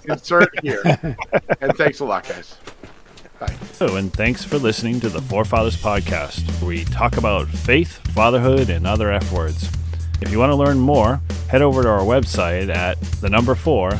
Insert 0.12 0.60
here. 0.64 0.82
and 1.62 1.76
thanks 1.78 2.00
a 2.02 2.06
lot, 2.06 2.28
guys. 2.28 2.58
Bye. 3.40 3.54
Hello, 3.80 3.96
and 3.96 4.12
thanks 4.12 4.44
for 4.44 4.58
listening 4.58 5.00
to 5.02 5.10
the 5.10 5.22
Forefathers 5.22 5.78
Podcast, 5.82 6.46
where 6.62 6.68
we 6.70 6.84
talk 6.86 7.18
about 7.18 7.48
faith, 7.48 7.98
fatherhood, 8.14 8.70
and 8.70 8.86
other 8.86 9.12
F 9.12 9.32
words. 9.32 9.70
If 10.22 10.32
you 10.32 10.40
want 10.40 10.52
to 10.52 10.56
learn 10.56 10.80
more, 10.80 11.22
head 11.50 11.62
over 11.62 11.84
to 11.84 11.90
our 11.90 12.00
website 12.02 12.74
at 12.74 13.00
the 13.22 13.30
number 13.30 13.56
four, 13.56 13.92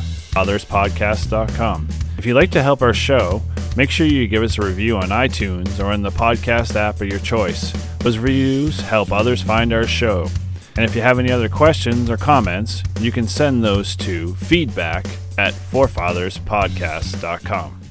fatherspodcast.com. 0.72 1.88
If 2.18 2.26
you'd 2.26 2.34
like 2.34 2.50
to 2.52 2.62
help 2.62 2.80
our 2.82 2.94
show, 2.94 3.42
make 3.76 3.90
sure 3.90 4.06
you 4.06 4.26
give 4.28 4.42
us 4.42 4.58
a 4.58 4.62
review 4.62 4.96
on 4.96 5.08
iTunes 5.10 5.82
or 5.84 5.92
in 5.92 6.02
the 6.02 6.10
podcast 6.10 6.76
app 6.76 7.00
of 7.00 7.08
your 7.08 7.18
choice. 7.20 7.72
Those 7.98 8.18
reviews 8.18 8.80
help 8.80 9.12
others 9.12 9.42
find 9.42 9.72
our 9.72 9.86
show. 9.86 10.28
And 10.76 10.84
if 10.84 10.94
you 10.96 11.02
have 11.02 11.18
any 11.18 11.30
other 11.30 11.48
questions 11.48 12.10
or 12.10 12.16
comments, 12.16 12.82
you 13.00 13.12
can 13.12 13.28
send 13.28 13.62
those 13.64 13.94
to 13.96 14.34
feedback 14.36 15.06
at 15.38 15.54
forefatherspodcast.com. 15.54 17.83